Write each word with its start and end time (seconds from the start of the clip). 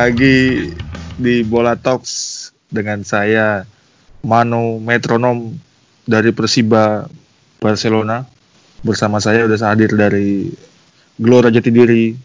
lagi 0.00 0.72
di 1.20 1.44
Bola 1.44 1.76
Talks 1.76 2.48
dengan 2.72 3.04
saya 3.04 3.68
Mano 4.24 4.80
Metronom 4.80 5.52
dari 6.08 6.32
Persiba 6.32 7.04
Barcelona. 7.60 8.24
Bersama 8.80 9.20
saya 9.20 9.44
udah 9.44 9.60
hadir 9.60 9.92
dari 9.92 10.48
Gelora 11.20 11.52
Jatidiri. 11.52 12.16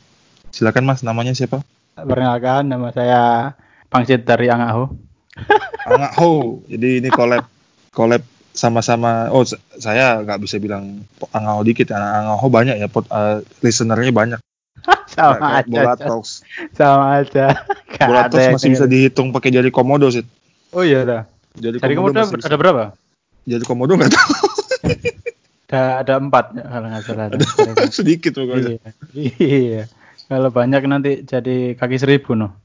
Silakan 0.56 0.88
Mas, 0.88 1.04
namanya 1.04 1.36
siapa? 1.36 1.68
Perkenalkan, 2.00 2.64
nama 2.72 2.96
saya 2.96 3.52
Pangsit 3.92 4.24
dari 4.24 4.48
Angaho. 4.48 4.96
Angaho. 5.92 6.64
Jadi 6.72 7.04
ini 7.04 7.12
collab 7.12 7.44
collab 7.92 8.24
sama-sama. 8.56 9.28
Oh, 9.36 9.44
saya 9.76 10.24
nggak 10.24 10.40
bisa 10.48 10.64
bilang 10.64 11.04
Angaho 11.36 11.60
dikit. 11.68 11.92
ya. 11.92 12.00
Angaho 12.00 12.48
banyak 12.48 12.80
ya, 12.80 12.88
pot, 12.88 13.04
eh, 13.12 13.44
listenernya 13.60 14.16
banyak. 14.16 14.40
Sama 15.16 15.36
Kayak 15.40 15.56
aja. 15.56 15.72
Bola 15.72 15.94
Cos. 15.96 16.04
Talks. 16.04 16.32
Sama 16.76 17.06
aja. 17.24 17.46
Gak 17.96 18.08
Bola 18.12 18.22
yang 18.28 18.56
masih 18.60 18.70
bisa 18.76 18.86
dihitung 18.86 19.32
pakai 19.32 19.50
jari 19.56 19.72
komodo 19.72 20.12
sih. 20.12 20.28
Oh 20.76 20.84
iya 20.84 21.08
dah. 21.08 21.22
Jari 21.56 21.80
kamu 21.80 22.12
masih 22.12 22.36
bisa. 22.36 22.52
ada 22.52 22.58
berapa? 22.60 22.84
Jari 23.48 23.64
komodo 23.64 23.96
nggak 23.96 24.12
tahu. 24.12 24.34
Ada 25.66 26.08
ada 26.08 26.14
empat 26.24 26.56
kalau 26.56 26.88
nggak 26.88 27.04
salah. 27.04 27.26
ada. 27.28 27.38
Sedikit 27.98 28.38
pokoknya. 28.38 28.80
Iya. 29.12 29.34
Iya. 29.44 29.84
Kalau 30.32 30.48
banyak 30.48 30.88
nanti 30.88 31.28
jadi 31.28 31.76
kaki 31.76 32.00
seribu 32.00 32.32
noh. 32.32 32.56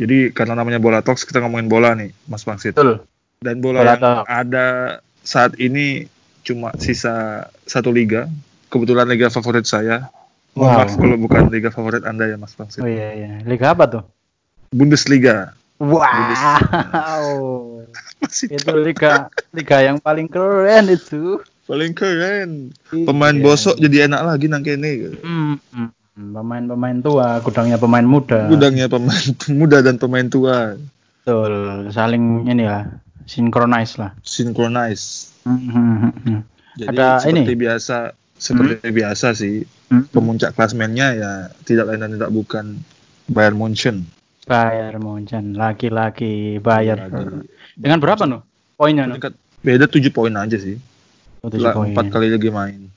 Jadi 0.00 0.34
karena 0.34 0.58
namanya 0.58 0.82
bola 0.82 0.98
talks 0.98 1.22
kita 1.22 1.38
ngomongin 1.44 1.70
bola 1.70 1.94
nih, 1.94 2.10
Mas 2.26 2.42
Pangsit. 2.42 2.74
Betul. 2.74 3.06
Dan 3.38 3.62
bola, 3.62 3.86
Bola 3.86 3.94
yang 3.94 4.26
ada 4.26 4.66
saat 5.22 5.54
ini 5.62 6.10
cuma 6.42 6.74
sisa 6.80 7.46
satu 7.70 7.94
liga. 7.94 8.26
Kebetulan 8.66 9.14
liga 9.14 9.30
favorit 9.30 9.68
saya. 9.68 10.10
Wow. 10.56 10.82
maaf 10.82 10.96
kalau 10.96 11.16
bukan 11.20 11.52
liga 11.52 11.68
favorit 11.68 12.02
Anda 12.02 12.26
ya 12.26 12.36
Mas 12.36 12.56
Pangsit. 12.56 12.80
Oh 12.80 12.88
iya 12.88 13.12
iya. 13.12 13.30
Liga 13.44 13.76
apa 13.76 13.84
tuh? 13.86 14.02
Bundesliga. 14.72 15.52
Wow. 15.76 16.02
Masih 18.18 18.48
itu 18.48 18.72
liga 18.80 19.28
liga 19.52 19.76
yang 19.82 20.00
paling 20.00 20.26
keren 20.26 20.88
itu. 20.88 21.40
paling 21.66 21.92
keren. 21.92 22.70
Pemain 22.88 23.34
Iya. 23.34 23.42
bosok 23.42 23.76
jadi 23.76 24.06
enak 24.06 24.22
lagi 24.22 24.46
nang 24.46 24.62
kene. 24.62 25.18
Hmm, 25.18 25.58
hmm. 25.74 25.90
Pemain-pemain 26.16 26.96
tua, 27.02 27.42
gudangnya 27.42 27.76
pemain 27.76 28.06
muda. 28.06 28.46
Gudangnya 28.48 28.86
pemain 28.88 29.26
muda 29.60 29.82
dan 29.82 29.98
pemain 29.98 30.24
tua. 30.24 30.78
Betul, 31.20 31.90
saling 31.90 32.46
ini 32.46 32.64
lah, 32.64 32.86
sinkronis 33.26 33.98
lah. 33.98 34.14
Synchronize. 34.22 35.34
Hmm, 35.42 35.58
hmm, 35.58 35.96
hmm, 36.00 36.12
hmm. 36.24 36.40
Jadi 36.78 36.88
Ada 36.94 37.06
seperti 37.20 37.52
ini? 37.52 37.58
biasa 37.58 37.96
seperti 38.36 38.86
biasa 38.86 39.32
sih 39.32 39.64
Hmm. 39.86 40.02
pemuncak 40.10 40.50
klasmennya 40.52 41.14
ya 41.14 41.32
tidak 41.62 41.86
lain 41.86 42.02
dan 42.02 42.10
tidak 42.18 42.30
bukan 42.30 42.82
Bayern 43.26 43.54
Munchen. 43.54 44.02
Bayar 44.42 44.98
Munchen, 44.98 45.54
laki-laki 45.54 46.58
bayar. 46.58 47.06
Lagi. 47.06 47.46
Dengan 47.74 47.98
berapa 47.98 48.26
no? 48.26 48.42
Poinnya 48.74 49.06
no? 49.06 49.14
Beda 49.58 49.86
7 49.86 50.10
poin 50.10 50.30
aja 50.32 50.54
sih. 50.54 50.74
Oh, 51.38 51.46
tujuh. 51.46 51.70
Empat 51.70 52.10
kali 52.10 52.30
lagi 52.30 52.50
main. 52.50 52.90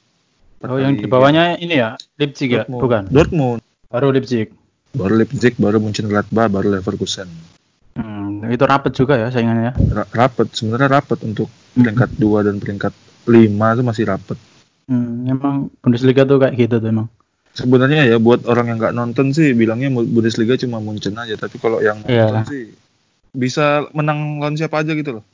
Oh, 0.62 0.76
yang 0.76 0.94
di 0.94 1.06
bawahnya 1.06 1.56
ini 1.56 1.78
ya, 1.78 1.94
Leipzig 2.18 2.50
ya? 2.50 2.66
Dortmund. 2.66 2.82
Bukan. 2.82 3.04
Dortmund, 3.10 3.62
Baru 3.86 4.10
Leipzig. 4.10 4.50
baru 4.92 5.14
Leipzig, 5.16 5.54
baru 5.56 5.78
Munchen 5.78 6.10
Gladbach, 6.10 6.50
baru 6.50 6.74
Leverkusen. 6.74 7.30
Hmm, 7.96 8.44
itu 8.46 8.66
rapet 8.66 8.94
juga 8.94 9.14
ya 9.14 9.30
saingannya. 9.30 9.78
Ra- 9.90 10.10
rapet 10.12 10.50
sebenarnya 10.52 10.90
rapet 10.92 11.22
untuk 11.22 11.48
Hmm. 11.74 11.86
peringkat 11.86 12.10
2 12.16 12.42
dan 12.42 12.58
peringkat 12.58 12.94
5 13.26 13.72
itu 13.72 13.82
masih 13.82 14.04
rapet. 14.06 14.38
Hmm, 14.90 15.30
emang 15.30 15.70
Bundesliga 15.86 16.26
tuh 16.26 16.42
kayak 16.42 16.58
gitu 16.58 16.82
tuh 16.82 16.90
emang. 16.90 17.08
Sebenarnya 17.54 18.10
ya 18.10 18.18
buat 18.18 18.42
orang 18.50 18.74
yang 18.74 18.78
nggak 18.82 18.96
nonton 18.98 19.30
sih 19.38 19.54
bilangnya 19.54 19.94
Bundesliga 19.94 20.58
cuma 20.58 20.82
Munchen 20.82 21.14
aja, 21.14 21.38
tapi 21.38 21.62
kalau 21.62 21.78
yang 21.78 22.02
nonton 22.02 22.10
Iyalah. 22.10 22.44
sih 22.50 22.74
bisa 23.30 23.86
menang 23.94 24.42
lawan 24.42 24.58
siapa 24.58 24.82
aja 24.82 24.98
gitu 24.98 25.22
loh. 25.22 25.26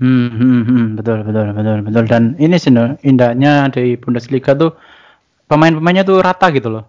Hmm, 0.00 0.30
hmm, 0.30 0.60
hmm, 0.64 0.84
betul, 0.96 1.20
betul, 1.26 1.46
betul, 1.52 1.78
betul. 1.84 2.04
Dan 2.08 2.22
ini 2.40 2.56
sih, 2.56 2.72
no, 2.72 2.96
indahnya 3.04 3.68
dari 3.68 3.98
Bundesliga 4.00 4.56
tuh 4.56 4.72
pemain-pemainnya 5.50 6.06
tuh 6.08 6.24
rata 6.24 6.48
gitu 6.48 6.72
loh. 6.72 6.84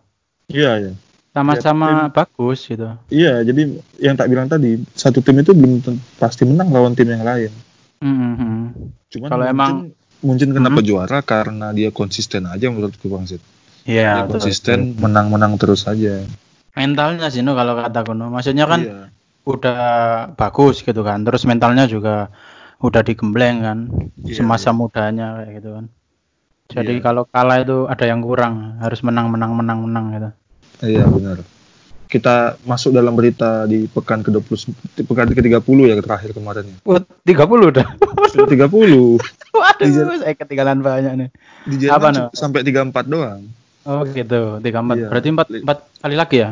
Iya 0.48 0.72
ya. 0.80 0.92
Sama-sama 1.36 2.08
bagus 2.09 2.64
gitu. 2.64 2.86
Iya, 3.12 3.44
jadi 3.44 3.82
yang 4.00 4.16
tak 4.16 4.30
bilang 4.32 4.48
tadi, 4.48 4.80
satu 4.96 5.20
tim 5.20 5.42
itu 5.42 5.52
belum 5.52 5.82
pasti 6.16 6.48
menang 6.48 6.72
lawan 6.72 6.94
tim 6.96 7.09
yang 7.12 7.26
lain. 7.26 7.52
Hmm, 8.00 8.16
hmm, 8.16 8.34
hmm. 8.40 8.64
Cuman 9.09 9.28
Kalau 9.28 9.46
emang- 9.46 9.92
Munchen 10.19 10.52
kenapa 10.52 10.84
Mhm. 10.84 10.88
juara 10.88 11.19
karena 11.24 11.72
dia 11.72 11.96
konsisten 11.96 12.44
aja 12.44 12.68
menurutku 12.68 13.07
Bang 13.07 13.24
Sid. 13.24 13.40
Iya, 13.88 14.28
konsisten 14.28 15.00
menang-menang 15.00 15.56
terus 15.56 15.88
aja. 15.88 16.22
Mentalnya 16.75 17.31
sih, 17.31 17.40
no, 17.41 17.56
kalau 17.56 17.80
kataku, 17.80 18.12
no. 18.13 18.28
Maksudnya 18.28 18.68
kan 18.68 18.81
Iya. 18.84 19.00
udah 19.47 19.79
bagus 20.35 20.84
gitu 20.84 21.02
kan. 21.02 21.24
Terus 21.24 21.47
mentalnya 21.47 21.88
juga 21.88 22.29
udah 22.84 23.02
digembleng 23.02 23.63
kan. 23.63 23.79
Iya, 24.28 24.44
Semasa 24.44 24.75
mudanya 24.75 25.40
kayak 25.40 25.52
gitu 25.63 25.69
kan. 25.74 25.85
Jadi 26.69 26.94
Iya. 27.00 27.03
kalau 27.03 27.24
kalah 27.25 27.58
itu 27.63 27.90
ada 27.90 28.06
yang 28.06 28.22
kurang, 28.22 28.78
harus 28.78 29.02
menang, 29.02 29.31
menang, 29.34 29.58
menang, 29.58 29.79
menang 29.88 30.06
gitu. 30.13 30.29
Iya 30.85 31.08
benar. 31.09 31.41
Kita 32.09 32.58
masuk 32.66 32.90
dalam 32.90 33.14
berita 33.14 33.70
di 33.70 33.86
pekan 33.86 34.25
ke-20 34.25 34.74
pekan 35.06 35.30
ke-30 35.30 35.78
ya 35.86 35.96
terakhir 36.02 36.34
kemarin 36.34 36.66
ya. 36.66 36.78
Oh, 36.81 36.97
30 36.97 37.70
udah. 37.70 37.86
Sudah 38.34 38.50
30. 38.50 38.66
Waduh, 39.53 39.86
Di- 39.86 39.94
saya 40.18 40.34
ketinggalan 40.34 40.81
banyak 40.81 41.14
nih. 41.16 41.30
Di 41.70 41.86
Apa, 41.86 42.09
no? 42.09 42.34
sampai 42.34 42.66
34 42.66 43.06
doang. 43.06 43.46
Oh 43.86 44.02
gitu, 44.03 44.58
34. 44.58 44.66
Iya. 44.97 45.08
Berarti 45.08 45.28
4, 45.30 45.53
Li- 45.53 45.62
4 45.64 46.02
kali 46.02 46.16
lagi 46.18 46.38
ya? 46.40 46.50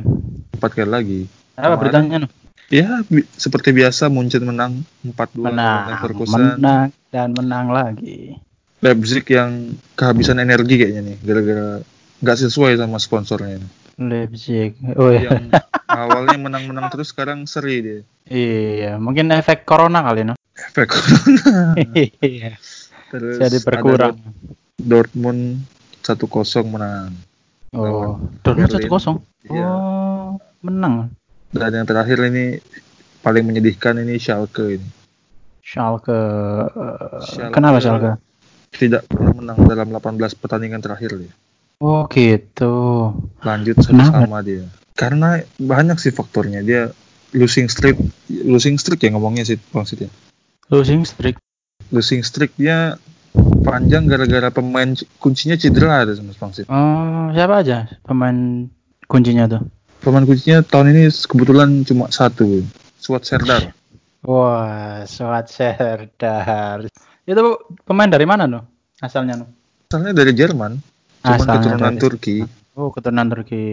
Empat 0.53 0.72
kali 0.72 0.90
lagi. 0.90 1.19
Apa 1.53 1.57
Kemarin- 1.57 1.79
beritanya? 1.81 2.16
no? 2.22 2.28
Ya, 2.68 2.89
bi- 3.03 3.25
seperti 3.31 3.72
biasa 3.72 4.13
Munchen 4.13 4.44
menang 4.44 4.85
4-2 5.01 5.41
lawan 5.41 5.56
Menang, 5.56 5.84
Leverkusen. 5.89 6.38
menang 6.53 6.88
dan 7.09 7.28
menang 7.34 7.68
lagi. 7.72 8.38
Leipzig 8.78 9.25
yang 9.25 9.74
kehabisan 9.95 10.38
energi 10.38 10.78
kayaknya 10.78 11.01
nih 11.01 11.18
gara-gara 11.18 11.81
nggak 12.19 12.38
sesuai 12.39 12.78
sama 12.78 13.01
sponsornya. 13.01 13.57
Leipzig. 13.97 14.78
Oh 14.94 15.09
iya. 15.09 15.41
Yang 15.41 15.58
awalnya 15.90 16.38
menang-menang 16.38 16.94
terus 16.94 17.09
sekarang 17.09 17.50
seri 17.50 17.75
dia. 17.81 18.00
Iya, 18.30 19.02
mungkin 19.02 19.34
efek 19.34 19.66
corona 19.66 20.06
kali 20.06 20.22
no. 20.22 20.38
Efek 20.53 20.88
corona. 20.94 21.74
Iya. 22.22 22.62
Terus 23.09 23.40
Jadi 23.41 23.57
ada 23.57 23.66
berkurang. 23.66 24.16
Dortmund 24.78 25.66
1-0 26.06 26.22
menang. 26.69 27.12
Oh, 27.74 28.22
Dortmund 28.46 28.69
Berlin. 28.69 28.75
satu 28.78 28.88
kosong. 28.88 29.18
Iya. 29.50 29.66
Oh, 29.66 30.38
menang. 30.62 31.09
Dan 31.50 31.74
yang 31.74 31.88
terakhir 31.88 32.19
ini 32.30 32.62
paling 33.25 33.44
menyedihkan 33.44 33.97
ini 33.97 34.22
Schalke 34.22 34.78
ini. 34.78 34.88
Schalke. 35.63 36.13
eh, 36.13 37.19
Schalke. 37.25 37.53
Kenapa 37.56 37.81
Schalke? 37.81 38.12
Tidak 38.72 39.07
pernah 39.09 39.34
menang 39.34 39.59
dalam 39.66 39.88
18 39.90 40.38
pertandingan 40.38 40.84
terakhir 40.84 41.18
dia. 41.18 41.34
Oh 41.77 42.09
gitu. 42.09 42.75
Lanjut 43.45 43.77
sama 43.85 44.41
dia. 44.41 44.65
Karena 44.97 45.45
banyak 45.61 46.01
sih 46.01 46.09
faktornya. 46.09 46.65
Dia 46.65 46.89
losing 47.38 47.69
streak, 47.69 48.01
losing 48.29 48.81
streak 48.81 49.05
ya 49.05 49.13
ngomongnya 49.13 49.45
sih 49.45 49.61
maksudnya. 49.75 50.09
Losing 50.74 51.06
streak. 51.06 51.38
Losing 51.94 52.25
streak 52.25 52.57
dia 52.57 52.97
panjang 53.62 54.09
gara-gara 54.09 54.50
pemain 54.50 54.97
kuncinya 55.21 55.53
cedera 55.53 56.01
ada 56.01 56.18
Mas 56.25 56.39
Pangsit. 56.41 56.65
Oh, 56.65 57.29
siapa 57.35 57.62
aja 57.62 57.85
pemain 58.07 58.65
kuncinya 59.06 59.45
tuh? 59.45 59.62
Pemain 60.01 60.25
kuncinya 60.25 60.65
tahun 60.65 60.97
ini 60.97 61.03
kebetulan 61.13 61.85
cuma 61.85 62.09
satu, 62.09 62.65
Suat 62.97 63.21
Serdar. 63.21 63.69
Wah, 64.25 65.06
Suat 65.06 65.45
Serdar. 65.51 66.89
Itu 67.27 67.44
pemain 67.85 68.09
dari 68.09 68.25
mana 68.25 68.50
no? 68.50 68.65
Asalnya 68.97 69.38
no? 69.38 69.45
Asalnya 69.88 70.18
dari 70.18 70.33
Jerman, 70.33 70.81
cuma 71.27 71.35
Asalnya 71.35 71.59
keturunan 71.59 71.94
dari- 71.94 72.01
Turki. 72.01 72.38
Oh, 72.77 72.89
keturunan 72.94 73.27
Turki. 73.27 73.63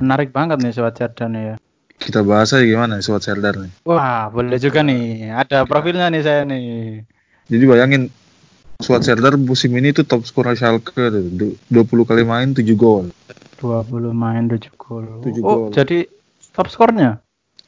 Menarik 0.00 0.32
banget 0.32 0.58
nih 0.58 0.72
Suat 0.72 0.96
Serdar 0.96 1.28
nih 1.28 1.42
ya. 1.44 1.56
Kita 2.00 2.24
bahas 2.24 2.50
aja 2.50 2.64
gimana 2.64 2.96
nih 2.96 3.04
Suat 3.04 3.22
Serdar 3.22 3.54
nih. 3.54 3.70
Wah, 3.84 4.32
boleh 4.32 4.56
juga 4.56 4.80
nih. 4.80 5.30
Ada 5.30 5.68
profilnya 5.68 6.08
nih 6.08 6.22
saya 6.24 6.42
nih. 6.42 7.04
Jadi 7.46 7.64
bayangin 7.68 8.02
Suat 8.80 9.04
Serdar 9.04 9.36
musim 9.36 9.76
ini 9.76 9.92
tuh 9.92 10.08
top 10.08 10.24
skor 10.24 10.48
Schalke 10.56 10.96
tuh. 10.96 11.22
Du- 11.28 11.56
20 11.68 12.08
kali 12.08 12.24
main 12.24 12.56
7 12.56 12.64
gol. 12.72 13.12
20 13.60 14.16
main 14.16 14.48
7 14.48 14.72
gol. 14.74 15.20
Tujuh 15.20 15.42
oh, 15.44 15.68
gol. 15.68 15.76
jadi 15.76 16.08
top 16.56 16.72
skornya. 16.72 17.20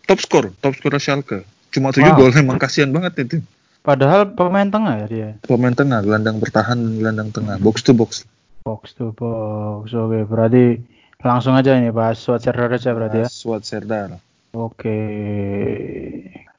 Top 0.08 0.18
skor, 0.18 0.48
top 0.58 0.72
skor 0.74 0.96
Schalke. 0.96 1.44
Cuma 1.68 1.92
7 1.92 2.00
Wow. 2.02 2.16
gol 2.16 2.32
emang 2.32 2.56
kasihan 2.56 2.88
banget 2.88 3.28
itu. 3.28 3.44
Padahal 3.82 4.32
pemain 4.32 4.64
tengah 4.64 5.04
ya 5.04 5.06
dia. 5.10 5.30
Pemain 5.44 5.74
tengah, 5.74 6.00
gelandang 6.00 6.38
bertahan 6.38 6.78
dan 6.78 6.92
gelandang 6.96 7.28
tengah, 7.34 7.58
box 7.58 7.82
to 7.82 7.92
box. 7.92 8.22
Box 8.62 8.94
to 8.94 9.10
box. 9.14 9.90
Oke, 9.90 10.22
berarti 10.22 10.78
langsung 11.22 11.58
aja 11.58 11.74
ini 11.74 11.90
bahas 11.90 12.22
Suat 12.22 12.42
Serdar 12.46 12.70
aja 12.70 12.94
berarti 12.94 13.26
ya. 13.26 13.28
Suat 13.28 13.66
Serdar. 13.66 14.22
Oke. 14.54 14.98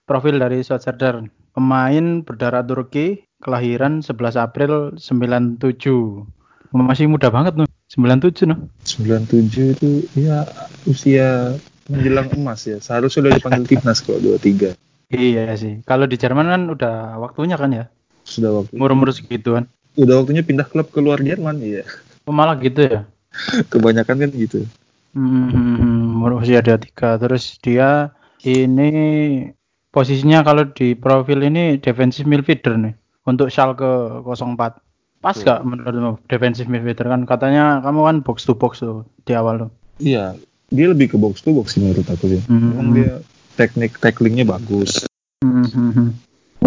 Profil 0.03 0.35
dari 0.39 0.59
Suat 0.67 0.83
Serdar. 0.83 1.23
Pemain 1.53 2.25
berdarah 2.25 2.65
Turki, 2.65 3.23
kelahiran 3.39 4.03
11 4.03 4.35
April 4.35 4.97
97. 4.99 5.61
Masih 6.73 7.05
muda 7.07 7.29
banget 7.29 7.53
loh. 7.55 7.69
97 7.93 8.49
noh. 8.49 8.67
97 8.83 9.77
itu 9.77 9.89
ya 10.17 10.49
usia 10.89 11.53
menjelang 11.85 12.33
emas 12.33 12.65
ya. 12.65 12.81
Seharusnya 12.81 13.29
udah 13.29 13.33
dipanggil 13.37 13.63
timnas 13.69 14.01
kok 14.01 14.17
23. 14.17 14.73
Iya 15.13 15.53
sih. 15.53 15.85
Kalau 15.85 16.09
di 16.09 16.17
Jerman 16.17 16.49
kan 16.49 16.61
udah 16.73 17.21
waktunya 17.21 17.53
kan 17.53 17.69
ya. 17.69 17.85
Sudah 18.25 18.65
waktu. 18.65 18.73
Umur-umur 18.73 19.13
segituan. 19.13 19.69
Udah 19.93 20.23
waktunya 20.23 20.41
pindah 20.41 20.65
klub 20.65 20.89
ke 20.89 20.99
luar 20.99 21.21
Jerman 21.21 21.61
iya. 21.61 21.85
Oh, 22.25 22.33
malah 22.33 22.57
gitu 22.57 22.87
ya. 22.87 23.05
Kebanyakan 23.69 24.25
kan 24.25 24.29
gitu. 24.33 24.65
Hmm, 25.13 26.17
usia 26.39 26.65
23. 26.65 27.21
Terus 27.21 27.61
dia 27.61 28.09
ini 28.41 28.89
posisinya 29.93 30.41
kalau 30.41 30.65
di 30.73 30.97
profil 30.97 31.45
ini 31.45 31.77
defensive 31.77 32.25
midfielder 32.25 32.75
nih 32.79 32.93
untuk 33.29 33.53
Schalke 33.53 34.21
04. 34.25 34.81
Pas 35.23 35.37
gak 35.39 35.63
menurutmu 35.63 36.19
defensive 36.27 36.67
midfielder 36.67 37.07
kan 37.07 37.21
katanya 37.23 37.79
kamu 37.79 37.99
kan 38.03 38.17
box 38.25 38.43
to 38.43 38.57
box 38.57 38.81
tuh 38.81 39.05
di 39.23 39.37
awal 39.37 39.69
tuh. 39.69 39.71
Iya, 40.01 40.35
dia 40.73 40.85
lebih 40.89 41.13
ke 41.13 41.17
box 41.21 41.45
to 41.45 41.53
box 41.53 41.77
sih 41.77 41.81
menurut 41.85 42.09
aku 42.09 42.33
sih. 42.33 42.41
Hmm. 42.49 42.73
Memang 42.75 42.89
dia 42.97 43.11
teknik 43.53 44.01
tacklingnya 44.01 44.49
bagus, 44.49 45.05
Hmm, 45.43 45.67
hmm, 45.67 46.09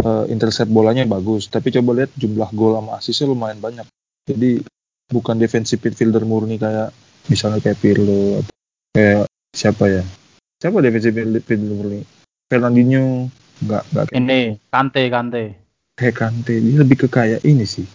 eh, 0.07 0.25
intercept 0.31 0.71
bolanya 0.71 1.03
bagus. 1.11 1.51
Tapi 1.51 1.75
coba 1.75 2.03
lihat 2.03 2.15
jumlah 2.15 2.51
gol 2.55 2.79
sama 2.79 3.03
asisnya 3.03 3.27
lumayan 3.27 3.59
banyak. 3.59 3.87
Jadi 4.27 4.63
bukan 5.11 5.39
defensive 5.39 5.83
midfielder 5.83 6.23
murni 6.23 6.59
kayak 6.59 6.95
misalnya 7.27 7.59
kayak 7.59 7.79
Pirlo 7.83 8.39
atau 8.43 8.55
kayak 8.95 9.25
siapa 9.51 9.85
ya? 9.91 10.05
Siapa 10.63 10.79
defensive 10.79 11.15
midfielder 11.19 11.75
murni? 11.75 12.01
Fernandinho 12.47 13.27
nggak 13.67 13.83
nggak 13.91 14.05
kayak, 14.11 14.19
Ini 14.23 14.39
Kante 14.71 15.03
Kante. 15.11 15.45
kayak 15.99 16.15
Kante. 16.15 16.55
Dia 16.63 16.77
lebih 16.87 17.07
ke 17.07 17.09
kayak 17.11 17.43
ini 17.43 17.67
sih. 17.67 17.87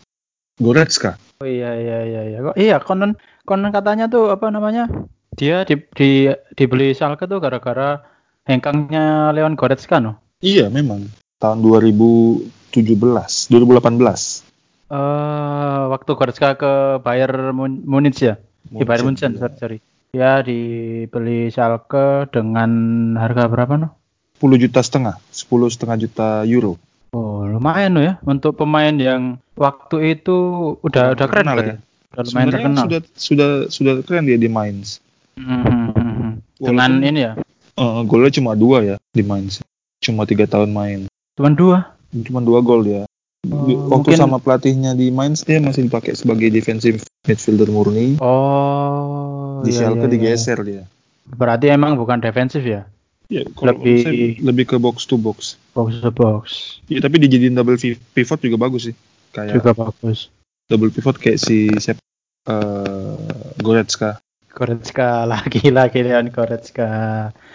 Goretzka. 0.59 1.15
Oh 1.41 1.47
iya 1.47 1.73
iya 1.79 1.97
iya 2.05 2.21
iya. 2.27 2.37
Kok 2.43 2.55
iya 2.59 2.77
konon 2.83 3.15
konon 3.47 3.71
katanya 3.71 4.11
tuh 4.11 4.29
apa 4.29 4.51
namanya? 4.51 4.91
Dia 5.39 5.63
di, 5.63 5.79
di 5.95 6.27
dibeli 6.59 6.91
Schalke 6.91 7.23
tuh 7.23 7.39
gara-gara 7.39 8.03
hengkangnya 8.45 9.31
Leon 9.31 9.55
Goretzka 9.55 10.03
no. 10.03 10.19
Iya 10.43 10.67
memang 10.67 11.07
tahun 11.41 11.57
2017, 11.59 13.49
2018. 13.49 14.45
Eh 14.87 15.81
waktu 15.89 16.11
Goretzka 16.13 16.53
ke 16.53 16.71
Bayern 16.99 17.51
Mun- 17.51 17.83
Munich 17.83 18.21
ya. 18.21 18.37
Di 18.63 18.85
Bayern 18.85 19.09
Munchen, 19.09 19.33
iya. 19.33 19.39
sorry, 19.41 19.57
sorry. 19.57 19.77
Ya 20.11 20.39
dibeli 20.39 21.47
Schalke 21.47 22.27
dengan 22.29 22.69
harga 23.15 23.47
berapa 23.47 23.73
no? 23.75 23.95
10 24.37 24.59
juta 24.59 24.79
setengah, 24.79 25.15
10 25.29 25.47
setengah 25.69 25.97
juta 25.97 26.27
euro. 26.43 26.75
Oh 27.11 27.43
lumayan 27.43 27.91
loh 27.91 28.03
ya 28.05 28.13
untuk 28.23 28.55
pemain 28.55 28.91
yang 28.91 29.35
waktu 29.53 30.15
itu 30.15 30.37
udah 30.79 31.11
udah 31.11 31.27
keren 31.27 31.43
Terkenal 31.43 31.55
berarti. 31.55 31.71
ya. 31.71 31.77
Udah 32.11 32.21
lumayan 32.21 32.27
Sebenarnya 32.27 32.55
terkenal. 32.59 32.83
sudah 32.83 32.99
sudah 33.15 33.49
sudah 33.67 33.93
keren 34.03 34.23
dia 34.27 34.35
di 34.35 34.47
Mainz. 34.47 34.99
Hmm, 35.35 35.63
hmm, 35.63 35.87
hmm, 35.89 36.13
hmm. 36.13 36.31
Dengan 36.59 36.91
Walaupun- 36.91 37.09
ini 37.09 37.19
ya, 37.21 37.33
Eh, 37.71 38.01
golnya 38.03 38.29
cuma 38.29 38.51
dua 38.53 38.77
ya 38.85 38.95
di 39.09 39.23
Mainz. 39.23 39.63
Cuma 39.97 40.23
tiga 40.23 40.43
tahun 40.45 40.69
main. 40.69 40.99
Cuma 41.41 41.49
dua. 41.51 41.77
Cuma 42.13 42.39
dua 42.39 42.59
gol 42.61 42.81
dia. 42.83 43.03
Oh, 43.43 43.65
Waktu 43.89 44.13
mungkin- 44.13 44.19
sama 44.19 44.37
pelatihnya 44.37 44.93
di 44.93 45.09
Mainz 45.09 45.41
dia 45.41 45.57
masih 45.57 45.89
dipakai 45.89 46.13
sebagai 46.13 46.47
defensive 46.47 47.01
midfielder 47.23 47.67
murni. 47.67 48.21
Oh. 48.21 49.61
di 49.61 49.69
iya, 49.69 49.77
Schalke 49.83 49.97
iya, 49.99 50.05
iya. 50.07 50.11
digeser 50.11 50.59
dia. 50.61 50.83
Berarti 51.27 51.69
emang 51.69 51.93
bukan 51.93 52.17
defensif 52.17 52.61
ya? 52.61 52.85
Ya, 53.27 53.45
Lebih- 53.47 54.41
lebih 54.41 54.65
ke 54.67 54.75
box 54.75 55.05
to 55.05 55.15
box. 55.15 55.55
Box 55.71 55.97
to 55.97 56.11
box. 56.11 56.43
Ya, 56.85 56.99
tapi 56.99 57.17
dijadiin 57.17 57.53
double 57.53 57.77
pi- 57.77 57.95
pivot 58.11 58.37
juga 58.37 58.57
bagus 58.59 58.89
sih. 58.89 58.95
Kayak 59.31 59.55
Juga 59.55 59.71
bagus. 59.71 60.27
double 60.67 60.89
pivot 60.89 61.15
kayak 61.15 61.37
si 61.37 61.71
siapa 61.73 62.01
eh, 62.43 63.17
Goretzka. 63.57 64.19
Goretzka 64.49 65.23
lagi 65.31 65.69
lagi 65.69 65.99
Leon 66.01 66.27
Goretzka. 66.27 66.89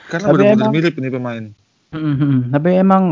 Karena 0.08 0.26
benar-benar 0.30 0.56
emang- 0.62 0.72
mirip 0.72 0.94
ini 0.94 1.08
pemain. 1.10 1.44
Mhm, 1.92 2.50
Tapi 2.50 2.70
emang 2.72 3.04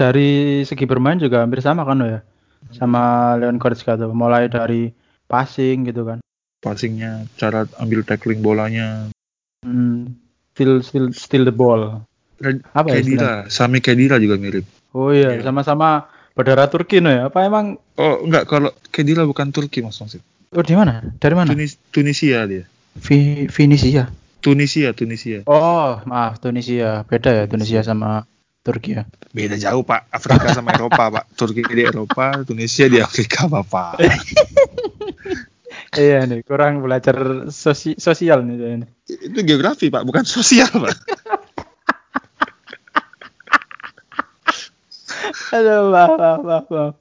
dari 0.00 0.30
segi 0.64 0.88
bermain 0.88 1.20
juga 1.20 1.44
hampir 1.44 1.60
sama 1.60 1.84
kan 1.84 2.00
ya? 2.00 2.24
Sama 2.72 3.36
Leon 3.36 3.60
Goretzka 3.60 4.00
tuh. 4.00 4.16
Mulai 4.16 4.48
dari 4.48 4.88
passing 5.28 5.84
gitu 5.84 6.08
kan. 6.08 6.24
Passingnya, 6.64 7.28
cara 7.36 7.68
ambil 7.76 8.00
tackling 8.04 8.40
bolanya. 8.40 9.12
Hmm, 9.60 10.16
still 10.56 10.80
still 10.80 11.12
still 11.12 11.44
the 11.44 11.52
ball. 11.52 12.00
Red- 12.40 12.64
Apa 12.72 12.96
ya? 12.96 13.04
Kedira, 13.04 13.32
Sami 13.52 13.84
Kedira 13.84 14.16
juga 14.16 14.40
mirip. 14.40 14.64
Oh 14.96 15.12
iya, 15.12 15.36
Iya. 15.36 15.44
sama-sama 15.44 16.08
berdarah 16.32 16.72
Turki 16.72 17.04
no 17.04 17.12
ya? 17.12 17.28
Apa 17.28 17.44
emang 17.44 17.76
Oh 18.00 18.24
enggak, 18.24 18.48
kalau 18.48 18.72
Kedira 18.88 19.28
bukan 19.28 19.52
Turki 19.52 19.84
mas 19.84 20.00
Maksud. 20.00 20.24
Oh 20.56 20.64
di 20.64 20.72
mana? 20.72 21.04
Dari 21.20 21.34
mana? 21.36 21.52
Tunis, 21.52 21.76
Tunisia 21.92 22.48
dia. 22.48 22.64
Vi 22.96 23.46
Vinisia. 23.52 24.08
Tunisia, 24.40 24.96
Tunisia. 24.96 25.44
Oh, 25.44 26.00
maaf 26.08 26.40
Tunisia. 26.40 27.04
Beda 27.04 27.28
ya 27.30 27.44
Tunisia 27.44 27.84
sama 27.84 28.24
Turki 28.60 28.92
ya. 28.92 29.08
Beda 29.32 29.56
jauh 29.56 29.80
pak, 29.80 30.12
Afrika 30.12 30.52
sama 30.52 30.76
Eropa 30.76 31.08
pak. 31.08 31.24
Turki 31.32 31.64
di 31.64 31.80
Eropa, 31.80 32.44
Tunisia 32.44 32.92
di 32.92 33.00
Afrika 33.00 33.48
bapak. 33.48 33.96
iya 35.96 36.28
nih, 36.28 36.44
kurang 36.44 36.84
belajar 36.84 37.48
sosi 37.48 37.96
sosial 37.96 38.44
nih 38.44 38.56
saya 38.60 38.72
ini. 38.76 38.86
Itu 39.08 39.40
geografi 39.48 39.88
pak, 39.88 40.04
bukan 40.04 40.28
sosial 40.28 40.68
pak. 40.68 40.92
Aduh, 45.56 45.90
maaf, 45.90 46.14
maaf, 46.14 46.40
maaf, 46.44 46.66
maaf. 46.70 46.94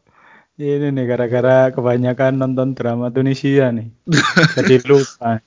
Ini 0.59 0.91
nih 0.91 1.06
gara-gara 1.07 1.71
kebanyakan 1.71 2.35
nonton 2.35 2.75
drama 2.75 3.07
Tunisia 3.11 3.71
nih. 3.71 3.88
Jadi 4.59 4.83
lupa 4.88 5.39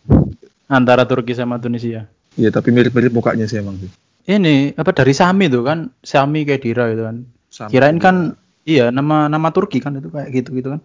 antara 0.69 1.05
Turki 1.05 1.37
sama 1.37 1.61
Tunisia. 1.61 2.09
Iya 2.32 2.49
tapi 2.49 2.73
mirip-mirip 2.73 3.12
mukanya 3.12 3.44
sih 3.44 3.61
emang 3.61 3.76
sih. 3.76 3.93
Ini 4.23 4.79
apa 4.79 4.95
dari 4.95 5.11
Sami 5.11 5.51
tuh 5.51 5.67
kan? 5.67 5.91
Sami 6.07 6.47
Kedira 6.47 6.87
itu 6.95 7.03
kan. 7.03 7.27
Sama 7.51 7.69
Kirain 7.69 7.99
kan 7.99 8.39
iya 8.62 8.88
nama 8.95 9.26
nama 9.26 9.50
Turki 9.50 9.83
kan 9.83 9.99
itu 9.99 10.09
kayak 10.09 10.31
gitu 10.31 10.55
gitu 10.57 10.79
kan. 10.79 10.81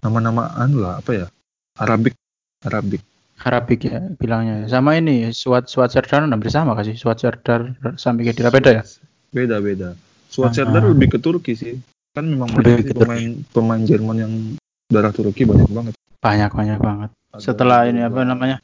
nama-nama 0.00 0.48
anu 0.56 0.80
lah 0.80 0.96
apa 0.96 1.12
ya? 1.12 1.26
Arabik, 1.76 2.16
Arabik. 2.64 3.04
Arabik 3.44 3.84
ya 3.84 4.00
bilangnya. 4.16 4.64
Sama 4.64 4.96
ini 4.96 5.28
Suat 5.28 5.68
Suat 5.68 5.92
Serdar 5.92 6.24
hampir 6.24 6.48
sama 6.48 6.72
kasih. 6.72 6.96
Suat 6.96 7.20
Serdar 7.20 7.76
Sami 8.00 8.24
Kedira 8.24 8.48
beda 8.48 8.80
ya? 8.80 8.82
Beda 9.34 9.60
beda. 9.60 9.92
Suat 10.32 10.54
Ah. 10.54 10.64
Serdar 10.64 10.88
lebih 10.88 11.12
ke 11.12 11.18
Turki 11.20 11.52
sih. 11.52 11.76
Kan 12.16 12.32
memang 12.32 12.48
Lebih 12.54 12.80
banyak 12.80 12.86
ke 12.86 12.94
pemain 12.96 13.30
pemain 13.52 13.82
Jerman 13.84 14.16
yang 14.16 14.32
darah 14.88 15.12
Turki 15.12 15.44
banyak 15.44 15.68
banget. 15.68 15.94
Banyak 16.22 16.50
banyak 16.54 16.78
banget. 16.80 17.10
Ada 17.34 17.42
Setelah 17.44 17.86
ini 17.90 18.00
apa 18.02 18.24
namanya? 18.24 18.56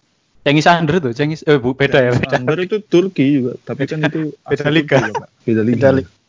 Cengiz 0.47 0.67
Under 0.71 1.03
tuh, 1.03 1.11
Cengiz 1.11 1.43
eh 1.43 1.59
bu, 1.59 1.75
beda 1.75 1.99
ya, 1.99 2.15
beda. 2.15 2.39
Sander 2.39 2.59
itu 2.63 2.79
Turki 2.87 3.43
juga, 3.43 3.59
tapi 3.67 3.83
kan 3.91 3.99
itu 4.07 4.31
Beda 4.47 4.71
liga. 4.71 5.03
Turki 5.03 5.11
ya. 5.11 5.27
Beda 5.43 5.63
liga. 5.67 5.75
Beda 5.75 5.91
liga. 5.99 6.11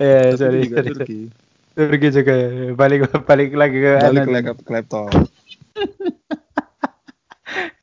Ya, 0.00 0.32
Tapi 0.32 0.40
sorry, 0.40 0.60
sorry. 0.72 0.88
Turki. 0.96 1.18
Turki 1.76 2.08
juga 2.08 2.32
ya. 2.32 2.72
balik 2.72 3.12
balik 3.28 3.52
lagi 3.52 3.84
ke 3.84 3.92
Balik 4.00 4.16
anu, 4.16 4.20
ke 4.24 4.32
laptop. 4.32 4.56
ke 4.64 4.70
laptop. 4.72 5.08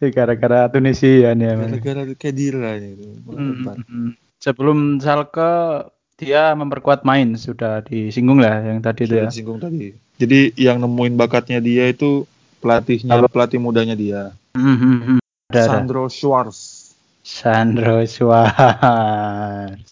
gara-gara 0.18 0.60
Tunisia 0.74 1.30
nih 1.38 1.48
emang. 1.54 1.77
Gara-gara 1.77 2.04
Kedira 2.18 2.74
itu. 2.82 3.22
Hmm, 3.30 3.70
hmm. 3.70 4.10
Sebelum 4.42 4.98
Schalke 4.98 5.89
dia 6.18 6.58
memperkuat 6.58 7.06
main 7.06 7.38
sudah 7.38 7.86
disinggung 7.86 8.42
lah 8.42 8.66
yang 8.66 8.82
tadi 8.82 9.06
itu 9.06 9.13
ya. 9.13 9.30
Sudah 9.30 9.34
disinggung 9.34 9.60
tadi. 9.62 9.94
Jadi 10.18 10.39
yang 10.58 10.82
nemuin 10.82 11.13
bakatnya 11.13 11.62
dia 11.62 11.86
itu 11.94 12.25
pelatihnya, 12.60 13.14
Apa? 13.18 13.30
pelatih 13.30 13.60
mudanya 13.62 13.96
dia. 13.98 14.34
Hmm, 14.58 14.78
hmm, 14.78 15.00
hmm. 15.04 15.20
Ada. 15.54 15.64
Sandro 15.64 16.12
Schwarz. 16.12 16.92
Sandro 17.24 18.04
Schwarz. 18.04 18.56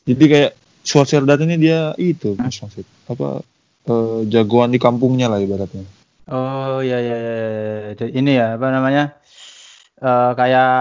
Jadi 0.07 0.24
kayak 0.27 0.51
Schwarzerdad 0.86 1.41
ini 1.48 1.55
dia 1.57 1.95
itu 1.98 2.38
Mas 2.38 2.60
Maksud. 2.62 2.86
Apa 3.10 3.41
eh, 3.89 4.19
jagoan 4.29 4.75
di 4.75 4.79
kampungnya 4.79 5.31
lah 5.31 5.41
ibaratnya. 5.41 5.88
Oh 6.29 6.81
iya 6.81 7.01
iya 7.01 7.17
iya. 7.17 7.36
iya. 7.39 7.91
Jadi 7.98 8.12
Ini 8.19 8.31
ya 8.36 8.48
apa 8.60 8.67
namanya? 8.69 9.03
Eh, 9.98 10.31
kayak 10.38 10.74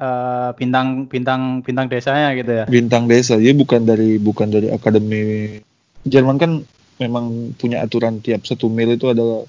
eh, 0.00 0.50
bintang 0.58 1.06
bintang 1.06 1.60
bintang 1.60 1.86
desanya 1.92 2.34
gitu 2.34 2.50
ya. 2.50 2.64
Bintang 2.66 3.06
desa. 3.06 3.38
Dia 3.38 3.54
bukan 3.54 3.84
dari 3.84 4.16
bukan 4.18 4.48
dari 4.50 4.72
akademi 4.72 5.58
Jerman 6.04 6.36
kan 6.36 6.60
memang 7.00 7.56
punya 7.56 7.80
aturan 7.82 8.20
tiap 8.20 8.44
satu 8.44 8.68
mil 8.68 8.94
itu 8.94 9.08
ada 9.10 9.44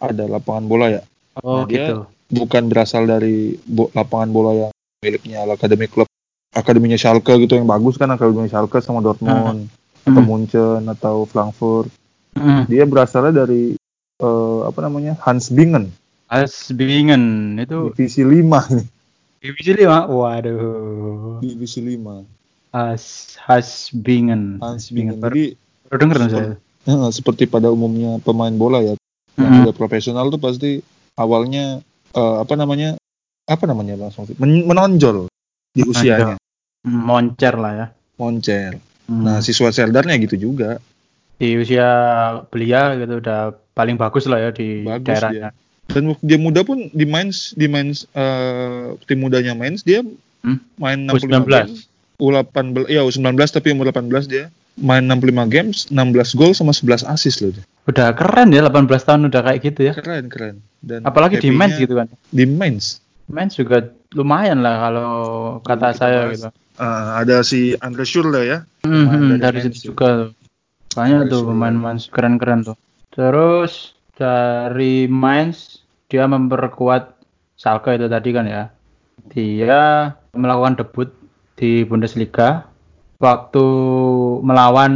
ada 0.00 0.24
lapangan 0.26 0.64
bola 0.70 0.86
ya. 0.90 1.02
Oh 1.42 1.62
Nah, 1.62 1.66
gitu. 1.66 1.96
Bukan 2.28 2.66
berasal 2.66 3.04
dari 3.04 3.36
bo- 3.60 3.90
lapangan 3.90 4.28
bola 4.28 4.50
yang 4.54 4.72
miliknya 5.00 5.42
akademi 5.44 5.86
klub 5.86 6.06
akademinya 6.50 6.94
Schalke 6.94 7.34
gitu 7.38 7.54
yang 7.54 7.64
bagus 7.64 7.94
kan 7.94 8.06
akademi 8.08 8.46
Schalke 8.46 8.78
sama 8.78 9.00
Dortmund 9.00 9.66
atau 10.00 10.12
Hmm. 10.12 10.22
Munchen 10.22 10.82
atau 10.86 11.24
Frankfurt. 11.24 11.90
Hmm. 12.32 12.64
Dia 12.64 12.84
berasalnya 12.84 13.42
dari 13.42 13.74
eh, 14.16 14.60
apa 14.62 14.78
namanya 14.80 15.16
Hans 15.18 15.48
Bingen 15.48 15.90
Asbingen 16.26 17.24
itu 17.56 17.90
divisi 17.90 18.22
5 18.22 18.70
ini 18.70 18.84
divisi 19.40 19.72
lima. 19.72 20.06
Waduh. 20.06 21.40
divisi 21.40 21.80
5 21.80 22.22
Has 22.70 23.34
Hasbingen. 23.40 24.58
Hans 24.58 24.88
Bingen 24.88 25.18
jadi 25.18 25.58
baru 25.84 25.98
denger 25.98 26.16
dong 26.18 26.30
saya. 26.30 26.54
eh, 26.86 27.10
seperti 27.10 27.44
pada 27.44 27.66
umumnya 27.66 28.20
pemain 28.20 28.52
bola 28.52 28.78
ya 28.80 28.94
yang 29.34 29.42
Mm-mm. 29.42 29.64
udah 29.64 29.74
profesional 29.74 30.28
tuh 30.28 30.38
pasti 30.38 30.84
awalnya 31.14 31.82
eh, 32.10 32.36
apa 32.38 32.54
namanya 32.54 32.94
apa 33.44 33.64
namanya 33.64 33.98
langsung 33.98 34.26
Men- 34.36 34.64
menonjol 34.64 35.26
di 35.70 35.82
usianya 35.82 36.38
Moncer 36.80 37.54
lah 37.54 37.72
ya. 37.74 37.86
moncer. 38.16 38.76
Hmm. 39.04 39.24
Nah, 39.24 39.40
si 39.40 39.50
Schwarzeneggernya 39.50 40.16
gitu 40.20 40.36
juga. 40.40 40.78
di 41.36 41.56
usia 41.56 41.88
belia 42.46 42.92
gitu 42.94 43.16
udah 43.16 43.48
paling 43.72 43.96
bagus 43.96 44.24
lah 44.24 44.36
ya 44.38 44.50
di 44.50 44.84
Bagus 44.84 45.08
daerahnya. 45.08 45.56
Dan 45.88 46.12
waktu 46.12 46.22
dia 46.22 46.36
muda 46.36 46.60
pun 46.60 46.86
di 46.86 47.02
Mainz 47.02 47.52
di 47.52 47.64
Mainz 47.64 48.04
eh, 48.12 48.92
tim 49.04 49.18
mudanya 49.18 49.52
Mainz 49.52 49.80
dia 49.80 50.04
Hmm? 50.40 50.56
main 50.76 51.04
U19. 51.04 51.36
65 51.36 51.48
games. 51.48 51.84
U18 52.16 52.56
ya 52.88 53.00
U19 53.02 53.28
tapi 53.50 53.72
umur 53.72 53.88
18 53.88 54.24
dia 54.24 54.48
main 54.80 55.04
65 55.06 55.52
games, 55.52 55.86
16 55.92 56.38
gol 56.40 56.52
sama 56.56 56.72
11 56.72 57.06
assist 57.06 57.44
loh 57.44 57.52
dia. 57.52 57.64
Udah 57.86 58.12
keren 58.16 58.50
ya 58.50 58.64
18 58.66 58.88
tahun 58.88 59.22
udah 59.28 59.40
kayak 59.44 59.60
gitu 59.62 59.80
ya. 59.88 59.92
Keren 59.94 60.26
keren. 60.32 60.64
Dan 60.80 61.04
Apalagi 61.04 61.38
di 61.38 61.52
Mainz 61.52 61.76
gitu 61.76 61.94
kan. 61.96 62.08
Di 62.32 62.48
Mainz. 62.48 63.04
Mainz 63.28 63.54
juga 63.54 63.92
lumayan 64.16 64.64
lah 64.64 64.90
kalau 64.90 65.10
kata 65.62 65.94
kita 65.94 65.98
saya 66.00 66.18
gitu. 66.32 66.48
Eh, 66.80 67.06
ada 67.20 67.44
si 67.44 67.76
Andre 67.84 68.04
Schürrle 68.08 68.42
ya. 68.48 68.58
Pemain 68.80 69.20
hmm, 69.20 69.36
dari 69.36 69.40
dari 69.40 69.58
situ 69.68 69.92
juga. 69.92 70.32
Banyak 70.96 71.30
tuh 71.30 71.46
pemain-pemain 71.46 72.00
keren-keren 72.10 72.66
tuh. 72.66 72.76
Terus 73.12 73.94
dari 74.16 75.06
Mainz 75.06 75.84
dia 76.10 76.26
memperkuat 76.26 77.20
Schalke 77.60 77.94
itu 77.94 78.08
tadi 78.08 78.30
kan 78.32 78.48
ya. 78.48 78.72
Dia 79.30 80.10
melakukan 80.32 80.80
debut 80.80 81.12
di 81.60 81.84
Bundesliga 81.84 82.64
waktu 83.20 83.66
melawan 84.40 84.92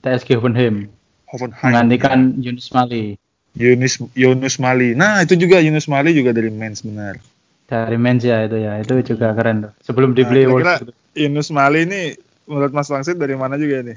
TSG 0.00 0.38
Hoffenheim 0.38 0.88
Hoffenheim. 1.28 1.60
menggantikan 1.64 2.18
Yunus 2.38 2.70
Mali 2.70 3.18
Yunus 3.54 4.02
Yunus 4.18 4.58
Mali. 4.58 4.98
Nah, 4.98 5.22
itu 5.22 5.38
juga 5.38 5.62
Yunus 5.62 5.86
Mali 5.86 6.10
juga 6.10 6.34
dari 6.34 6.50
Mainz 6.50 6.82
benar. 6.82 7.22
dari 7.70 7.94
Mainz 7.94 8.26
ya 8.26 8.42
itu 8.44 8.58
ya. 8.58 8.82
Itu 8.82 8.98
juga 9.06 9.30
keren 9.30 9.70
tuh. 9.70 9.72
Sebelum 9.86 10.10
Nah, 10.10 10.16
dibeli 10.18 10.42
kira-kira 10.42 10.74
Wolves. 10.82 11.14
Yunus 11.14 11.48
Mali 11.54 11.86
ini 11.86 12.18
menurut 12.50 12.74
Mas 12.74 12.90
Wangsit 12.90 13.14
dari 13.14 13.38
mana 13.38 13.54
juga 13.54 13.86
nih? 13.86 13.96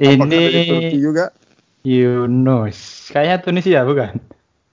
Apakah 0.00 0.28
dari 0.28 0.60
Turki 0.68 0.96
Ini 0.96 1.00
juga? 1.00 1.24
Yunus. 1.80 3.08
Kayaknya 3.08 3.36
Tunisia 3.40 3.80
bukan? 3.88 4.20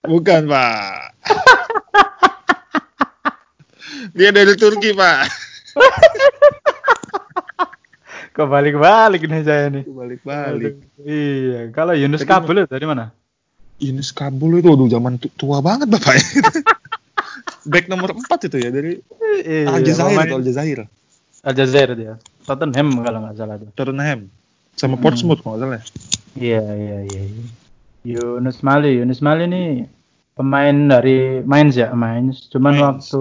Bukan, 0.04 0.42
Pak. 0.48 1.16
Dia 4.18 4.30
dari 4.36 4.54
Turki, 4.60 4.92
Pak. 4.92 5.24
Kebalik-balik 8.38 9.26
nih 9.26 9.42
saya 9.42 9.66
nih. 9.68 9.84
Balik-balik. 9.84 10.74
Iya, 11.02 11.74
kalau 11.74 11.92
Yunus 11.92 12.22
Tapi 12.22 12.30
Kabul 12.30 12.56
itu 12.60 12.70
dari 12.70 12.86
mana? 12.86 13.10
Yunus 13.78 14.10
Kabul 14.12 14.62
itu 14.62 14.70
aduh 14.70 14.86
zaman 14.86 15.18
tu- 15.18 15.34
tua 15.34 15.58
banget 15.60 15.90
Bapak. 15.90 16.14
Back 17.72 17.90
nomor 17.90 18.14
4 18.14 18.48
itu 18.48 18.58
ya 18.58 18.70
dari 18.70 19.02
Iya, 19.38 19.68
Aljazair 19.70 20.16
itu 20.24 20.36
Aljazair. 20.36 20.80
Aljazair 21.42 21.90
dia. 21.94 22.14
Tottenham 22.44 23.02
kalau 23.02 23.20
nggak 23.22 23.36
salah 23.36 23.56
tuh. 23.58 23.70
Tottenham 23.74 24.30
sama 24.74 24.96
Hmm. 24.96 25.04
Portsmouth 25.04 25.42
kalau 25.42 25.58
nggak 25.58 25.82
salah. 25.82 25.82
ya. 26.38 26.62
Iya, 26.62 26.64
iya, 26.74 26.98
iya. 27.04 27.22
Yunus 28.08 28.62
Mali, 28.62 29.02
Yunus 29.02 29.20
Mali 29.20 29.44
ini 29.46 29.64
pemain 30.32 30.78
dari 30.88 31.42
Mainz 31.44 31.76
ya, 31.76 31.92
Mainz. 31.92 32.48
Cuman 32.48 32.74
Mainz. 32.74 32.86
waktu 33.12 33.18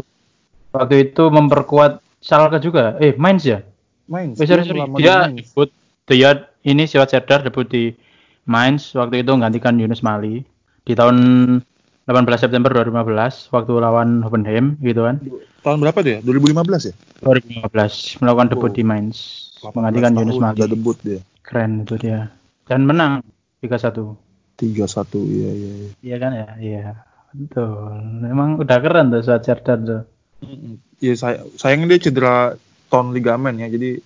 waktu 0.70 0.94
itu 1.10 1.24
memperkuat 1.26 1.92
Schalke 2.20 2.60
juga. 2.60 2.94
Eh, 3.00 3.16
Mainz 3.16 3.42
ya? 3.42 3.64
Main. 4.06 4.34
Eh, 4.34 4.46
sorry, 4.46 4.62
sorry. 4.62 4.80
Dia 4.98 5.30
debut 5.30 5.70
dia 6.06 6.30
ini 6.62 6.86
Siwat 6.86 7.10
Serdar 7.10 7.42
debut 7.42 7.66
di 7.66 7.90
Mainz 8.46 8.94
waktu 8.94 9.26
itu 9.26 9.34
menggantikan 9.34 9.74
Yunus 9.74 10.06
Mali 10.06 10.46
di 10.86 10.94
tahun 10.94 11.16
18 12.06 12.14
September 12.38 12.70
2015 12.70 13.50
waktu 13.50 13.72
lawan 13.74 14.22
Hoffenheim 14.22 14.78
gitu 14.78 15.02
kan. 15.02 15.18
tahun 15.66 15.82
berapa 15.82 15.98
dia? 15.98 16.22
2015 16.22 16.62
ya? 16.86 16.94
2015 17.26 18.22
melakukan 18.22 18.46
debut 18.54 18.70
Oh. 18.70 18.76
di 18.78 18.82
Mainz 18.86 19.18
menggantikan 19.74 20.14
18 20.14 20.22
Yunus 20.22 20.38
Mali. 20.38 20.56
Udah 20.62 20.70
debut 20.70 20.96
dia. 21.02 21.20
Keren 21.42 21.82
itu 21.82 21.98
dia. 21.98 22.30
Dan 22.70 22.86
menang 22.86 23.26
3-1. 23.58 24.14
3-1 24.54 25.18
iya 25.26 25.50
iya. 25.50 25.72
iya. 25.74 25.88
Iya 26.06 26.16
kan 26.22 26.30
ya? 26.30 26.48
Iya. 26.56 26.82
Betul. 27.34 27.98
Memang 28.22 28.62
udah 28.62 28.78
keren 28.78 29.10
tuh 29.10 29.26
Siwat 29.26 29.42
Serdar 29.42 29.78
tuh. 29.82 30.02
Iya 31.02 31.12
say 31.18 31.36
sayangnya 31.58 31.98
dia 31.98 32.08
cedera 32.08 32.54
ton 32.96 33.12
ligamen 33.12 33.60
ya. 33.60 33.68
Jadi 33.68 34.00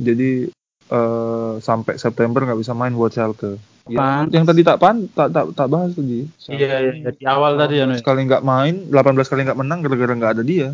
jadi 0.00 0.48
eh, 0.88 1.52
sampai 1.60 2.00
September 2.00 2.40
nggak 2.48 2.60
bisa 2.64 2.72
main 2.72 2.96
buat 2.96 3.12
Schalke. 3.12 3.60
Ya, 3.90 4.22
yang 4.30 4.46
tadi 4.46 4.64
tak 4.64 4.80
pan 4.80 5.04
tak 5.12 5.28
tak, 5.34 5.52
tak 5.52 5.68
bahas 5.68 5.92
tadi. 5.92 6.24
Iya, 6.48 6.78
iya, 6.80 6.92
iya. 6.94 7.10
di 7.12 7.24
awal 7.28 7.60
tadi 7.60 7.84
ya. 7.84 7.84
18 7.84 8.00
Nuh. 8.00 8.00
kali 8.00 8.20
nggak 8.24 8.44
main, 8.46 8.74
18 8.88 9.28
kali 9.28 9.40
nggak 9.44 9.60
menang 9.60 9.78
gara-gara 9.84 10.14
nggak 10.16 10.32
ada 10.38 10.42
dia. 10.46 10.68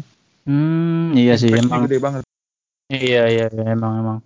Hmm, 0.47 1.11
iya 1.19 1.35
sih 1.35 1.51
emang. 1.51 1.91
gede 1.91 1.99
banget. 1.99 2.23
Iya, 2.87 3.27
iya, 3.27 3.47
iya, 3.51 3.65
emang 3.75 3.99
emang. 3.99 4.19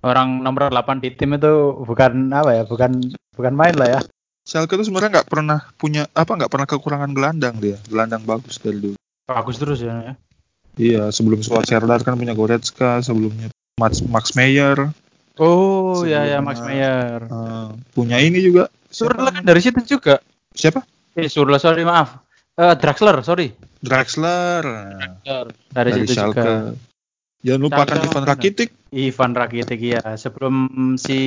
Orang 0.00 0.40
nomor 0.40 0.72
8 0.72 1.04
di 1.04 1.12
tim 1.12 1.36
itu 1.36 1.84
bukan 1.84 2.32
apa 2.32 2.54
ya? 2.54 2.62
Bukan 2.64 3.12
bukan 3.36 3.52
main 3.52 3.76
lah 3.76 3.98
ya. 3.98 4.00
Schalke 4.46 4.78
tuh 4.78 4.86
sebenarnya 4.86 5.20
nggak 5.20 5.28
pernah 5.28 5.58
punya 5.74 6.06
apa 6.14 6.32
nggak 6.38 6.52
pernah 6.52 6.68
kekurangan 6.70 7.10
gelandang 7.12 7.58
dia. 7.58 7.82
Gelandang 7.90 8.22
bagus 8.22 8.62
dari 8.62 8.78
dulu. 8.78 8.96
Bagus 9.26 9.58
terus 9.58 9.82
ya. 9.82 9.94
ya. 10.00 10.14
Iya, 10.76 11.08
sebelum 11.08 11.40
Suat 11.40 11.64
Serdar 11.64 12.04
kan 12.04 12.14
punya 12.14 12.36
Goretzka, 12.36 13.00
sebelumnya 13.00 13.48
Max, 13.80 14.04
Max 14.04 14.36
Meyer, 14.36 14.92
Oh, 15.36 16.00
iya 16.08 16.24
ya 16.24 16.40
Sebelumnya- 16.40 16.44
Max 16.48 16.56
Meyer. 16.64 17.20
eh, 17.28 17.68
punya 17.92 18.16
ini 18.16 18.40
juga. 18.40 18.72
Surle 18.88 19.28
kan 19.28 19.44
dari 19.44 19.60
situ 19.60 19.84
juga. 19.84 20.16
Siapa? 20.56 20.80
Eh, 21.12 21.28
Surle 21.28 21.60
sorry 21.60 21.84
maaf. 21.84 22.24
Eh, 22.56 22.72
Draxler, 22.72 23.20
sorry. 23.20 23.52
Draxler. 23.84 24.64
Dari, 25.20 25.50
dari 25.68 25.90
situ 26.02 26.16
Schalke. 26.16 26.40
juga. 26.40 26.52
Jangan 27.44 27.60
lupakan 27.60 27.96
Ivan? 28.00 28.24
Rakitic. 28.24 28.68
Ivan 28.96 29.32
Rakitic 29.36 29.80
ya. 29.80 30.02
Sebelum 30.16 30.54
si 30.96 31.18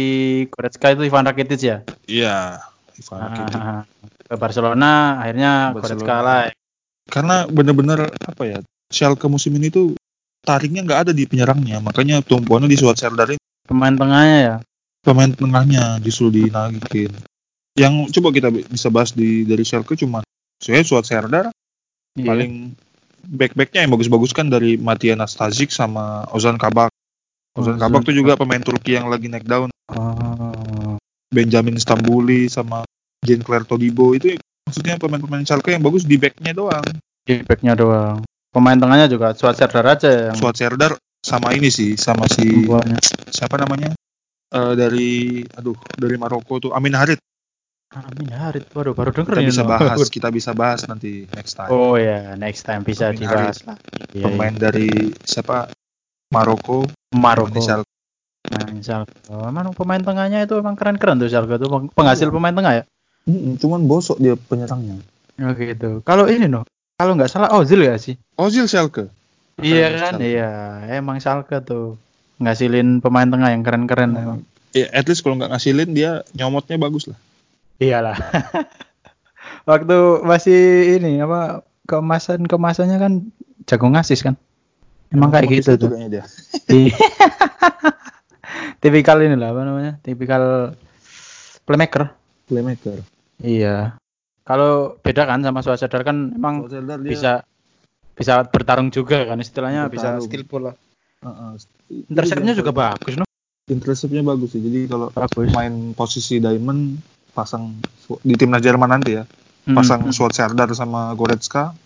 Goretzka 0.49 0.89
itu 0.89 1.05
Ivan 1.05 1.29
Rakitic 1.29 1.59
ya. 1.61 1.77
Iya, 2.09 2.57
Ivan 2.97 3.17
Rakitic. 3.21 3.55
Ah, 3.55 3.81
ke 4.25 4.35
Barcelona 4.35 5.21
akhirnya 5.21 5.51
Barcelona. 5.69 5.85
Goretzka 5.85 6.15
lah. 6.19 6.41
Karena 7.05 7.35
bener-bener 7.45 7.99
apa 8.09 8.43
ya, 8.43 8.57
Schalke 8.89 9.29
musim 9.29 9.53
ini 9.55 9.69
tuh 9.69 9.93
tariknya 10.41 10.81
nggak 10.81 10.99
ada 11.07 11.11
di 11.13 11.29
penyerangnya, 11.29 11.77
makanya 11.79 12.25
tumpuannya 12.25 12.65
di 12.65 12.77
Suat 12.77 12.97
ini 12.97 13.37
Pemain 13.69 13.93
tengahnya 13.93 14.37
ya. 14.41 14.55
pemain 15.05 15.29
tengahnya 15.31 16.01
justru 16.03 16.27
dinaikin. 16.33 17.13
Yang 17.77 18.11
coba 18.17 18.33
kita 18.35 18.49
bi- 18.51 18.65
bisa 18.67 18.89
bahas 18.89 19.13
di 19.13 19.45
dari 19.45 19.61
Schalke 19.63 19.93
cuma 19.95 20.25
saya 20.59 20.81
Suat 20.83 21.05
Serdar 21.05 21.53
Iya. 22.17 22.25
paling 22.25 22.73
back-backnya 23.29 23.85
yang 23.85 23.93
bagus-bagus 23.93 24.33
kan 24.33 24.49
dari 24.49 24.75
Matia 24.75 25.13
Nastasic 25.13 25.69
sama 25.69 26.25
Ozan 26.33 26.57
Kabak. 26.57 26.89
Ozan 27.53 27.77
Ozan 27.77 27.79
Kabak 27.79 28.01
tuh 28.09 28.15
juga 28.17 28.33
pemain 28.35 28.59
Turki 28.59 28.97
yang 28.97 29.07
lagi 29.07 29.29
naik 29.29 29.45
daun. 29.45 29.69
Oh. 29.93 30.97
Benjamin 31.29 31.77
Stambuli 31.77 32.49
sama 32.49 32.81
Jean 33.21 33.45
Claire 33.45 33.69
Todibo 33.69 34.17
itu 34.17 34.33
maksudnya 34.65 34.97
pemain-pemain 34.97 35.45
Schalke 35.45 35.77
yang 35.77 35.85
bagus 35.85 36.03
di 36.09 36.17
backnya 36.17 36.57
doang. 36.57 36.85
Di 37.23 37.45
backnya 37.45 37.77
doang. 37.77 38.25
Pemain 38.49 38.77
tengahnya 38.77 39.05
juga 39.05 39.37
Suat 39.37 39.55
Serdar 39.55 39.85
aja 39.85 40.33
yang 40.33 40.37
Suat 40.37 40.57
Serdar 40.57 40.97
sama 41.21 41.53
ini 41.53 41.69
sih 41.69 41.93
sama 41.99 42.25
si 42.25 42.65
Buahnya. 42.65 42.97
siapa 43.29 43.59
namanya 43.59 43.93
Eh, 44.49 44.73
dari 44.73 45.09
aduh 45.45 45.77
dari 45.93 46.17
Maroko 46.17 46.57
tuh 46.57 46.71
Amin 46.73 46.97
Harit 46.97 47.21
Amin 47.89 48.29
Harit, 48.29 48.65
waduh 48.73 48.93
baru 48.93 49.09
denger 49.13 49.37
kita 49.37 49.49
bisa 49.49 49.61
bahas 49.65 49.97
kita 50.15 50.29
bisa 50.29 50.51
bahas 50.53 50.85
nanti 50.85 51.29
next 51.33 51.53
time 51.53 51.69
Oh 51.69 51.97
ya, 51.97 52.33
next 52.33 52.65
time 52.65 52.81
bisa 52.81 53.09
Amin 53.09 53.21
dibahas 53.21 53.61
lah. 53.65 53.77
Iya, 54.09 54.25
pemain 54.25 54.53
dari 54.53 54.89
siapa 55.21 55.69
Maroko. 56.29 56.85
Maroko. 57.13 57.57
Schalke. 57.57 57.89
Nah. 58.49 59.05
Oh, 59.29 59.49
emang 59.49 59.73
pemain 59.73 60.01
tengahnya 60.01 60.45
itu 60.45 60.57
emang 60.57 60.73
keren-keren 60.73 61.17
tuh 61.17 61.29
Schalke 61.29 61.57
tuh 61.57 61.69
peng- 61.69 61.89
penghasil 61.93 62.29
Iya. 62.29 62.33
pemain 62.33 62.53
tengah 62.53 62.73
ya. 62.77 62.83
Mm-mm, 63.25 63.57
cuman 63.57 63.85
bosok 63.85 64.17
dia 64.17 64.33
penyerangnya 64.33 65.01
Oh 65.39 65.53
gitu. 65.53 66.01
Kalau 66.01 66.25
ini 66.25 66.45
noh, 66.45 66.65
kalau 66.99 67.15
nggak 67.15 67.31
salah 67.31 67.55
Ozil 67.55 67.79
ya 67.79 67.95
sih. 67.95 68.19
Ozil 68.35 68.67
Schalke 68.67 69.07
Iya 69.55 69.87
kan, 69.89 70.19
Schalke. 70.19 70.27
iya. 70.27 70.51
Emang 70.91 71.17
Schalke 71.17 71.57
tuh 71.61 71.95
ngasilin 72.37 72.99
pemain 72.99 73.25
tengah 73.25 73.49
yang 73.49 73.63
keren-keren 73.63 74.11
emang. 74.13 74.39
ya 74.69 74.85
at 74.91 75.03
least 75.05 75.23
kalau 75.23 75.35
nggak 75.35 75.49
ngasilin 75.49 75.91
dia 75.91 76.11
nyomotnya 76.31 76.75
bagus 76.75 77.07
lah 77.07 77.17
Iyalah. 77.79 78.15
Waktu 79.69 79.97
masih 80.21 80.61
ini 80.95 81.19
apa 81.19 81.63
kemasan 81.83 82.43
kemasannya 82.43 82.97
kan 82.97 83.13
jago 83.63 83.87
ngasis 83.87 84.21
kan. 84.21 84.35
Emang 85.09 85.31
kayak 85.31 85.47
gitu 85.49 85.75
tuh. 85.75 85.89
dia 86.07 86.23
Iya. 86.69 86.95
tipikal 88.77 89.19
ini 89.19 89.35
lah 89.35 89.51
apa 89.51 89.61
namanya? 89.63 89.93
Tipikal 89.99 90.75
playmaker. 91.63 92.11
playmaker 92.45 93.03
Iya. 93.39 93.98
Kalau 94.49 94.97
beda 94.97 95.29
kan 95.29 95.45
sama 95.45 95.61
Suat 95.61 95.77
Serdar 95.77 96.01
kan 96.01 96.33
emang 96.33 96.65
Suat 96.65 96.73
Serdar 96.81 96.97
dia 96.99 97.11
bisa 97.13 97.31
bisa 98.17 98.33
bertarung 98.43 98.89
juga 98.89 99.21
kan 99.23 99.37
istilahnya 99.37 99.85
bisa 99.87 100.17
Bertarung. 100.17 100.25
skill 100.25 100.43
bola. 100.43 100.71
uh-uh. 101.21 101.53
Interceptnya 102.09 102.57
juga 102.57 102.73
bagus 102.73 103.13
no. 103.15 103.23
interceptnya 103.69 104.25
bagus 104.25 104.57
sih 104.57 104.61
jadi 104.65 104.89
kalau 104.89 105.13
Bagus. 105.13 105.53
main 105.53 105.93
posisi 105.93 106.41
diamond 106.41 106.97
pasang 107.31 107.77
di 108.25 108.33
timnas 108.33 108.59
Jerman 108.59 108.89
nanti 108.89 109.13
ya 109.13 109.23
Hmm. 109.61 109.75
pasang 109.77 110.01
Suat 110.09 110.33
Serdar 110.33 110.71
sama 110.73 111.13
Goretzka 111.13 111.77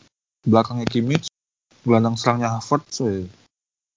belakangnya 0.42 0.88
Kimmich 0.88 1.28
gelandang 1.84 2.16
serangnya 2.16 2.56
Havertz 2.56 3.04
will 3.04 3.28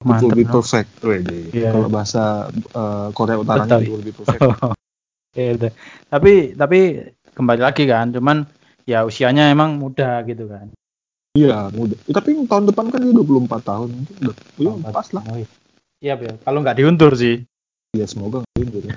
Mantap. 0.02 0.34
be 0.34 0.42
no. 0.42 0.50
perfect. 0.50 0.90
Wede. 1.00 1.54
Iya. 1.54 1.70
Kalau 1.70 1.86
bahasa 1.86 2.50
eh, 2.50 3.08
Korea 3.14 3.36
Utaranya 3.38 3.78
Betul. 3.78 3.86
it 3.86 3.92
will 3.94 4.02
be 4.02 4.12
perfect. 4.12 4.42
Iya, 5.36 5.52
betul. 5.54 5.72
Tapi 6.08 6.32
tapi 6.56 6.80
kembali 7.36 7.60
lagi 7.60 7.84
kan, 7.84 8.10
cuman 8.16 8.48
ya 8.88 9.04
usianya 9.04 9.52
emang 9.52 9.76
muda 9.76 10.24
gitu 10.24 10.48
kan. 10.48 10.72
Iya, 11.36 11.68
muda. 11.68 11.94
Eh, 12.08 12.14
tapi 12.16 12.32
tahun 12.48 12.64
depan 12.72 12.88
kan 12.88 13.04
dia 13.04 13.12
24 13.12 13.60
tahun. 13.60 13.88
Mungkin 13.92 14.14
udah, 14.24 14.36
ya, 14.56 14.72
pas 14.88 15.08
lah. 15.12 15.22
Oh, 15.28 15.36
iya. 15.36 15.48
Iya, 16.00 16.14
Bel. 16.16 16.36
Kalau 16.40 16.58
nggak 16.64 16.76
diundur 16.80 17.12
sih. 17.12 17.44
Ya 17.92 18.08
semoga 18.08 18.40
nggak 18.40 18.56
undur 18.56 18.82
ya. 18.88 18.92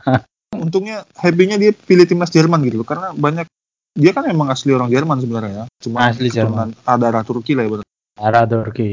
Untungnya 0.64 1.08
happy-nya 1.16 1.56
dia 1.56 1.72
pilih 1.72 2.04
timnas 2.04 2.28
Jerman 2.28 2.60
gitu 2.68 2.84
loh. 2.84 2.88
Karena 2.88 3.16
banyak 3.16 3.48
dia 3.96 4.12
kan 4.12 4.28
emang 4.28 4.52
asli 4.52 4.76
orang 4.76 4.92
Jerman 4.92 5.18
sebenarnya 5.24 5.52
ya. 5.52 5.64
Cuma 5.80 6.12
Asli 6.12 6.28
Jerman. 6.28 6.76
ada 6.84 7.24
Turki 7.24 7.56
lah 7.56 7.64
ya 7.64 7.70
benar. 7.72 7.86
Arah 8.20 8.44
Turki 8.44 8.88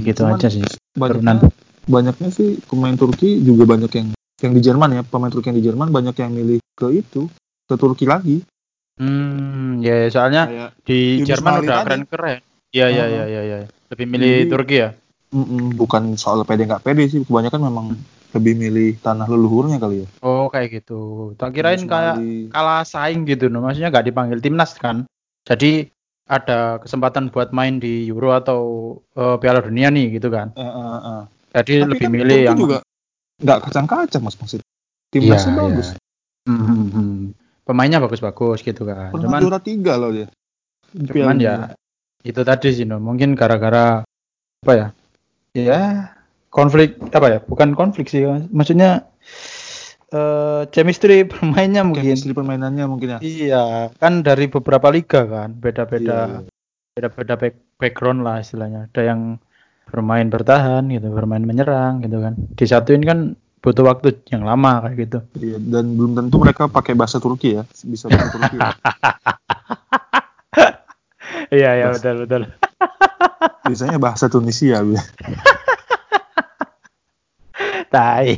gitu 0.00 0.24
Cuman 0.24 0.40
aja 0.40 0.48
sih. 0.48 0.64
Banyaknya, 0.96 1.52
banyaknya 1.84 2.28
sih 2.32 2.56
pemain 2.64 2.96
Turki 2.96 3.44
juga 3.44 3.68
banyak 3.68 3.92
yang 3.92 4.08
yang 4.40 4.52
di 4.56 4.62
Jerman 4.64 4.90
ya. 4.96 5.02
Pemain 5.04 5.28
Turki 5.28 5.52
yang 5.52 5.58
di 5.60 5.64
Jerman 5.68 5.88
banyak 5.92 6.16
yang 6.16 6.32
milih 6.32 6.58
ke 6.76 6.88
itu 6.96 7.28
ke 7.70 7.78
Turki 7.78 8.02
lagi. 8.10 8.42
Hmm, 8.98 9.78
ya 9.80 9.94
ya, 10.04 10.08
soalnya 10.10 10.42
Kayak 10.50 10.70
di 10.82 10.98
Jerman 11.22 11.52
udah 11.62 11.76
keren-keren. 11.86 12.38
Iya, 12.74 12.86
iya, 12.90 13.04
iya, 13.06 13.24
iya, 13.30 13.40
iya. 13.46 13.56
Lebih 13.94 14.06
milih 14.10 14.34
Jadi- 14.44 14.50
Turki 14.50 14.76
ya? 14.82 14.90
mm-mm, 15.30 15.78
bukan 15.78 16.18
soal 16.18 16.42
pede 16.42 16.66
nggak 16.66 16.82
pede 16.82 17.06
sih. 17.06 17.22
Kebanyakan 17.22 17.62
memang 17.62 17.86
lebih 18.34 18.54
milih 18.58 18.98
tanah 18.98 19.30
leluhurnya 19.30 19.78
kali 19.78 20.02
ya. 20.02 20.08
Oh, 20.20 20.50
kayak 20.50 20.82
gitu. 20.82 21.32
Tak 21.38 21.54
kirain 21.54 21.82
kayak 21.86 22.18
kalah 22.50 22.82
saing 22.82 23.22
gitu, 23.24 23.46
no. 23.46 23.62
Maksudnya 23.62 23.94
nggak 23.94 24.06
dipanggil 24.10 24.42
timnas 24.42 24.74
kan? 24.74 25.06
Jadi 25.46 25.86
ada 26.30 26.78
kesempatan 26.78 27.30
buat 27.30 27.50
main 27.50 27.78
di 27.78 28.06
Euro 28.06 28.34
atau 28.34 28.60
eh, 29.14 29.36
Piala 29.38 29.62
Dunia 29.62 29.90
nih 29.90 30.18
gitu 30.18 30.30
kan? 30.30 30.50
Eh, 30.54 30.62
eh, 30.62 30.98
eh. 31.10 31.22
Jadi 31.58 31.72
Tapi 31.82 31.90
lebih 31.94 32.06
kan 32.06 32.12
milih 32.14 32.40
yang 32.46 32.58
juga 32.58 32.78
nggak 33.40 33.58
kacang-kacang 33.66 34.22
mas 34.22 34.36
maksud. 34.38 34.60
Timnasnya 35.10 35.50
Iya, 35.50 35.58
bagus. 35.58 35.88
iya. 35.90 35.98
Hmm, 36.46 36.62
hmm, 36.62 36.86
hmm. 36.94 37.18
Pemainnya 37.70 38.02
bagus-bagus 38.02 38.66
gitu 38.66 38.82
kan. 38.82 39.14
Pernah 39.14 39.30
Cuman 39.30 39.40
juara 39.46 39.60
tiga 39.62 39.94
loh 39.94 40.10
dia. 40.10 40.26
Di 40.90 41.06
cuman 41.06 41.38
ya 41.38 41.70
itu 42.26 42.40
tadi 42.42 42.68
sih 42.74 42.84
no 42.84 43.00
mungkin 43.00 43.32
gara-gara 43.32 44.04
apa 44.60 44.72
ya 44.76 44.86
ya 45.56 45.80
konflik 46.52 47.00
apa 47.14 47.26
ya 47.30 47.38
bukan 47.40 47.72
konflik 47.72 48.12
sih 48.12 48.26
maksudnya 48.52 49.08
eh 50.10 50.62
chemistry 50.74 51.24
permainnya 51.32 51.86
mungkin 51.86 52.04
Chemistry 52.04 52.34
permainannya 52.36 52.84
mungkin 52.84 53.08
ya. 53.16 53.18
iya 53.22 53.64
kan 53.96 54.20
dari 54.20 54.50
beberapa 54.50 54.92
liga 54.92 55.24
kan 55.24 55.56
beda-beda 55.56 56.44
iya. 56.44 56.50
beda-beda 56.98 57.34
back- 57.40 57.64
background 57.80 58.20
lah 58.26 58.42
istilahnya 58.42 58.90
ada 58.92 59.00
yang 59.00 59.40
bermain 59.88 60.28
bertahan 60.28 60.86
gitu 60.92 61.08
bermain 61.08 61.42
menyerang 61.42 62.04
gitu 62.04 62.20
kan 62.20 62.36
disatuin 62.58 63.02
kan 63.02 63.18
butuh 63.60 63.84
waktu 63.84 64.16
yang 64.28 64.42
lama 64.42 64.80
kayak 64.82 64.94
gitu 64.98 65.18
Iya, 65.36 65.56
dan 65.60 65.92
belum 65.92 66.16
tentu 66.16 66.36
mereka 66.36 66.66
pakai 66.66 66.92
bahasa 66.92 67.16
Turki 67.16 67.54
ya, 67.54 67.62
bisa 67.84 68.08
bahasa 68.08 68.28
Turki. 68.30 68.56
ya. 68.56 68.70
iya 71.50 71.70
iya 71.76 71.86
betul 71.90 72.24
betul 72.24 72.42
Biasanya 73.64 73.96
bahasa 73.96 74.26
Tunisia. 74.26 74.82
Tai 77.90 78.28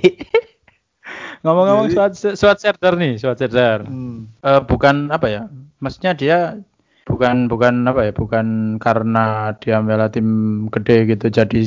ngomong-ngomong 1.43 1.91
Suat 1.91 2.13
Suat 2.15 2.57
Serdar 2.59 2.95
nih 2.97 3.19
Suat 3.19 3.37
Serdar 3.37 3.85
Hmm. 3.85 4.31
Eh, 4.41 4.61
bukan 4.63 5.11
apa 5.11 5.27
ya 5.27 5.43
maksudnya 5.79 6.15
dia 6.15 6.39
bukan 7.05 7.51
bukan 7.51 7.83
apa 7.85 8.07
ya 8.07 8.13
bukan 8.15 8.79
karena 8.79 9.51
dia 9.59 9.83
membela 9.83 10.07
tim 10.07 10.27
gede 10.71 11.11
gitu 11.11 11.27
jadi 11.29 11.61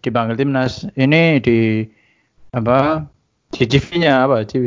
dipanggil 0.00 0.34
timnas 0.34 0.88
ini 0.96 1.38
di 1.38 1.84
apa 2.50 3.06
di 3.52 3.64
CV-nya 3.64 4.24
apa 4.24 4.44
CV 4.44 4.64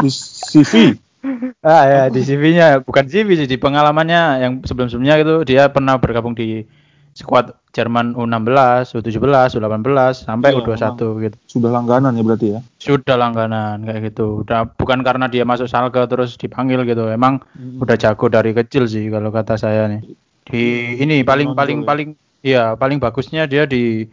Di 0.00 0.08
CV. 0.10 0.72
ah 1.60 1.84
ya 1.84 2.02
di 2.08 2.24
CV-nya 2.24 2.80
bukan 2.80 3.04
CV 3.04 3.36
sih 3.36 3.48
di 3.50 3.60
pengalamannya 3.60 4.22
yang 4.40 4.52
sebelum-sebelumnya 4.64 5.20
gitu 5.20 5.34
dia 5.44 5.68
pernah 5.68 6.00
bergabung 6.00 6.32
di 6.32 6.64
skuad 7.12 7.52
Jerman 7.70 8.18
U16, 8.18 8.98
U17, 8.98 9.58
U18 9.58 10.26
sampai 10.26 10.50
Iya, 10.50 10.58
U21 10.58 10.98
gitu. 11.22 11.36
Sudah 11.46 11.70
langganan 11.70 12.18
ya 12.18 12.22
berarti 12.26 12.46
ya. 12.56 12.60
Sudah 12.82 13.14
langganan 13.14 13.86
kayak 13.86 14.10
gitu. 14.10 14.42
Udah 14.42 14.66
bukan 14.74 15.06
karena 15.06 15.30
dia 15.30 15.46
masuk 15.46 15.70
Schalke 15.70 16.02
terus 16.10 16.34
dipanggil 16.34 16.82
gitu. 16.82 17.06
Emang 17.06 17.38
Hmm. 17.54 17.78
udah 17.78 17.94
jago 17.94 18.26
dari 18.26 18.50
kecil 18.50 18.90
sih 18.90 19.06
kalau 19.06 19.30
kata 19.30 19.54
saya 19.54 19.86
nih. 19.86 20.02
Di 20.50 20.62
ini 20.98 21.22
paling 21.22 21.54
menonjol 21.54 21.58
paling 21.62 21.78
ya. 21.78 21.86
paling 21.86 22.08
iya 22.42 22.64
paling 22.74 22.98
bagusnya 22.98 23.46
dia 23.46 23.70
di 23.70 24.10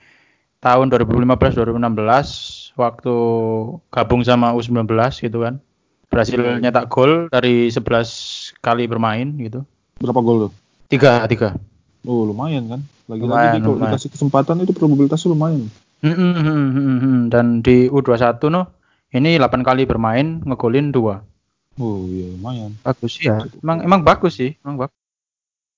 tahun 0.62 0.90
2015 0.90 1.58
2016 1.58 2.78
waktu 2.78 3.16
gabung 3.90 4.22
sama 4.26 4.54
U19 4.54 4.90
gitu 5.18 5.38
kan. 5.46 5.62
Berhasil 6.08 6.40
iya. 6.40 6.62
nyetak 6.62 6.88
gol 6.88 7.28
dari 7.28 7.68
11 7.68 8.64
kali 8.64 8.88
bermain 8.88 9.28
gitu. 9.38 9.68
Berapa 10.00 10.22
gol 10.24 10.38
tuh? 10.48 10.52
Tiga, 10.88 11.26
tiga. 11.28 11.58
Oh 12.08 12.24
lumayan 12.24 12.72
kan. 12.72 12.82
Lagi-lagi 13.12 13.60
kalau 13.60 13.76
lumayan. 13.76 13.92
dikasih 13.92 14.10
kesempatan 14.16 14.64
itu 14.64 14.72
probabilitasnya 14.72 15.36
lumayan. 15.36 15.68
Hmm, 16.00 16.14
hmm, 16.14 16.34
hmm, 16.38 16.68
hmm, 16.72 16.98
hmm. 17.02 17.20
Dan 17.34 17.46
di 17.66 17.90
U21 17.90 18.38
no, 18.54 18.70
ini 19.12 19.36
8 19.36 19.66
kali 19.66 19.84
bermain 19.84 20.40
ngegolin 20.46 20.94
dua. 20.94 21.26
Oh 21.78 22.08
iya 22.10 22.34
lumayan. 22.34 22.72
Bagus 22.82 23.20
ya. 23.22 23.44
Emang 23.62 23.84
emang 23.86 24.02
bagus 24.02 24.40
sih, 24.40 24.56
emang 24.66 24.88
bagus. 24.88 24.98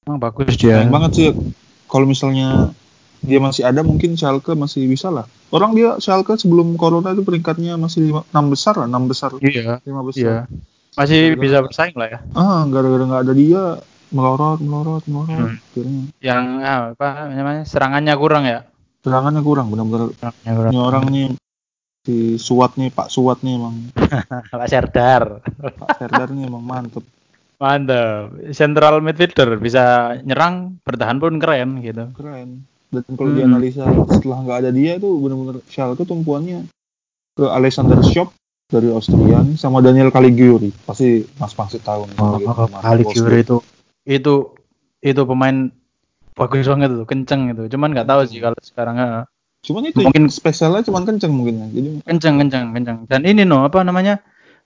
Emang 0.07 0.19
bagus 0.21 0.53
dia. 0.55 0.79
Sayang 0.79 0.93
banget 0.93 1.11
sih 1.15 1.27
kalau 1.89 2.05
misalnya 2.07 2.71
dia 3.19 3.37
masih 3.37 3.63
ada 3.63 3.81
mungkin 3.81 4.13
Schalke 4.13 4.53
masih 4.53 4.85
bisa 4.85 5.07
lah. 5.07 5.27
Orang 5.49 5.73
dia 5.73 5.97
Schalke 5.97 6.33
sebelum 6.33 6.73
corona 6.73 7.11
itu 7.11 7.21
peringkatnya 7.21 7.75
masih 7.75 8.07
lima, 8.07 8.21
6 8.27 8.45
besar 8.47 8.73
lah, 8.75 8.87
6 8.87 9.03
besar, 9.05 9.29
Iya, 9.37 9.81
5 9.81 10.01
besar. 10.03 10.21
iya. 10.21 10.37
Masih 10.91 11.19
Gara-gara- 11.29 11.41
bisa 11.41 11.57
bersaing 11.61 11.95
lah 11.95 12.07
ya. 12.09 12.19
Ah, 12.31 12.63
gara-gara 12.65 13.03
nggak 13.05 13.23
ada 13.23 13.33
dia 13.33 13.63
melorot, 14.09 14.59
melorot, 14.59 15.03
melorot. 15.05 15.29
Hmm. 15.29 15.59
Akhirnya 15.61 16.01
Yang 16.19 16.43
ah, 16.61 16.79
apa 16.91 17.07
namanya? 17.29 17.63
Serangannya 17.63 18.15
kurang 18.15 18.43
ya. 18.43 18.59
serangannya 18.99 19.39
kurang, 19.39 19.67
benar-benar 19.69 20.11
Serangannya 20.13 20.53
kurang. 20.53 20.71
ini 20.71 20.79
orang 20.81 21.03
nih 21.07 21.27
si 22.01 22.15
Suat 22.35 22.75
nih, 22.75 22.89
Pak 22.89 23.07
Suat 23.07 23.39
nih 23.41 23.55
emang 23.55 23.75
Pak 24.51 24.67
Serdar. 24.67 25.39
Pak 25.55 25.89
Serdar 25.97 26.27
nih 26.29 26.45
emang 26.45 26.61
mantep. 26.61 27.03
Mantap. 27.55 28.31
Central 28.51 28.99
midfielder 28.99 29.55
bisa 29.55 29.83
nyerang, 30.19 30.79
bertahan 30.81 31.15
pun 31.15 31.35
keren 31.37 31.79
gitu. 31.79 32.11
Keren. 32.11 32.63
Dan 32.89 33.05
kalau 33.13 33.29
Hmm. 33.31 33.37
dianalisa 33.37 33.85
setelah 34.09 34.41
nggak 34.41 34.57
ada 34.65 34.69
dia 34.73 34.97
itu 34.97 35.05
benar-benar 35.05 35.61
Schalke 35.69 36.03
tumpuannya 36.03 36.65
ke 37.37 37.45
Alexander 37.45 38.01
Schopp 38.01 38.33
dari 38.65 38.89
Austria 38.89 39.41
nih, 39.41 39.57
sama 39.57 39.81
Daniel 39.81 40.09
Caligiuri. 40.09 40.73
Pasti 40.85 41.21
Mas 41.37 41.53
pasti 41.53 41.77
tahu 41.77 42.05
nih. 42.05 42.17
Oh, 42.17 42.37
gitu, 42.37 42.49
Mas 42.69 43.13
Giroud 43.13 43.37
itu 43.37 43.57
itu 44.05 44.33
itu 44.99 45.21
pemain 45.23 45.69
bagus 46.33 46.65
banget 46.65 46.89
tuh, 46.91 47.05
kenceng 47.05 47.53
itu. 47.53 47.69
Cuman 47.69 47.93
nggak 47.93 48.09
tahu 48.09 48.21
sih 48.25 48.41
kalau 48.41 48.57
sekarang. 48.59 48.97
Cuman 49.59 49.91
itu 49.91 50.01
Mungkin- 50.01 50.31
spesialnya 50.31 50.81
cuman 50.81 51.03
kenceng 51.05 51.33
mungkin 51.35 51.55
ya. 51.61 51.67
Jadi 51.69 51.89
kenceng 52.09 52.35
kenceng 52.41 52.65
kenceng. 52.73 52.97
Dan 53.05 53.21
ini 53.23 53.45
no 53.45 53.63
apa 53.63 53.85
namanya? 53.85 54.17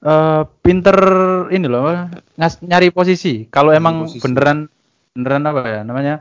eh 0.04 0.44
pinter 0.60 1.00
ini 1.48 1.64
loh 1.64 1.88
ngas, 2.36 2.60
nyari 2.60 2.92
posisi. 2.92 3.48
Kalau 3.48 3.72
emang 3.72 4.04
posisi. 4.04 4.20
beneran 4.20 4.68
beneran 5.16 5.44
apa 5.48 5.62
ya 5.64 5.82
namanya? 5.88 6.16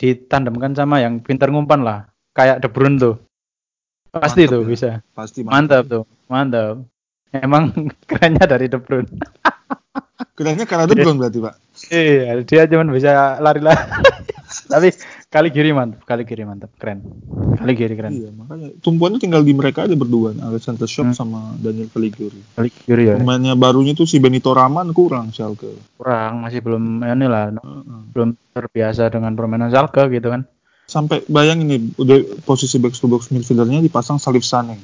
Ditandemkan 0.00 0.72
sama 0.72 1.04
yang 1.04 1.20
pinter 1.20 1.52
ngumpan 1.52 1.84
lah. 1.84 2.08
Kayak 2.32 2.64
De 2.64 2.68
Bruyne 2.72 2.96
tuh. 2.96 3.20
Pasti 4.10 4.48
Mantep 4.48 4.52
tuh 4.56 4.62
ya. 4.64 4.66
bisa. 4.66 4.88
pasti 5.12 5.40
Mantap 5.44 5.84
tuh. 5.86 6.04
Mantap. 6.32 6.80
Emang 7.36 7.70
kerennya 8.08 8.48
dari 8.48 8.66
De 8.72 8.80
Bruyne. 8.80 9.12
Kerennya 10.32 10.64
karena 10.64 10.88
De 10.88 10.96
Bruyne 10.96 11.20
berarti, 11.20 11.38
Pak. 11.44 11.54
Iya, 11.92 12.40
dia 12.48 12.64
cuma 12.64 12.88
bisa 12.88 13.36
lari-lari. 13.44 13.76
Tapi 14.72 14.88
kali 15.30 15.48
kiri 15.48 15.70
mantap, 15.70 16.02
kali 16.02 16.26
kiri 16.26 16.42
mantap, 16.42 16.74
keren. 16.74 17.06
Kali 17.54 17.72
kiri 17.78 17.94
keren. 17.94 18.10
Iya, 18.10 18.30
makanya 18.34 18.74
tumpuannya 18.82 19.22
tinggal 19.22 19.46
di 19.46 19.54
mereka 19.54 19.86
aja 19.86 19.94
berdua, 19.94 20.34
Alexander 20.34 20.90
Schopp 20.90 21.14
Hmm. 21.14 21.16
sama 21.16 21.54
Daniel 21.56 21.86
Caligiuri. 21.86 22.42
Kali 22.58 22.68
kiri 22.68 23.04
ya. 23.08 23.14
Pemainnya 23.14 23.54
barunya 23.54 23.94
tuh 23.94 24.10
si 24.10 24.18
Benito 24.18 24.50
Raman 24.50 24.90
kurang 24.90 25.30
Schalke. 25.30 25.70
Kurang, 25.94 26.42
masih 26.42 26.58
belum 26.60 27.00
ini 27.00 27.26
lah, 27.26 27.54
Heeh. 27.54 28.00
belum 28.10 28.34
terbiasa 28.50 29.06
dengan 29.06 29.38
permainan 29.38 29.70
Schalke 29.70 30.10
gitu 30.10 30.28
kan. 30.28 30.50
Sampai 30.84 31.22
bayangin 31.30 31.70
nih, 31.70 31.80
udah 31.94 32.18
posisi 32.42 32.82
back 32.82 32.92
to 32.92 33.06
box 33.06 33.30
midfieldernya 33.30 33.78
dipasang 33.78 34.18
Salif 34.18 34.42
Sane. 34.42 34.74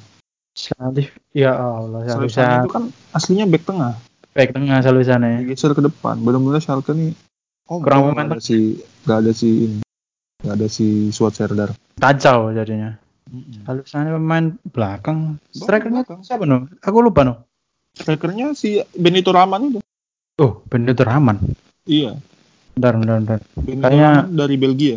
Salif, 0.55 1.11
ya 1.35 1.59
Allah, 1.59 2.07
Salif 2.07 2.31
Salif 2.31 2.63
itu 2.63 2.71
kan 2.71 2.85
aslinya 3.11 3.45
back 3.45 3.67
tengah, 3.67 3.99
back 4.31 4.55
tengah 4.55 4.79
Salif 4.79 5.05
Sane. 5.05 5.43
digeser 5.43 5.75
ke 5.75 5.83
depan. 5.83 6.23
Benar-benar 6.23 6.63
Schalke 6.63 6.95
nih 6.95 7.11
oh, 7.67 7.83
Kurang 7.83 8.15
momentum. 8.15 8.39
ada 8.39 8.41
si 8.41 8.79
nggak 9.03 9.19
ada 9.21 9.33
si 9.35 9.49
ini. 9.67 9.79
Nggak 10.47 10.57
ada 10.63 10.67
si 10.71 11.11
Suat 11.11 11.35
Serdar. 11.35 11.75
Kacau 11.99 12.55
jadinya. 12.55 12.95
Salif 13.67 13.91
Sane 13.91 14.15
pemain 14.15 14.55
belakang. 14.71 15.43
Strikernya 15.51 16.07
siapa 16.23 16.47
no? 16.47 16.71
Aku 16.79 17.03
lupa 17.03 17.27
no. 17.27 17.43
Strikernya 17.99 18.55
si 18.55 18.79
Benito 18.95 19.35
Raman 19.35 19.75
itu. 19.75 19.81
Oh, 20.39 20.63
Benito 20.71 21.03
Rahman. 21.03 21.43
Iya, 21.83 22.15
Bentar, 22.77 22.95
bentar, 22.95 23.17
bentar. 23.19 23.39
Benito 23.59 23.83
Kayaknya- 23.83 24.23
dari 24.31 24.57
Belgia 24.61 24.97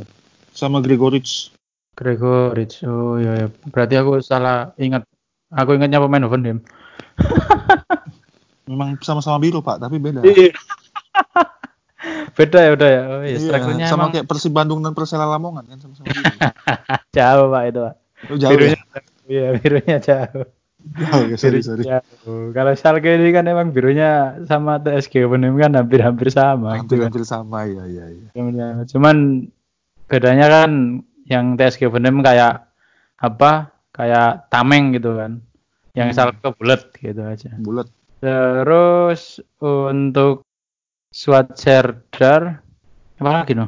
sama 0.54 0.86
Gregoric. 0.86 1.50
Gregoritsch. 1.98 2.86
Oh 2.86 3.18
iya, 3.18 3.44
iya. 3.44 3.48
Berarti 3.50 3.98
aku 3.98 4.22
salah 4.22 4.72
ingat. 4.78 5.04
Aku 5.50 5.74
ingatnya 5.74 5.98
pemain 5.98 6.22
Hoffenheim. 6.24 6.62
Memang 8.70 9.02
sama-sama 9.02 9.42
biru 9.42 9.66
pak, 9.66 9.82
tapi 9.82 9.98
beda. 9.98 10.22
Iya. 10.22 10.54
beda 12.38 12.60
ya 12.60 12.72
udah 12.74 12.90
ya. 12.90 13.02
Oh, 13.06 13.22
iya, 13.22 13.38
Iya, 13.38 13.88
sama 13.88 14.08
emang 14.08 14.10
kayak 14.14 14.28
Persib 14.28 14.52
Bandung 14.52 14.80
dan 14.80 14.94
Persela 14.94 15.28
Lamongan 15.28 15.68
kan 15.68 15.78
sama-sama 15.78 16.06
biru. 16.08 16.32
jauh 17.18 17.46
pak 17.50 17.64
itu 17.68 17.80
pak. 17.82 17.96
Oh, 18.28 18.36
jauh 18.36 18.52
birunya, 18.52 18.78
ya? 18.78 19.02
Iya 19.28 19.48
birunya 19.56 19.98
jauh. 20.00 20.46
Jauh 20.80 21.24
ya, 21.28 21.36
sorry, 21.36 21.60
sorry. 21.60 21.84
Jauh. 21.84 22.52
Kalau 22.52 22.72
Schalke 22.72 23.12
ini 23.12 23.30
kan 23.30 23.44
emang 23.46 23.70
birunya 23.70 24.10
sama 24.48 24.80
TSG 24.80 25.28
Hoffenheim 25.28 25.56
kan 25.56 25.76
hampir-hampir 25.76 26.32
sama. 26.32 26.80
gitu 26.80 26.96
kan. 26.98 27.12
Hampir-hampir 27.12 27.24
sama, 27.24 27.68
ya, 27.68 27.84
ya, 27.84 28.06
ya. 28.08 28.28
Cuman- 28.32 28.88
Cuman 28.88 29.18
bedanya 30.08 30.48
kan 30.48 30.72
yang 31.28 31.54
TSG 31.54 31.86
Hoffenheim 31.86 32.24
kayak 32.24 32.64
apa? 33.18 33.76
Kayak 33.92 34.48
tameng 34.48 34.96
gitu 34.96 35.20
kan. 35.20 35.44
Yang 35.92 36.08
Hmm. 36.10 36.16
Schalke 36.16 36.48
bulat 36.56 36.82
gitu 36.96 37.22
aja. 37.22 37.50
Bulat. 37.60 37.88
Terus 38.20 39.44
untuk 39.60 40.48
Serdar 41.12 42.62
apa 43.20 43.30
lagi 43.34 43.54
no? 43.54 43.68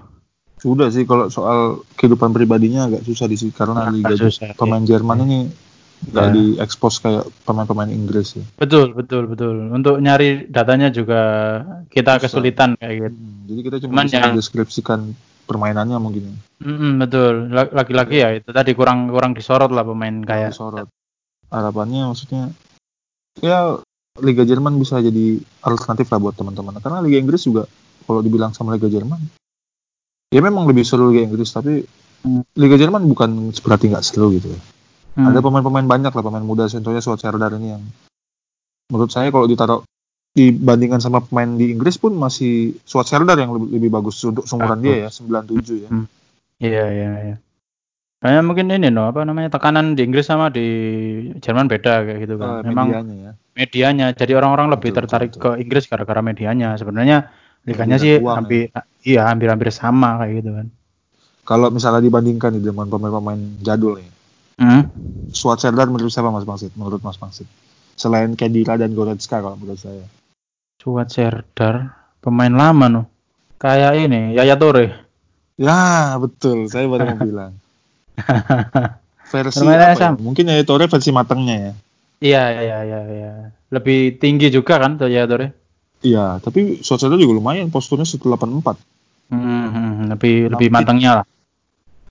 Sudah 0.55 0.87
sih 0.87 1.03
kalau 1.03 1.27
soal 1.27 1.59
kehidupan 1.97 2.31
pribadinya 2.31 2.85
agak 2.85 3.01
susah 3.01 3.25
di 3.25 3.33
sini 3.33 3.49
karena 3.49 3.89
Agak 3.89 3.93
liga 3.97 4.15
susah, 4.15 4.53
pemain 4.53 4.79
Jerman 4.79 5.25
ini 5.25 5.39
nggak 6.01 6.21
Ya. 6.23 6.33
diekspos 6.33 6.97
kayak 6.97 7.25
pemain-pemain 7.43 7.89
Inggris 7.89 8.33
ya. 8.35 8.45
Betul, 8.55 8.93
betul, 8.93 9.25
betul. 9.25 9.69
Untuk 9.69 9.97
nyari 9.97 10.45
datanya 10.47 10.89
juga 10.89 11.21
kita 11.87 12.17
Susah. 12.17 12.21
kesulitan 12.21 12.73
kayak 12.75 12.93
gitu. 12.99 13.09
Hmm, 13.11 13.41
jadi 13.45 13.59
kita 13.61 13.75
cuma 13.81 13.91
Cuman 13.91 14.05
bisa 14.05 14.15
yang- 14.17 14.25
mendeskripsikan 14.31 14.99
permainannya 15.43 15.97
mungkin 15.97 16.23
ya. 16.25 16.35
Mm-mm, 16.63 16.91
betul. 16.97 17.33
La- 17.49 17.69
Lagi-lagi 17.71 18.17
ya 18.17 18.29
itu 18.31 18.49
tadi 18.49 18.71
kurang 18.71 19.09
kurang 19.09 19.33
disorot 19.33 19.69
lah 19.69 19.81
pemain 19.81 20.21
kayak. 20.21 20.53
sorot. 20.53 20.89
Harapannya 21.49 22.05
maksudnya 22.07 22.53
ya 23.37 23.81
Liga 24.21 24.45
Jerman 24.45 24.77
bisa 24.77 25.01
jadi 25.01 25.41
alternatif 25.65 26.07
lah 26.13 26.19
buat 26.21 26.35
teman-teman. 26.37 26.77
Karena 26.79 27.01
Liga 27.01 27.17
Inggris 27.17 27.43
juga 27.43 27.65
kalau 28.05 28.21
dibilang 28.21 28.53
sama 28.53 28.77
Liga 28.77 28.87
Jerman 28.87 29.19
ya 30.31 30.39
memang 30.39 30.63
lebih 30.63 30.87
seru 30.87 31.11
Liga 31.11 31.27
Inggris 31.27 31.51
tapi 31.51 31.83
Hmm. 32.21 32.45
Liga 32.53 32.77
Jerman 32.77 33.09
bukan 33.09 33.49
berarti 33.65 33.89
nggak 33.89 34.05
seru 34.05 34.29
gitu 34.37 34.53
ya. 34.53 34.61
Hmm. 35.17 35.33
Ada 35.33 35.41
pemain-pemain 35.41 35.83
banyak 35.83 36.13
lah 36.13 36.23
pemain 36.23 36.45
muda 36.45 36.69
contohnya 36.69 37.01
Suat 37.01 37.19
Serdar 37.19 37.51
ini 37.57 37.67
yang 37.75 37.83
menurut 38.93 39.11
saya 39.11 39.33
kalau 39.33 39.49
ditaruh 39.49 39.81
dibandingkan 40.31 41.03
sama 41.03 41.19
pemain 41.19 41.49
di 41.59 41.75
Inggris 41.75 41.99
pun 41.99 42.15
masih 42.15 42.79
Suat 42.87 43.09
Serdar 43.09 43.35
yang 43.35 43.51
lebih, 43.51 43.67
lebih 43.75 43.89
bagus 43.91 44.21
untuk 44.23 44.45
seumuran 44.45 44.79
dia 44.79 44.95
ya 45.03 45.09
97 45.09 45.83
ya. 45.83 45.89
Iya, 46.61 46.85
iya, 46.93 47.11
iya. 47.25 47.35
Kayaknya 48.21 48.43
mungkin 48.45 48.65
ini 48.69 48.87
no 48.93 49.09
apa 49.09 49.25
namanya 49.25 49.49
tekanan 49.49 49.97
di 49.97 50.05
Inggris 50.05 50.29
sama 50.29 50.53
di 50.53 50.65
Jerman 51.41 51.65
beda 51.65 52.05
kayak 52.05 52.19
gitu 52.21 52.37
kan. 52.37 52.61
Eh, 52.61 52.69
Memang 52.69 52.87
medianya 52.93 53.15
ya. 53.17 53.31
medianya 53.57 54.05
jadi 54.13 54.37
orang-orang 54.37 54.69
lebih 54.69 54.93
Betul, 54.93 54.99
tertarik 55.03 55.31
betul, 55.33 55.41
ke 55.41 55.49
Inggris 55.57 55.89
gara-gara 55.89 56.21
medianya. 56.21 56.77
Sebenarnya 56.77 57.33
liganya 57.65 57.97
sih 57.97 58.21
uang, 58.21 58.29
ya. 58.29 58.33
hampir 58.37 58.61
iya 59.01 59.21
hampir-hampir 59.25 59.73
sama 59.73 60.21
kayak 60.21 60.45
gitu 60.45 60.53
kan. 60.53 60.67
Kalau 61.41 61.73
misalnya 61.73 62.05
dibandingkan 62.05 62.53
nih 62.53 62.63
dengan 62.63 62.85
pemain-pemain 62.87 63.41
jadul 63.59 63.97
nih, 63.97 64.09
Hmm. 64.61 64.85
Suat 65.33 65.57
Serdar 65.57 65.89
menurut 65.89 66.13
siapa 66.13 66.29
Mas 66.29 66.45
Bangsit? 66.45 66.69
Menurut 66.77 67.01
Mas 67.01 67.17
Bangsit. 67.17 67.49
Selain 67.97 68.29
Kedira 68.37 68.77
dan 68.77 68.93
Goretzka 68.93 69.41
kalau 69.41 69.57
menurut 69.57 69.81
saya. 69.81 70.05
Suat 70.77 71.09
Serdar 71.09 71.89
pemain 72.21 72.53
lama 72.53 72.85
no. 72.85 73.01
Kayak 73.57 73.97
ini 73.97 74.37
Yaya 74.37 74.53
Toure. 74.53 74.93
Ya, 75.57 76.13
betul. 76.21 76.69
Saya 76.69 76.85
baru 76.85 77.09
mau 77.09 77.17
bilang. 77.25 77.53
Versi 79.31 79.63
apa 79.63 79.95
ya? 79.95 80.09
Mungkin 80.19 80.43
ya 80.43 80.59
Torre 80.67 80.91
versi 80.91 81.09
matangnya 81.09 81.55
ya. 81.55 81.73
Iya, 82.21 82.43
iya, 82.61 82.77
iya, 82.83 82.99
iya. 83.07 83.31
Lebih 83.71 84.19
tinggi 84.19 84.51
juga 84.51 84.77
kan 84.77 84.99
tuh 84.99 85.07
Yaya 85.07 85.25
Toure. 85.25 85.47
Iya, 86.03 86.37
tapi 86.37 86.81
Serdar 86.83 87.15
juga 87.15 87.39
lumayan 87.39 87.71
posturnya 87.71 88.03
184. 88.03 88.75
Hmm, 89.31 89.39
hmm, 89.71 90.11
lebih 90.11 90.51
lebih 90.51 90.67
Tapi- 90.67 90.75
matangnya 90.75 91.11
lah. 91.21 91.25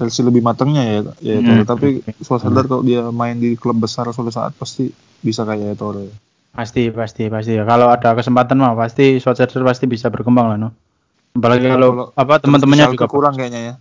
Versi 0.00 0.24
lebih 0.24 0.40
matangnya 0.40 0.80
ya, 0.80 0.98
ya 1.20 1.34
Hmm. 1.38 1.46
Torre. 1.46 1.64
Tapi 1.68 1.88
Suat 2.24 2.40
Serdar 2.40 2.64
kalau 2.64 2.80
dia 2.80 3.04
main 3.12 3.36
di 3.36 3.52
klub 3.54 3.76
besar 3.76 4.08
suatu 4.10 4.32
saat 4.32 4.56
pasti 4.56 4.88
bisa 5.20 5.44
kayak 5.44 5.76
Torre. 5.76 6.08
Pasti, 6.50 6.88
pasti, 6.90 7.28
pasti. 7.28 7.54
Kalau 7.54 7.92
ada 7.92 8.16
kesempatan 8.16 8.58
mah 8.58 8.74
pasti 8.74 9.20
Schwarzer 9.20 9.46
pasti 9.62 9.84
bisa 9.86 10.08
berkembang 10.08 10.50
lah, 10.50 10.58
no. 10.58 10.70
Apalagi 11.36 11.68
Ya, 11.68 11.76
kalau 11.78 11.88
kalau 11.92 12.06
apa 12.16 12.42
teman-temannya 12.42 12.90
juga 12.90 13.06
kurang 13.06 13.38
kayaknya 13.38 13.60
ya. 13.62 13.74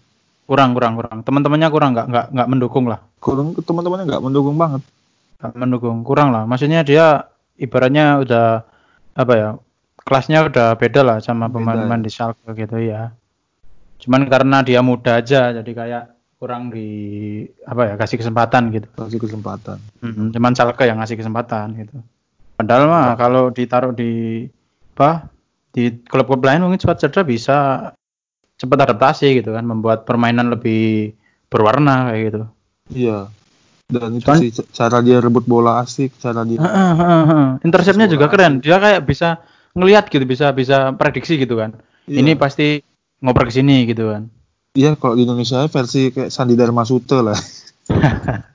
Kurang, 0.50 0.74
kurang, 0.74 0.98
kurang. 0.98 1.18
Teman-temannya 1.22 1.70
kurang, 1.70 1.92
nggak, 1.94 2.08
nggak, 2.10 2.26
nggak 2.34 2.48
mendukung 2.50 2.86
lah, 2.90 3.00
Kurang 3.22 3.54
teman-temannya 3.54 4.06
nggak 4.10 4.24
mendukung 4.26 4.58
banget. 4.58 4.82
nggak 5.40 5.56
mendukung, 5.56 5.98
kurang 6.02 6.34
lah. 6.34 6.50
Maksudnya 6.50 6.82
dia 6.82 7.30
ibaratnya 7.62 8.18
udah 8.18 8.66
apa 9.14 9.34
ya, 9.38 9.50
kelasnya 10.02 10.50
udah 10.50 10.74
beda 10.74 11.02
lah 11.06 11.18
sama 11.22 11.48
pemain-pemain 11.54 12.02
ya. 12.02 12.06
di 12.06 12.12
Schalke 12.12 12.50
gitu 12.58 12.78
ya. 12.82 13.14
Cuman 14.02 14.26
karena 14.26 14.66
dia 14.66 14.82
muda 14.82 15.22
aja, 15.22 15.54
jadi 15.54 15.72
kayak 15.72 16.04
kurang 16.42 16.74
di 16.74 16.90
apa 17.70 17.82
ya, 17.86 17.94
kasih 17.96 18.18
kesempatan 18.18 18.74
gitu. 18.74 18.90
Kasih 18.98 19.22
kesempatan. 19.22 19.78
Mm, 20.02 20.34
cuman 20.34 20.52
Schalke 20.58 20.84
yang 20.90 20.98
ngasih 20.98 21.16
kesempatan 21.16 21.78
gitu. 21.78 22.02
Padahal 22.60 22.92
mah 22.92 23.16
kalau 23.16 23.54
ditaruh 23.54 23.96
di 23.96 24.44
apa 25.00 25.32
di 25.72 25.96
klub-klub 26.04 26.44
lain 26.44 26.68
mungkin 26.68 26.82
Schwarzer 26.82 27.24
bisa 27.24 27.92
cepat 28.60 28.92
adaptasi 28.92 29.40
gitu 29.40 29.56
kan, 29.56 29.64
membuat 29.64 30.04
permainan 30.04 30.52
lebih 30.52 31.16
berwarna 31.48 32.12
kayak 32.12 32.22
gitu. 32.28 32.42
Iya. 32.92 33.32
Dan 33.90 34.22
itu 34.22 34.28
Cuman- 34.30 34.42
sih 34.44 34.52
cara 34.70 35.02
dia 35.02 35.18
rebut 35.18 35.50
bola 35.50 35.82
asik, 35.82 36.14
cara 36.22 36.46
dia 36.46 36.62
Heeh, 36.62 36.92
heeh, 36.94 37.24
heeh. 37.26 37.48
Interceptnya 37.66 38.06
juga 38.06 38.30
Bola 38.30 38.34
keren. 38.38 38.54
Dia 38.62 38.78
kayak 38.78 39.02
bisa 39.08 39.42
ngelihat 39.74 40.12
gitu, 40.14 40.22
bisa 40.30 40.54
bisa 40.54 40.94
prediksi 40.94 41.42
gitu 41.42 41.58
kan. 41.58 41.74
Iya. 42.06 42.22
Ini 42.22 42.32
pasti 42.38 42.84
ngoper 43.24 43.50
ke 43.50 43.54
sini 43.56 43.90
gitu 43.90 44.14
kan. 44.14 44.30
Iya, 44.78 44.94
kalau 44.94 45.18
di 45.18 45.26
Indonesia 45.26 45.66
versi 45.66 46.14
kayak 46.14 46.30
Sandi 46.30 46.54
Dharma 46.54 46.86
Sute 46.86 47.18
lah. 47.26 47.40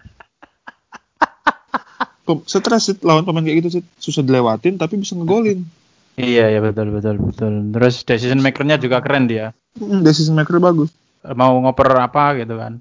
Stres 2.49 2.89
sih 2.89 2.97
lawan 3.05 3.29
pemain 3.29 3.45
kayak 3.45 3.59
gitu 3.61 3.69
sih 3.79 3.83
susah 4.01 4.25
dilewatin 4.25 4.81
tapi 4.81 4.97
bisa 4.97 5.13
ngegolin. 5.13 5.67
Iya 6.15 6.47
ya 6.47 6.61
betul 6.63 6.95
betul 6.95 7.19
betul. 7.19 7.53
Terus 7.75 8.07
decision 8.07 8.39
makernya 8.39 8.79
juga 8.79 9.03
keren 9.03 9.27
dia. 9.27 9.51
Hmm, 9.75 10.07
decision 10.07 10.39
maker 10.39 10.63
bagus. 10.63 10.95
Mau 11.27 11.59
ngoper 11.59 11.91
apa 11.99 12.39
gitu 12.39 12.55
kan. 12.55 12.79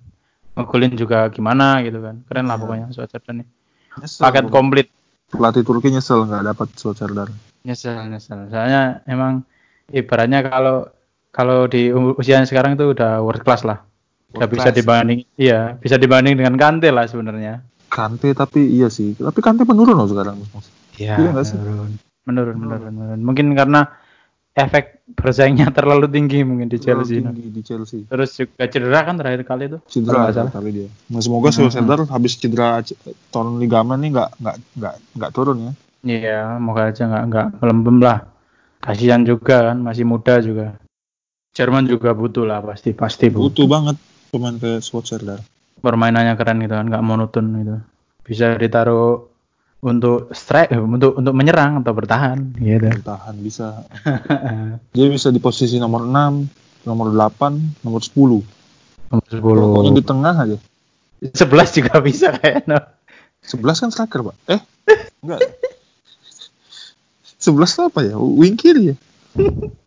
Ngegolin 0.53 0.93
juga 0.93 1.33
gimana 1.33 1.81
gitu 1.81 1.97
kan. 1.97 2.21
Keren 2.29 2.45
lah 2.45 2.57
Iya. 2.57 2.61
pokoknya 2.61 2.87
Schwarzer 2.93 3.21
ini. 3.33 3.43
Nyesel, 3.97 4.21
Paket 4.21 4.43
pokoknya. 4.45 4.53
komplit. 4.53 4.87
pelatih 5.33 5.65
Turki 5.65 5.89
nyesel 5.89 6.29
nggak 6.29 6.45
dapat 6.45 6.67
Serdar. 6.77 7.25
Nyesel 7.65 8.05
nyesel. 8.05 8.53
Soalnya 8.53 9.01
emang 9.09 9.41
ibaratnya 9.89 10.45
kalau 10.45 10.85
kalau 11.33 11.65
di 11.65 11.89
um- 11.89 12.13
usia 12.13 12.37
sekarang 12.45 12.77
tuh 12.77 12.93
udah 12.93 13.17
world 13.17 13.41
class 13.41 13.65
lah. 13.65 13.81
Udah 14.37 14.45
bisa 14.45 14.69
dibanding 14.69 15.25
iya, 15.33 15.73
bisa 15.73 15.97
dibanding 15.97 16.37
dengan 16.37 16.53
Kante 16.53 16.93
lah 16.93 17.09
sebenarnya. 17.09 17.65
Kante 17.89 18.29
tapi 18.37 18.61
iya 18.77 18.93
sih, 18.93 19.17
tapi 19.17 19.41
Kante 19.41 19.65
menurun 19.65 19.97
loh 19.97 20.05
sekarang. 20.05 20.37
Iya, 21.01 21.17
Iya 21.17 21.41
sih? 21.41 21.57
menurun. 21.57 21.97
Menurun, 22.23 22.55
menurun, 22.55 22.93
menurun. 22.95 23.21
Mungkin 23.21 23.51
karena 23.55 23.87
efek 24.53 25.01
bersaingnya 25.17 25.73
terlalu 25.77 26.07
tinggi 26.07 26.45
mungkin 26.45 26.69
di 26.69 26.77
Chelsea. 26.79 27.19
Tinggi 27.19 27.49
di 27.49 27.61
Chelsea. 27.65 28.05
Terus 28.05 28.29
juga 28.37 28.65
cedera 28.69 28.99
kan 29.03 29.15
terakhir 29.17 29.41
kali 29.43 29.63
itu. 29.67 29.77
Cedera 29.89 30.29
salah. 30.31 30.53
kali 30.53 30.69
dia. 30.71 30.89
Nah, 31.09 31.21
semoga 31.21 31.49
Hmm. 31.53 31.69
Serdar 31.69 32.05
habis 32.07 32.37
cedera 32.37 32.79
torn 33.33 33.59
ligamen 33.59 33.99
nih 33.99 34.09
nggak 34.13 34.29
nggak 34.39 34.55
nggak 34.79 34.95
nggak 35.19 35.31
turun 35.33 35.57
ya. 35.59 35.73
Iya, 36.03 36.39
moga 36.59 36.91
aja 36.91 37.03
nggak 37.07 37.23
nggak 37.31 37.47
melembem 37.63 37.97
lah. 38.03 38.19
Kasihan 38.83 39.23
juga 39.23 39.71
kan, 39.71 39.79
masih 39.79 40.03
muda 40.03 40.43
juga. 40.43 40.75
Jerman 41.55 41.87
juga 41.87 42.11
butuh 42.11 42.43
lah 42.43 42.59
pasti 42.59 42.91
pasti 42.91 43.31
butuh. 43.31 43.47
Butuh 43.47 43.65
banget 43.71 43.95
pemain 44.33 44.55
kayak 44.59 44.83
Serdar. 44.83 45.39
Permainannya 45.79 46.35
keren 46.35 46.59
gitu 46.59 46.75
kan, 46.75 46.87
nggak 46.91 47.05
monoton 47.05 47.45
gitu. 47.63 47.75
Bisa 48.27 48.55
ditaruh 48.59 49.32
untuk 49.83 50.31
strike, 50.31 50.71
eh, 50.71 50.79
untuk 50.79 51.19
untuk 51.19 51.35
menyerang 51.35 51.83
atau 51.83 51.91
bertahan 51.91 52.55
gitu. 52.55 52.87
Bertahan 52.87 53.35
bisa. 53.43 53.83
Dia 54.95 55.07
bisa 55.11 55.27
di 55.27 55.43
posisi 55.43 55.75
nomor 55.75 56.07
6, 56.07 56.87
nomor 56.87 57.11
8, 57.11 57.83
nomor 57.83 57.99
10. 57.99 58.15
Nomor 59.11 59.23
Pokoknya 59.27 59.91
10. 59.91 59.99
di 59.99 60.03
tengah 60.03 60.35
aja. 60.39 60.57
11 61.23 61.77
juga 61.77 61.93
bisa 61.99 62.27
kayaknya. 62.39 62.79
11 63.43 63.83
kan 63.83 63.89
striker, 63.91 64.19
Pak. 64.31 64.35
Eh, 64.47 64.61
enggak. 65.19 65.39
11 67.43 67.75
tuh 67.75 67.83
apa 67.91 67.99
ya? 68.07 68.15
Wing 68.15 68.55
kiri 68.55 68.95
ya? 68.95 68.97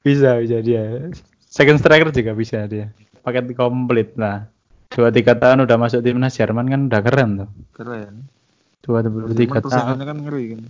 Bisa 0.00 0.40
bisa 0.40 0.64
dia. 0.64 1.12
Second 1.44 1.76
striker 1.76 2.08
juga 2.08 2.32
bisa 2.32 2.64
dia. 2.64 2.88
Paket 3.20 3.52
komplit 3.52 4.16
lah. 4.16 4.48
Dua 4.88 5.12
tiga 5.12 5.36
tahun 5.36 5.68
udah 5.68 5.76
masuk 5.76 6.00
timnas 6.00 6.40
Jerman 6.40 6.66
kan 6.72 6.80
udah 6.88 7.00
keren 7.04 7.30
tuh. 7.44 7.50
Keren. 7.76 8.39
Dua 8.80 9.04
Jerman 9.04 9.36
tiga 9.36 9.60
tahun. 9.60 10.00
kan 10.00 10.18
ngeri 10.24 10.44
kan. 10.56 10.60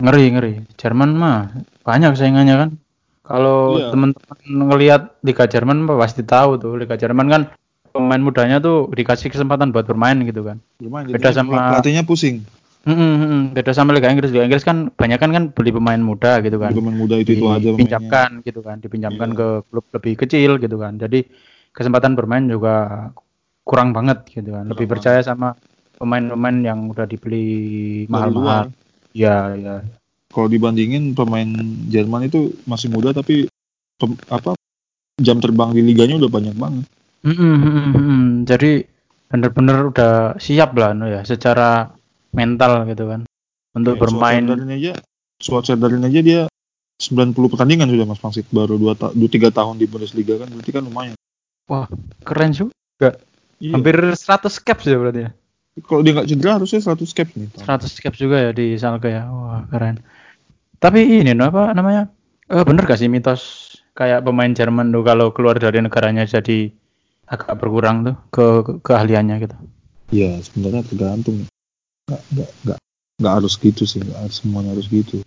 Ngeri 0.00 0.24
ngeri. 0.32 0.52
Jerman 0.80 1.10
mah 1.12 1.52
banyak 1.84 2.16
saingannya 2.16 2.56
kan. 2.56 2.70
Kalau 3.20 3.78
Iya. 3.78 3.94
teman-teman 3.94 4.38
ngelihat 4.42 5.02
Liga 5.22 5.44
Jerman 5.46 5.86
pasti 5.86 6.24
tahu 6.24 6.58
tuh 6.58 6.74
Liga 6.74 6.96
Jerman 6.96 7.28
kan 7.28 7.42
pemain 7.90 8.18
mudanya 8.18 8.58
tuh 8.58 8.90
dikasih 8.90 9.30
kesempatan 9.30 9.70
buat 9.70 9.86
bermain 9.86 10.18
gitu 10.24 10.42
kan. 10.42 10.58
Lumayan, 10.80 11.14
Beda 11.14 11.30
sama- 11.30 11.78
pelatihnya 11.78 12.02
pusing. 12.02 12.42
Mm, 12.80 12.96
mm. 12.96 13.42
Beda 13.52 13.76
sama 13.76 13.92
Liga 13.92 14.08
Inggris. 14.08 14.32
Liga 14.32 14.48
Inggris 14.48 14.64
kan 14.64 14.88
banyak 14.90 15.20
kan 15.20 15.30
kan 15.30 15.44
beli 15.52 15.68
pemain 15.68 16.00
muda 16.00 16.40
gitu 16.40 16.56
kan. 16.56 16.72
Pemain 16.72 16.96
muda 16.96 17.20
itu 17.20 17.36
itu 17.36 17.44
aja 17.44 17.60
dipinjamkan 17.70 18.40
gitu 18.40 18.64
kan, 18.64 18.80
dipinjamkan 18.80 19.30
Iya. 19.30 19.36
ke 19.36 19.48
klub 19.68 19.84
lebih 19.92 20.12
kecil 20.16 20.56
gitu 20.56 20.80
kan. 20.80 20.96
Jadi 20.96 21.28
kesempatan 21.70 22.16
bermain 22.16 22.48
juga 22.48 23.10
kurang 23.62 23.92
banget 23.92 24.24
gitu 24.26 24.56
kan. 24.56 24.64
Lebih 24.64 24.88
Kurang 24.88 24.92
percaya 24.96 25.20
sama 25.20 25.54
pemain-pemain 26.00 26.56
yang 26.64 26.88
udah 26.88 27.04
dibeli 27.04 27.46
mahal-mahal. 28.08 28.72
Iya, 29.12 29.36
iya. 29.60 29.76
Kalau 30.32 30.48
dibandingin 30.48 31.12
pemain 31.12 31.46
Jerman 31.92 32.30
itu 32.30 32.56
masih 32.64 32.88
muda 32.88 33.12
tapi 33.12 33.50
pem- 34.00 34.20
apa 34.32 34.56
jam 35.20 35.36
terbang 35.36 35.76
di 35.76 35.84
liganya 35.84 36.16
udah 36.16 36.30
banyak 36.32 36.56
banget. 36.56 36.86
Mm, 37.20 37.36
mm, 37.36 37.56
mm, 37.60 37.68
mm, 37.68 37.92
mm. 37.92 38.26
Jadi 38.48 38.72
bener-bener 39.28 39.92
udah 39.92 40.40
siap 40.40 40.72
lah 40.74 40.96
no 40.96 41.06
ya 41.06 41.22
secara 41.22 41.92
mental 42.32 42.88
gitu 42.88 43.04
kan 43.06 43.20
untuk 43.76 43.94
Ya, 43.94 44.00
bermain. 44.00 44.42
Suat 44.48 44.66
aja, 44.66 44.92
Suat 45.40 45.62
Serdarin 45.68 46.08
aja 46.08 46.20
dia 46.24 46.40
90 47.00 47.52
pertandingan 47.52 47.88
sudah 47.88 48.06
Mas 48.08 48.20
Pangsit 48.20 48.48
baru 48.48 48.76
2 48.80 48.92
ta 48.96 49.08
3 49.12 49.48
tahun 49.52 49.76
di 49.76 49.86
Bundesliga 49.88 50.40
kan 50.40 50.48
berarti 50.48 50.70
kan 50.72 50.82
lumayan. 50.84 51.16
Keren 52.24 52.50
juga. 52.52 53.16
Iya. 53.60 53.76
Hampir 53.76 53.96
100 54.16 54.64
caps 54.64 54.84
ya 54.88 54.96
berarti 54.96 55.20
ya. 55.28 55.30
Kalau 55.78 56.02
dia 56.02 56.12
nggak 56.18 56.28
cedera 56.28 56.58
harusnya 56.58 56.82
100 56.82 57.16
caps 57.16 57.32
nih. 57.38 57.48
tahun. 57.54 57.86
100 57.86 58.02
caps 58.02 58.18
juga 58.18 58.36
ya 58.42 58.50
di 58.50 58.74
Salke 58.74 59.14
ya. 59.14 59.30
Wah, 59.30 59.62
keren. 59.70 60.02
Tapi 60.82 61.22
ini 61.22 61.30
no, 61.30 61.46
apa 61.46 61.70
namanya? 61.76 62.10
Eh 62.50 62.64
bener 62.66 62.82
gak 62.82 62.98
sih 62.98 63.06
mitos 63.06 63.70
kayak 63.94 64.26
pemain 64.26 64.50
Jerman 64.50 64.90
tuh 64.90 65.06
kalau 65.06 65.30
keluar 65.30 65.54
dari 65.54 65.78
negaranya 65.78 66.26
jadi 66.26 66.72
agak 67.30 67.62
berkurang 67.62 68.02
tuh 68.02 68.16
ke, 68.34 68.44
ke 68.66 68.72
keahliannya 68.82 69.36
gitu. 69.46 69.56
Iya 70.10 70.42
sebenarnya 70.42 70.82
tergantung. 70.90 71.46
Nggak 72.10 72.22
nggak 72.34 72.50
nggak 72.66 72.78
nggak 73.22 73.34
harus 73.38 73.54
gitu 73.54 73.86
sih. 73.86 74.02
Nggak 74.02 74.18
harus 74.26 74.36
semuanya 74.42 74.74
harus 74.74 74.90
gitu. 74.90 75.22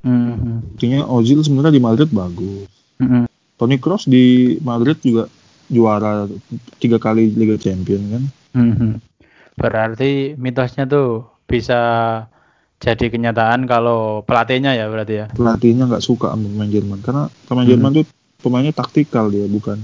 Hmm. 0.00 0.64
Buktinya 0.72 1.04
Ozil 1.06 1.44
sebenarnya 1.44 1.76
di 1.76 1.82
Madrid 1.82 2.08
bagus. 2.10 2.66
hmm, 2.98 3.08
hmm. 3.08 3.24
Toni 3.60 3.76
Kroos 3.78 4.08
di 4.08 4.56
Madrid 4.64 4.98
juga 4.98 5.28
juara 5.70 6.26
tiga 6.82 6.98
kali 6.98 7.30
Liga 7.36 7.54
Champion 7.60 8.02
kan. 8.10 8.22
Hmm, 8.56 8.74
hmm. 8.74 8.94
Berarti 9.56 10.34
mitosnya 10.36 10.88
tuh 10.88 11.28
bisa 11.44 11.80
jadi 12.82 13.06
kenyataan 13.12 13.68
kalau 13.70 14.26
pelatihnya 14.26 14.74
ya 14.74 14.90
berarti 14.90 15.14
ya. 15.14 15.26
Pelatihnya 15.30 15.86
nggak 15.86 16.02
suka 16.02 16.34
sama 16.34 16.50
pemain 16.50 16.70
Jerman 16.70 16.98
karena 17.04 17.24
pemain 17.46 17.64
Hmm. 17.64 17.72
Jerman 17.76 17.90
tuh 17.94 18.04
pemainnya 18.42 18.74
taktikal 18.74 19.30
dia 19.30 19.46
bukan 19.46 19.78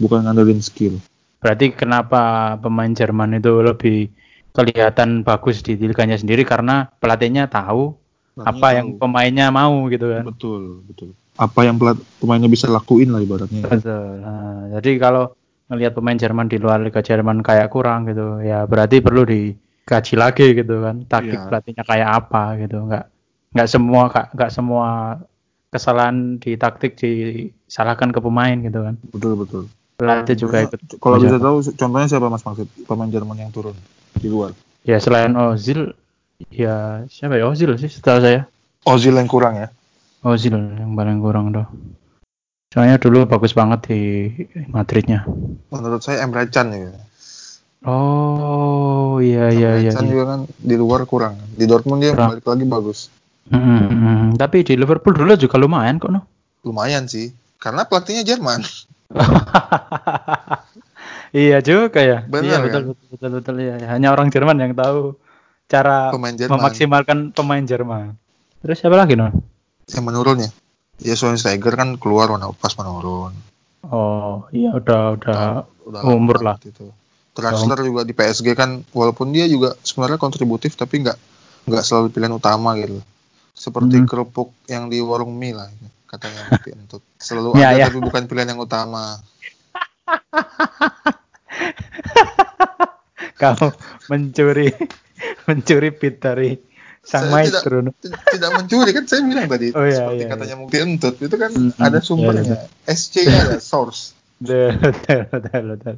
bukan 0.00 0.24
ngandelin 0.24 0.64
skill. 0.64 0.96
Berarti 1.44 1.76
kenapa 1.76 2.56
pemain 2.56 2.88
Jerman 2.88 3.36
itu 3.36 3.52
lebih 3.60 4.08
kelihatan 4.56 5.22
bagus 5.22 5.62
di 5.62 5.78
liganya 5.78 6.18
sendiri 6.18 6.42
karena 6.42 6.90
pelatihnya 6.98 7.46
tahu 7.46 7.94
apa 8.40 8.68
yang 8.72 8.96
pemainnya 8.96 9.52
mau 9.52 9.84
gitu 9.92 10.08
kan. 10.08 10.24
betul 10.24 10.80
betul. 10.88 11.12
Apa 11.40 11.64
yang 11.64 11.80
pelat, 11.80 11.96
pemainnya 12.20 12.48
bisa 12.52 12.68
lakuin 12.68 13.12
lah 13.12 13.20
ibaratnya. 13.24 13.64
Betul. 13.64 14.20
Nah, 14.20 14.76
jadi 14.76 14.90
kalau 15.00 15.32
ngelihat 15.70 15.94
pemain 15.94 16.18
Jerman 16.18 16.50
di 16.50 16.58
luar 16.58 16.82
Liga 16.82 16.98
Jerman 17.00 17.46
kayak 17.46 17.70
kurang 17.70 18.10
gitu, 18.10 18.42
ya 18.42 18.66
berarti 18.66 18.98
perlu 18.98 19.22
dikaji 19.22 20.14
lagi 20.18 20.46
gitu 20.58 20.82
kan. 20.82 21.06
Taktik 21.06 21.38
Iya. 21.38 21.46
pelatihnya 21.46 21.84
kayak 21.86 22.08
apa 22.10 22.58
gitu. 22.58 22.76
Nggak 22.90 23.04
nggak 23.54 23.68
semua 23.70 24.02
nggak 24.10 24.50
semua 24.50 24.88
kesalahan 25.70 26.42
di 26.42 26.58
taktik 26.58 26.98
disalahkan 26.98 28.10
ke 28.10 28.18
pemain 28.18 28.58
gitu 28.58 28.82
kan. 28.82 28.94
Betul 29.14 29.32
betul. 29.38 29.62
Pelatih 29.94 30.34
juga 30.34 30.66
ikut. 30.66 30.98
Kalau 30.98 31.16
bisa 31.22 31.36
tahu 31.38 31.62
contohnya 31.62 32.08
siapa 32.10 32.26
Mas 32.26 32.42
Maksud 32.42 32.66
pemain 32.88 33.06
Jerman 33.06 33.36
yang 33.38 33.52
turun 33.54 33.76
di 34.18 34.26
luar? 34.26 34.50
Ya 34.82 34.96
selain 34.96 35.36
Ozil, 35.36 35.92
ya 36.48 37.04
siapa 37.06 37.36
ya 37.36 37.46
Ozil 37.46 37.76
sih 37.76 37.92
setahu 37.92 38.18
saya. 38.24 38.48
Ozil 38.88 39.12
yang 39.12 39.28
kurang 39.28 39.60
ya. 39.60 39.68
Ozil 40.24 40.56
yang 40.56 40.96
paling 40.96 41.20
kurang 41.20 41.52
tuh. 41.52 41.68
Soalnya 42.70 43.02
dulu 43.02 43.26
bagus 43.26 43.50
banget 43.50 43.90
di 43.90 44.30
Madridnya. 44.70 45.26
Menurut 45.74 46.06
saya 46.06 46.22
Emre 46.22 46.46
Can 46.54 46.70
ya. 46.70 46.94
Oh 47.82 49.18
iya 49.18 49.50
iya 49.50 49.74
Emre 49.74 49.82
iya. 49.82 49.90
Can 49.90 50.06
iya. 50.06 50.10
juga 50.14 50.24
kan 50.30 50.40
di 50.54 50.74
luar 50.78 51.02
kurang. 51.02 51.34
Di 51.58 51.66
Dortmund 51.66 51.98
dia 51.98 52.14
Kurang. 52.14 52.38
balik 52.38 52.46
lagi 52.46 52.66
bagus. 52.70 53.10
Hmm. 53.50 54.38
Tapi 54.38 54.62
di 54.62 54.78
Liverpool 54.78 55.18
dulu 55.18 55.34
juga 55.34 55.58
lumayan 55.58 55.98
kok 55.98 56.14
no. 56.14 56.22
Lumayan 56.62 57.10
sih. 57.10 57.34
Karena 57.58 57.90
pelatihnya 57.90 58.22
Jerman. 58.22 58.62
iya 61.34 61.58
juga 61.58 62.06
ya. 62.06 62.22
Benar, 62.22 62.46
iya 62.46 62.54
kan? 62.54 62.62
betul, 62.70 62.82
betul 62.94 63.06
betul 63.10 63.30
betul 63.42 63.54
ya. 63.58 63.74
Hanya 63.90 64.14
orang 64.14 64.30
Jerman 64.30 64.62
yang 64.62 64.78
tahu 64.78 65.18
cara 65.66 66.14
Pemain 66.14 66.38
Jerman. 66.38 66.54
memaksimalkan 66.54 67.18
pemain 67.34 67.66
Jerman. 67.66 68.14
Terus 68.62 68.78
siapa 68.78 68.94
lagi 68.94 69.18
no? 69.18 69.34
Yang 69.90 70.04
menurun 70.06 70.38
ya. 71.00 71.14
Schweinsteiger 71.14 71.74
kan 71.74 71.96
keluar 71.96 72.28
warna 72.28 72.50
pas 72.52 72.72
menurun. 72.74 73.32
Oh 73.88 74.44
iya 74.52 74.72
udah 74.72 75.16
udah 75.16 75.40
Udah 75.80 76.00
Umur 76.06 76.38
lama 76.38 76.54
banget 76.54 76.76
Itu. 76.76 76.86
Draxler 77.34 77.80
juga 77.80 78.00
di 78.04 78.12
PSG 78.12 78.52
kan 78.52 78.82
walaupun 78.92 79.32
dia 79.32 79.46
juga 79.46 79.72
sebenarnya 79.80 80.16
kontributif 80.16 80.74
tapi 80.74 81.00
nggak 81.00 81.16
nggak 81.66 81.82
selalu 81.82 82.06
pilihan 82.12 82.32
utama 82.32 82.76
gitu. 82.76 83.00
Seperti 83.50 83.96
Hmm. 83.98 84.06
kerupuk 84.06 84.48
yang 84.66 84.86
di 84.86 85.00
warung 85.00 85.34
mie 85.34 85.52
lah 85.52 85.68
katanya 86.06 86.46
Piantut. 86.64 87.00
Selalu 87.16 87.56
Ya, 87.56 87.72
ada 87.72 87.78
ya. 87.78 87.84
tapi 87.88 87.98
bukan 88.00 88.22
pilihan 88.26 88.48
yang 88.52 88.60
utama. 88.60 89.16
kamu 93.40 93.68
mencuri 94.08 94.68
mencuri 95.48 95.88
beat 95.92 96.16
dari 96.20 96.56
sang 97.00 97.26
Saya 97.26 97.32
maestro. 97.32 97.80
no? 97.80 97.90
T- 97.92 98.08
Tidak 98.08 98.50
mencuri 98.52 98.90
kan 98.92 99.04
saya 99.04 99.20
bilang 99.24 99.46
tadi 99.46 99.72
Oh, 99.76 99.82
iya, 99.82 100.04
seperti 100.04 100.16
iya, 100.18 100.28
katanya 100.28 100.56
Mukti 100.56 100.76
Entut 100.78 101.14
itu 101.16 101.34
kan 101.34 101.50
Hmm, 101.50 101.72
ada 101.76 101.96
iya, 101.96 102.04
sumbernya. 102.04 102.56
SC-nya 102.84 103.38
ada 103.46 103.56
source. 103.58 104.12
Betul 104.38 105.24
betul 105.26 105.62
betul. 105.70 105.94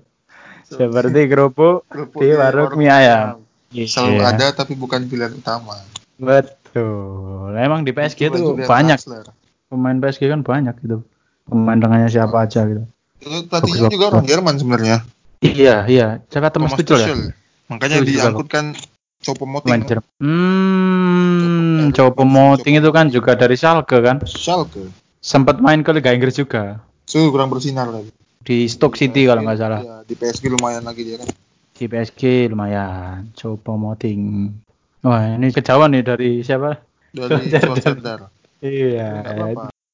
Seperti 0.65 1.21
kerupuk 1.27 1.85
di 2.17 2.29
warung 2.33 2.75
mie 2.75 2.88
ayam. 2.88 3.43
Selalu 3.73 4.15
Iya. 4.15 4.25
ada 4.31 4.47
tapi 4.53 4.73
bukan 4.73 5.05
pilihan 5.05 5.33
utama. 5.33 5.77
Betul. 6.17 7.53
Emang 7.55 7.83
di 7.83 7.91
PSG 7.91 8.29
Itu 8.29 8.57
banyak 8.59 8.99
pemain 9.67 9.97
PSG 9.97 10.27
kan 10.27 10.41
banyak 10.41 10.75
gitu. 10.81 11.05
Pemain 11.45 11.77
tengahnya 11.77 12.09
siapa 12.09 12.37
aja 12.41 12.65
gitu. 12.65 12.85
Itu 13.19 13.47
pelatihnya 13.47 13.88
juga 13.88 14.05
orang 14.09 14.25
Jerman 14.25 14.55
sebenarnya. 14.57 14.97
Iya, 15.38 15.87
iya. 15.87 16.07
Siapa 16.25 16.49
Thomas 16.49 16.73
Tuchel 16.73 17.01
ya? 17.01 17.15
Makanya 17.67 18.01
diangkut 18.01 18.47
kan 18.47 18.73
Copo 19.22 19.46
Pemain 19.46 19.62
Moting 19.78 19.80
Jerman. 19.87 20.11
Hmm, 20.18 21.90
Coba- 21.90 22.18
Coba 22.18 22.22
Moting 22.24 22.74
itu 22.76 22.90
kan 22.90 23.06
juga 23.06 23.32
dari 23.32 23.54
Schalke 23.54 23.98
kan. 23.98 24.18
Schalke. 24.22 24.90
Sempat 25.18 25.62
main 25.62 25.80
ke 25.80 25.90
Liga 25.90 26.11
Inggris 26.11 26.35
juga. 26.35 26.82
Su 27.06 27.30
kurang 27.30 27.48
bersinar 27.48 27.87
lagi. 27.87 28.11
Di 28.42 28.66
Stoke 28.66 28.98
City 28.98 29.22
kalau 29.22 29.46
nggak 29.46 29.54
salah. 29.56 29.80
Iya, 29.80 29.96
di 30.02 30.14
PSG 30.14 30.50
lumayan 30.50 30.82
lagi 30.82 31.06
dia 31.06 31.16
kan. 31.16 31.30
Di 31.72 31.85
PSG 31.87 32.22
lumayan. 32.50 33.30
Coba 33.32 33.72
Moting. 33.72 34.50
Wah, 35.00 35.35
ini 35.35 35.50
kejauhan 35.50 35.94
nih 35.94 36.02
dari 36.02 36.30
siapa? 36.42 36.82
Dari. 37.12 37.46
Iya, 38.62 39.26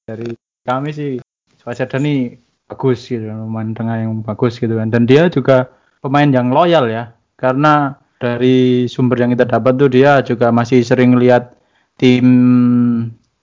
dari 0.05 0.29
kami 0.61 0.93
sih 0.93 1.17
Swasada 1.57 1.97
nih 1.97 2.37
bagus 2.65 3.09
gitu, 3.09 3.25
pemain 3.25 3.73
tengah 3.73 3.97
yang 3.99 4.21
bagus 4.21 4.57
gitu 4.57 4.77
kan. 4.77 4.93
Dan 4.93 5.09
dia 5.09 5.29
juga 5.29 5.73
pemain 5.99 6.29
yang 6.29 6.53
loyal 6.53 6.85
ya, 6.85 7.17
karena 7.35 7.97
dari 8.19 8.91
sumber 8.91 9.23
yang 9.23 9.31
kita 9.35 9.47
dapat 9.47 9.79
tuh 9.79 9.91
dia 9.91 10.21
juga 10.27 10.51
masih 10.51 10.83
sering 10.83 11.15
lihat 11.17 11.55
tim 11.99 12.27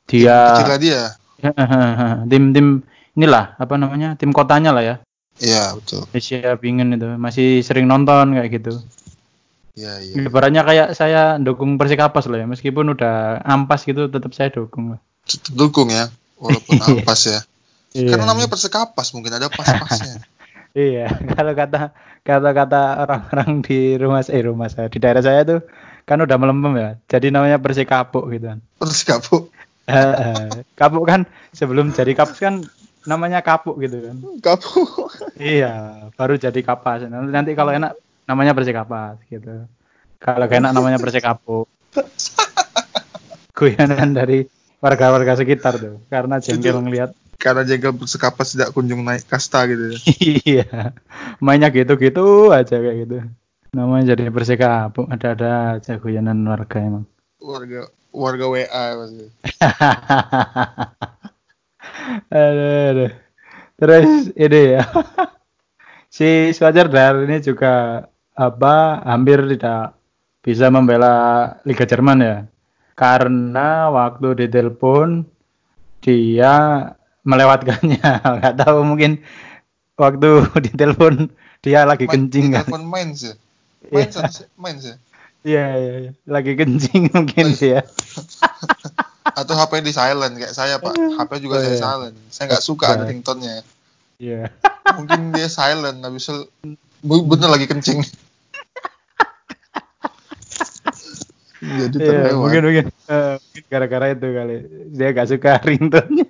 dia 0.08 0.64
tim-tim 2.28 2.84
inilah 3.18 3.56
apa 3.56 3.74
namanya 3.80 4.20
tim 4.20 4.36
kotanya 4.36 4.76
lah 4.76 4.84
ya. 4.84 4.96
Iya, 5.36 5.76
betul. 5.76 6.08
Asia 6.16 6.56
Bingen 6.56 6.96
itu 6.96 7.08
masih 7.20 7.60
sering 7.60 7.92
nonton 7.92 8.36
kayak 8.40 8.50
gitu. 8.56 8.80
Iya, 9.76 10.00
iya. 10.00 10.14
Ibaratnya 10.32 10.64
kayak 10.64 10.96
saya 10.96 11.36
dukung 11.36 11.76
Persikapas 11.76 12.32
lah 12.32 12.44
ya, 12.44 12.48
meskipun 12.48 12.96
udah 12.96 13.44
ampas 13.44 13.84
gitu 13.84 14.08
tetap 14.08 14.32
saya 14.32 14.48
dukung 14.48 14.96
lah. 14.96 15.00
Dukung 15.52 15.92
ya. 15.92 16.08
Walaupun 16.40 16.80
ampas 16.88 17.28
ya. 17.28 17.40
Iya. 17.96 18.16
Karena 18.16 18.32
namanya 18.32 18.52
persekapas 18.52 19.16
mungkin 19.16 19.40
ada 19.40 19.48
pas-pasnya. 19.48 20.20
Iya, 20.76 21.08
kalau 21.40 21.56
kata 21.56 21.96
kata-kata 22.28 23.08
orang-orang 23.08 23.64
di 23.64 23.96
rumah 23.96 24.20
eh 24.28 24.44
rumah 24.44 24.68
saya 24.68 24.92
di 24.92 25.00
daerah 25.00 25.24
saya 25.24 25.48
tuh 25.48 25.60
kan 26.04 26.20
udah 26.20 26.36
melempem 26.36 26.76
ya. 26.76 26.90
Jadi 27.08 27.32
namanya 27.32 27.58
Persikapuk 27.58 28.28
gitu 28.36 28.52
kan. 28.52 28.60
Persekapuk. 28.78 29.56
Eh, 29.88 30.66
kapuk 30.76 31.06
kan 31.08 31.24
sebelum 31.56 31.96
jadi 31.96 32.12
kapas 32.12 32.38
kan 32.44 32.60
namanya 33.08 33.40
kapuk 33.40 33.80
gitu 33.80 34.04
kan. 34.04 34.18
Kapuk. 34.44 35.16
Iya, 35.40 36.06
baru 36.20 36.36
jadi 36.36 36.60
kapas. 36.60 37.08
Nanti, 37.08 37.32
nanti 37.32 37.52
kalau 37.56 37.72
enak 37.72 37.96
namanya 38.28 38.52
Persikapas 38.52 39.22
gitu. 39.32 39.70
Kalau 40.20 40.46
gak 40.50 40.60
enak 40.60 40.74
namanya 40.76 41.00
Persikapuk. 41.00 41.72
Guyonan 43.56 44.12
dari 44.12 44.44
warga-warga 44.84 45.40
sekitar 45.40 45.80
tuh 45.80 46.04
karena 46.12 46.38
jengkel 46.38 46.78
ngelihat 46.84 47.16
karena 47.38 47.62
jengkel 47.68 47.94
Persekapas 47.94 48.56
tidak 48.56 48.74
kunjung 48.74 49.06
naik 49.06 49.28
kasta 49.30 49.68
gitu. 49.70 49.94
ya. 49.94 50.00
iya. 50.48 50.66
Mainnya 51.44 51.70
gitu-gitu 51.70 52.50
aja 52.50 52.80
kayak 52.80 52.98
gitu. 53.06 53.18
Namanya 53.76 54.16
jadi 54.16 54.32
Persikabo 54.32 55.04
ada-ada 55.12 55.76
aja 55.78 56.00
guyonan 56.00 56.48
warga 56.48 56.80
emang. 56.80 57.06
Warga 57.44 57.92
warga 58.16 58.46
WA 58.48 58.84
pasti. 58.96 59.26
aduh, 62.32 62.72
aduh. 62.96 63.12
Terus 63.76 64.10
ini 64.40 64.62
ya. 64.80 64.84
si 66.16 66.56
Swajar 66.56 66.88
Dar 66.88 67.28
ini 67.28 67.44
juga 67.44 68.08
apa 68.32 69.04
hampir 69.04 69.44
tidak 69.52 70.00
bisa 70.40 70.72
membela 70.72 71.16
Liga 71.68 71.84
Jerman 71.84 72.20
ya. 72.24 72.38
Karena 72.96 73.92
waktu 73.92 74.48
ditelepon 74.48 75.28
dia 76.00 76.88
melewatkannya. 77.26 78.00
Nggak 78.40 78.56
tahu 78.56 78.80
mungkin 78.82 79.20
waktu 79.98 80.30
ditelepon 80.70 81.28
dia 81.60 81.84
lagi 81.84 82.06
kencing 82.06 82.54
kan. 82.54 82.64
Telepon 82.64 82.86
Mainz 82.86 83.26
ya. 83.26 83.36
Iya. 83.86 84.02
Mainz 84.02 84.16
atau- 84.18 84.50
Mainz 84.58 84.84
ya. 84.84 84.96
Iya, 85.46 85.66
iya, 85.78 85.94
iya. 86.02 86.12
Lagi 86.26 86.58
kencing 86.58 87.14
mungkin 87.14 87.54
dia. 87.54 87.86
Atau 89.30 89.54
HP 89.54 89.78
di 89.82 89.94
silent 89.94 90.34
kayak 90.34 90.54
saya 90.54 90.82
pak. 90.82 90.98
HP 90.98 91.32
juga 91.38 91.58
Oh, 91.58 91.62
saya 91.62 91.70
iya. 91.70 91.82
silent. 91.82 92.16
Saya 92.30 92.46
nggak 92.50 92.66
suka 92.66 92.86
ada 92.90 93.06
Iya. 93.06 93.10
ringtone-nya. 93.14 93.54
Iya. 94.18 94.42
Mungkin 94.98 95.38
dia 95.38 95.46
silent. 95.46 96.02
Habis 96.02 96.34
bener 97.06 97.50
lagi 97.52 97.70
kencing. 97.70 98.02
Jadi 101.62 101.98
Iya, 101.98 102.10
terlewat. 102.30 102.38
mungkin 102.38 102.62
mungkin 102.64 102.86
mungkin 102.90 103.64
gara-gara 103.70 104.06
itu 104.12 104.28
kali 104.28 104.56
dia 104.92 105.08
gak 105.14 105.30
suka 105.30 105.52
ringtone-nya. 105.62 106.26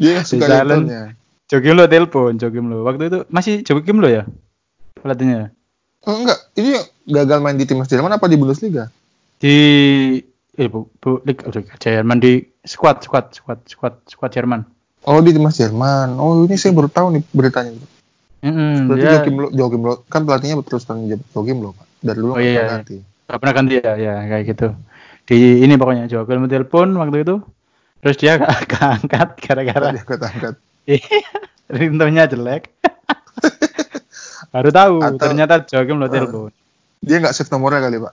Dia 0.00 0.10
nggak 0.16 0.26
suka 0.26 0.44
ringtone-nya. 0.48 1.02
Jokim 1.50 1.74
lo 1.76 1.84
telepon, 1.84 2.32
Jokim 2.40 2.64
lo. 2.72 2.88
Waktu 2.88 3.12
itu 3.12 3.18
masih 3.28 3.60
Jokim 3.60 4.00
lo 4.00 4.08
ya? 4.08 4.24
Pelatihnya. 4.96 5.52
Oh 6.08 6.16
enggak, 6.16 6.40
ini 6.56 6.80
gagal 7.04 7.38
main 7.44 7.60
di 7.60 7.68
timnas 7.68 7.84
Jerman 7.92 8.16
apa 8.16 8.24
di 8.24 8.40
Bundesliga? 8.40 8.88
Di 9.36 9.56
eh 10.56 10.68
bu, 10.72 10.88
bu 10.96 11.20
Liga, 11.28 11.52
Jerman 11.76 12.16
di 12.16 12.40
squad 12.64 13.04
squad 13.04 13.36
squad 13.36 13.60
squad 13.68 13.94
squad 14.08 14.32
Jerman. 14.32 14.64
Oh 15.04 15.20
di 15.20 15.36
timnas 15.36 15.60
Jerman. 15.60 16.16
Oh 16.16 16.48
ini 16.48 16.56
saya 16.56 16.72
baru 16.72 16.88
tahu 16.88 17.20
nih 17.20 17.22
beritanya. 17.36 17.76
Mm 18.40 18.88
Berarti 18.88 19.04
dia 19.04 19.36
Low, 19.36 19.52
Joachim 19.52 19.82
Low 19.84 20.00
kan 20.08 20.24
pelatihnya 20.24 20.56
terus 20.64 20.88
kan 20.88 21.04
Joachim 21.04 21.60
Low 21.60 21.76
pak. 21.76 21.84
Dari 22.00 22.16
dulu 22.16 22.32
Oh, 22.32 22.40
iya, 22.40 22.64
pernah 22.64 22.64
iya. 22.64 22.72
ganti. 22.80 22.96
gak 23.28 23.38
pernah 23.38 23.54
ganti 23.54 23.74
ya, 23.76 23.92
ya 24.00 24.14
kayak 24.24 24.44
gitu. 24.48 24.68
Di 25.28 25.38
ini 25.60 25.74
pokoknya 25.76 26.04
Jokim 26.08 26.40
lo 26.40 26.48
telepon 26.48 26.88
waktu 26.96 27.28
itu. 27.28 27.36
Terus 28.00 28.16
dia 28.16 28.32
gak, 28.40 28.50
gak 28.66 28.82
angkat 28.98 29.28
gara-gara 29.38 29.86
Dia 29.92 30.00
angkat 30.00 30.20
angkat. 30.22 30.54
ringtone-nya 31.70 32.24
jelek. 32.26 32.72
Baru 34.52 34.70
tahu 34.70 34.94
Atau- 34.98 35.20
ternyata 35.20 35.62
Jokim 35.62 35.96
lo 35.96 36.06
Eh. 36.06 36.12
telepon. 36.12 36.50
Dia 37.00 37.16
nggak 37.16 37.32
save 37.32 37.48
nomornya 37.48 37.80
kali 37.80 37.96
pak. 37.96 38.12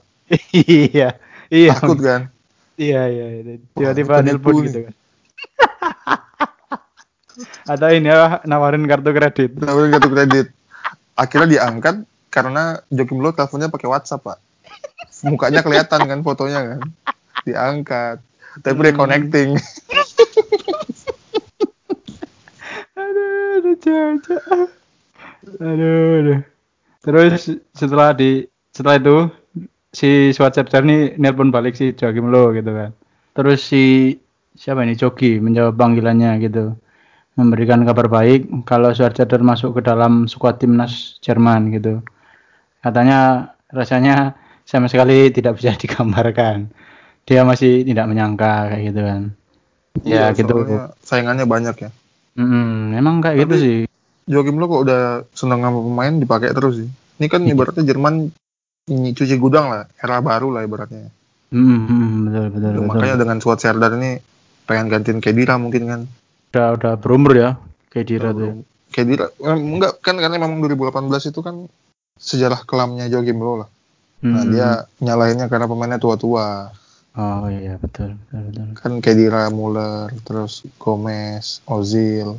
iya. 0.54 1.08
Iya. 1.48 1.72
Takut 1.74 2.00
kan. 2.00 2.32
Iya, 2.78 3.02
iya, 3.04 3.26
iya. 3.34 3.54
Tiba-tiba 3.74 4.22
penipu 4.22 4.62
gitu 4.62 4.86
kan. 4.86 4.94
Atau 7.66 7.88
ini 7.92 8.08
ya 8.08 8.40
nawarin 8.44 8.86
kartu 8.86 9.10
kredit. 9.12 9.50
Nawarin 9.58 9.92
kartu 9.92 10.08
kredit. 10.08 10.46
Akhirnya 11.14 11.48
diangkat 11.50 12.02
karena 12.30 12.78
Joachim 12.88 13.18
Low 13.18 13.34
teleponnya 13.34 13.68
pakai 13.68 13.88
WhatsApp 13.90 14.24
pak. 14.24 14.38
Mukanya 15.26 15.60
kelihatan 15.60 16.00
kan 16.06 16.18
fotonya 16.22 16.60
kan. 16.76 16.80
Diangkat. 17.42 18.18
Tapi 18.64 18.78
Hmm. 18.78 18.86
reconnecting. 18.88 19.48
Aduh, 22.98 23.58
aduh, 23.58 23.74
caca. 23.78 24.36
Aduh, 25.62 25.98
aduh. 26.22 26.40
Terus 27.02 27.34
setelah 27.72 28.12
di 28.12 28.44
setelah 28.74 28.98
itu 29.00 29.16
si 29.94 30.30
Schwarzer 30.34 30.66
ini 30.84 31.16
nelpon 31.16 31.48
balik 31.54 31.74
si 31.78 31.94
Joachim 31.94 32.28
Low 32.28 32.52
gitu 32.52 32.70
kan. 32.74 32.90
Terus 33.32 33.62
si 33.64 34.14
siapa 34.58 34.82
ini 34.82 34.98
Jogi 34.98 35.38
menjawab 35.38 35.78
panggilannya 35.78 36.42
gitu. 36.42 36.74
Memberikan 37.38 37.86
kabar 37.86 38.10
baik 38.10 38.50
kalau 38.66 38.90
Schwarzer 38.90 39.30
masuk 39.40 39.78
ke 39.78 39.82
dalam 39.86 40.26
skuad 40.26 40.58
timnas 40.58 41.22
Jerman 41.22 41.70
gitu. 41.70 42.02
Katanya 42.82 43.52
rasanya 43.70 44.34
sama 44.66 44.90
sekali 44.90 45.30
tidak 45.30 45.58
bisa 45.58 45.72
digambarkan. 45.82 46.68
Dia 47.28 47.44
masih 47.44 47.84
tidak 47.84 48.08
menyangka 48.08 48.72
kayak 48.72 48.82
gitu 48.88 49.00
kan. 49.04 49.22
Ya, 50.00 50.32
gitu. 50.32 50.54
Iya, 50.56 50.64
soalnya 50.64 50.84
Saingannya 51.04 51.44
banyak 51.44 51.76
ya. 51.76 51.90
Hmm, 52.38 52.96
emang 52.96 53.20
kayak 53.20 53.44
gitu 53.44 53.54
Tapi- 53.54 53.62
sih. 53.62 53.78
Joachim 54.28 54.60
Low 54.60 54.68
kok 54.68 54.82
udah 54.84 55.00
seneng 55.32 55.64
sama 55.64 55.80
pemain 55.80 56.12
dipakai 56.12 56.52
terus 56.52 56.84
sih. 56.84 56.88
Ini 57.18 57.26
kan 57.28 57.44
Iya. 57.44 57.56
ibaratnya 57.56 57.84
Jerman 57.84 58.28
ini 58.88 59.08
cuci 59.12 59.36
gudang 59.36 59.68
lah, 59.68 59.84
era 59.96 60.20
baru 60.20 60.52
lah 60.52 60.64
ibaratnya. 60.64 61.08
Hmm, 61.48 61.88
hmm, 61.88 62.12
betul 62.28 62.46
betul 62.52 62.70
betul. 62.76 62.86
Makanya 62.92 63.16
dengan 63.16 63.38
Suat 63.40 63.58
Serdar 63.58 63.96
ini 63.96 64.20
pengen 64.64 64.92
gantiin 64.92 65.20
Kedira 65.20 65.56
mungkin 65.56 65.82
kan. 65.88 66.00
Udah 66.52 66.66
udah 66.76 66.92
berumur 66.96 67.32
ya 67.32 67.56
kayak 67.88 68.06
Dira 68.06 68.30
tuh. 68.32 68.64
Kedira 68.88 69.32
enggak 69.40 70.00
kan 70.00 70.16
karena 70.16 70.36
memang 70.36 70.60
2018 70.60 71.28
itu 71.28 71.40
kan 71.40 71.64
sejarah 72.16 72.64
kelamnya 72.64 73.08
Joachim 73.08 73.40
Low 73.40 73.64
lah. 73.64 73.68
Nah, 74.18 74.44
Hmm. 74.44 74.50
dia 74.52 74.68
nyalahinnya 75.00 75.48
karena 75.48 75.64
pemainnya 75.64 75.96
tua-tua. 75.96 76.68
Oh 77.18 77.50
iya 77.50 77.74
betul 77.76 78.14
betul 78.14 78.40
betul. 78.46 78.66
Kan 78.78 78.92
Kedira, 79.02 79.50
Muller, 79.50 80.06
terus 80.22 80.62
Gomez, 80.78 81.58
Ozil. 81.66 82.38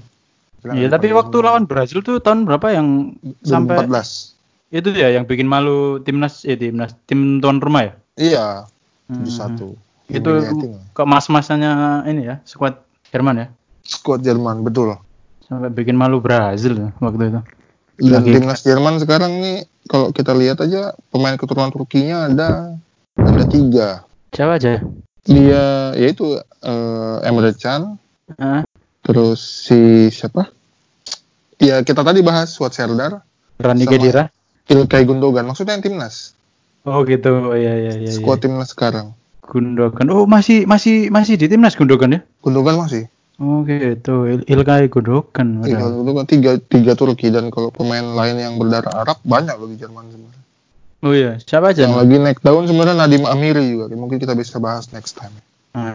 Iya 0.61 0.87
tapi 0.87 1.11
waktu 1.11 1.35
lawan 1.39 1.63
Brazil 1.63 1.99
tuh 1.99 2.19
tahun 2.19 2.43
berapa 2.43 2.67
yang 2.71 3.15
sampai 3.41 3.79
2014. 3.87 4.35
itu 4.69 4.89
ya 4.91 5.09
yang 5.09 5.23
bikin 5.23 5.47
malu 5.47 5.99
timnas 5.99 6.43
eh 6.43 6.55
timnas 6.55 6.95
tim 7.03 7.39
tuan 7.39 7.59
rumah 7.59 7.83
ya? 7.85 7.93
Iya, 8.15 8.45
Hmm. 9.09 9.25
7-1. 9.25 9.73
Itu 10.07 10.29
Humiliating 10.29 10.71
lah. 10.71 10.85
ke 10.91 11.03
mas-masanya 11.03 11.71
ini 12.05 12.25
ya 12.25 12.35
skuad 12.43 12.77
Jerman 13.09 13.35
ya 13.35 13.47
Skuad 13.81 14.21
Jerman, 14.21 14.61
betul. 14.61 14.95
sampai 15.43 15.69
bikin 15.69 15.97
malu 15.97 16.17
Brazil 16.19 16.77
ya, 16.77 16.89
waktu 16.95 17.25
itu. 17.27 17.41
Dan 17.99 18.21
Lagi- 18.21 18.33
timnas 18.33 18.61
Jerman 18.61 18.95
sekarang 18.95 19.41
nih 19.41 19.57
kalau 19.85 20.09
kita 20.09 20.31
lihat 20.31 20.61
aja 20.61 20.93
pemain 21.09 21.33
keturunan 21.33 21.67
Turkinya 21.67 22.27
ada 22.27 22.77
ada 23.17 23.43
tiga. 23.43 24.05
Siapa 24.33 24.61
aja? 24.61 24.81
Dia 25.25 25.93
yaitu 25.97 26.37
eh, 26.63 27.27
Emre 27.27 27.53
Can, 27.57 27.97
Ah, 28.37 28.61
terus 29.01 29.41
si 29.41 30.13
siapa? 30.13 30.53
Ya 31.57 31.81
kita 31.81 32.05
tadi 32.05 32.21
bahas 32.21 32.53
Suat 32.53 32.77
Serdar, 32.77 33.25
Rani 33.57 33.89
Kedira. 33.89 34.29
Ilkay 34.69 35.01
Gundogan. 35.09 35.49
Maksudnya 35.49 35.73
yang 35.73 35.81
timnas, 35.81 36.37
Oh 36.85 37.01
gitu. 37.01 37.51
Oh, 37.51 37.57
iya 37.57 37.73
iya 37.73 37.93
iya. 37.97 38.05
iya. 38.05 38.13
skuad 38.13 38.45
timnas 38.45 38.71
sekarang. 38.71 39.17
Gundogan. 39.41 40.07
Oh 40.13 40.29
masih 40.29 40.69
masih 40.69 41.09
masih 41.09 41.41
di 41.41 41.49
timnas 41.49 41.73
Gundogan 41.73 42.13
ya? 42.13 42.21
Gundogan 42.45 42.77
masih. 42.77 43.09
Oh 43.41 43.65
gitu. 43.65 44.29
Il 44.29 44.45
Ilkay 44.45 44.93
Gundogan. 44.93 45.65
Iya, 45.65 45.81
padahal. 45.81 45.89
Gundogan 46.05 46.25
tiga 46.29 46.51
tiga 46.61 46.93
Turki 46.93 47.33
dan 47.33 47.49
kalau 47.49 47.73
pemain 47.73 48.05
lain 48.05 48.37
yang 48.37 48.53
berdarah 48.61 48.93
Arab 48.93 49.17
banyak 49.25 49.57
loh 49.57 49.67
di 49.67 49.77
Jerman 49.81 50.05
sebenarnya. 50.13 50.43
Oh 50.99 51.15
iya. 51.15 51.39
Siapa 51.39 51.71
aja? 51.71 51.87
Yang 51.87 51.95
lagi 51.95 52.15
naik 52.19 52.39
daun 52.43 52.67
sebenarnya 52.67 52.95
Nadim 52.99 53.23
Amiri 53.23 53.63
juga. 53.71 53.87
Mungkin 53.91 54.19
kita 54.19 54.35
bisa 54.35 54.59
bahas 54.59 54.91
next 54.91 55.15
time. 55.15 55.31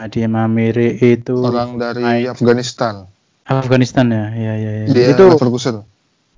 Dia 0.09 0.29
Mamiri 0.31 0.97
itu 0.97 1.37
Orang 1.37 1.77
dari 1.77 2.01
Hai. 2.01 2.25
Afghanistan. 2.25 3.05
Afghanistan 3.45 4.09
ya. 4.09 4.25
Iya 4.33 4.53
iya 4.57 4.73
iya. 4.81 4.87
Dia 4.89 5.07
Itu 5.13 5.29
Leverkusen. 5.29 5.85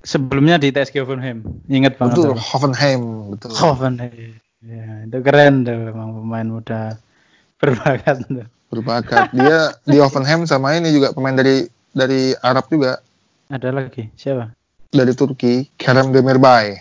sebelumnya 0.02 0.58
di 0.58 0.74
TSG 0.74 1.02
Hoffenheim. 1.02 1.42
Ingat 1.66 1.98
banget. 1.98 2.18
Betul. 2.18 2.34
Hoffenheim, 2.38 3.02
betul. 3.30 3.50
Hoffenheim. 3.54 4.34
Ya, 4.66 5.06
itu 5.06 5.18
keren 5.22 5.62
tuh 5.62 5.94
emang 5.94 6.10
pemain 6.22 6.48
muda 6.48 6.98
berbakat 7.62 8.26
tuh. 8.26 8.46
Berbakat. 8.70 9.30
Dia 9.30 9.70
di 9.90 9.98
Hoffenheim 10.02 10.42
sama 10.46 10.74
ini 10.74 10.90
juga 10.90 11.14
pemain 11.14 11.34
dari 11.34 11.70
dari 11.94 12.34
Arab 12.38 12.66
juga, 12.66 12.98
Ada 13.46 13.70
lagi 13.70 14.10
siapa? 14.18 14.52
dari 14.90 15.12
Turki, 15.14 15.70
Kerem 15.78 16.10
Demirbay. 16.10 16.74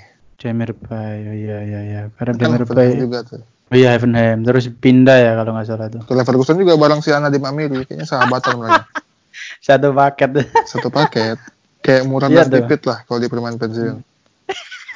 Demirbay. 0.46 1.18
Oh 1.26 1.36
iya 1.36 1.58
iya 1.66 1.80
iya. 1.82 2.02
Karena 2.14 2.38
Hoffenheim 2.38 2.62
Demirbay. 2.62 2.90
juga 3.02 3.20
tuh. 3.26 3.42
Oh 3.42 3.76
iya 3.76 3.98
Hoffenheim. 3.98 4.46
Terus 4.46 4.70
pindah 4.78 5.18
ya 5.18 5.32
kalau 5.42 5.52
nggak 5.58 5.66
salah 5.66 5.88
tuh. 5.90 6.02
Ke 6.06 6.14
Leverkusen 6.14 6.62
juga 6.62 6.78
bareng 6.78 7.02
si 7.02 7.10
Nadim 7.10 7.42
Amiri, 7.42 7.82
kayaknya 7.90 8.06
sahabatan 8.06 8.62
mereka. 8.62 8.86
Satu 9.66 9.90
paket. 9.90 10.30
Satu 10.72 10.90
paket. 10.94 11.42
Kayak 11.82 12.04
murah 12.06 12.30
Iya 12.30 12.46
tipit 12.46 12.82
lah 12.86 13.02
kalau 13.10 13.18
di 13.18 13.28
permain 13.30 13.58
pensiun. 13.58 13.98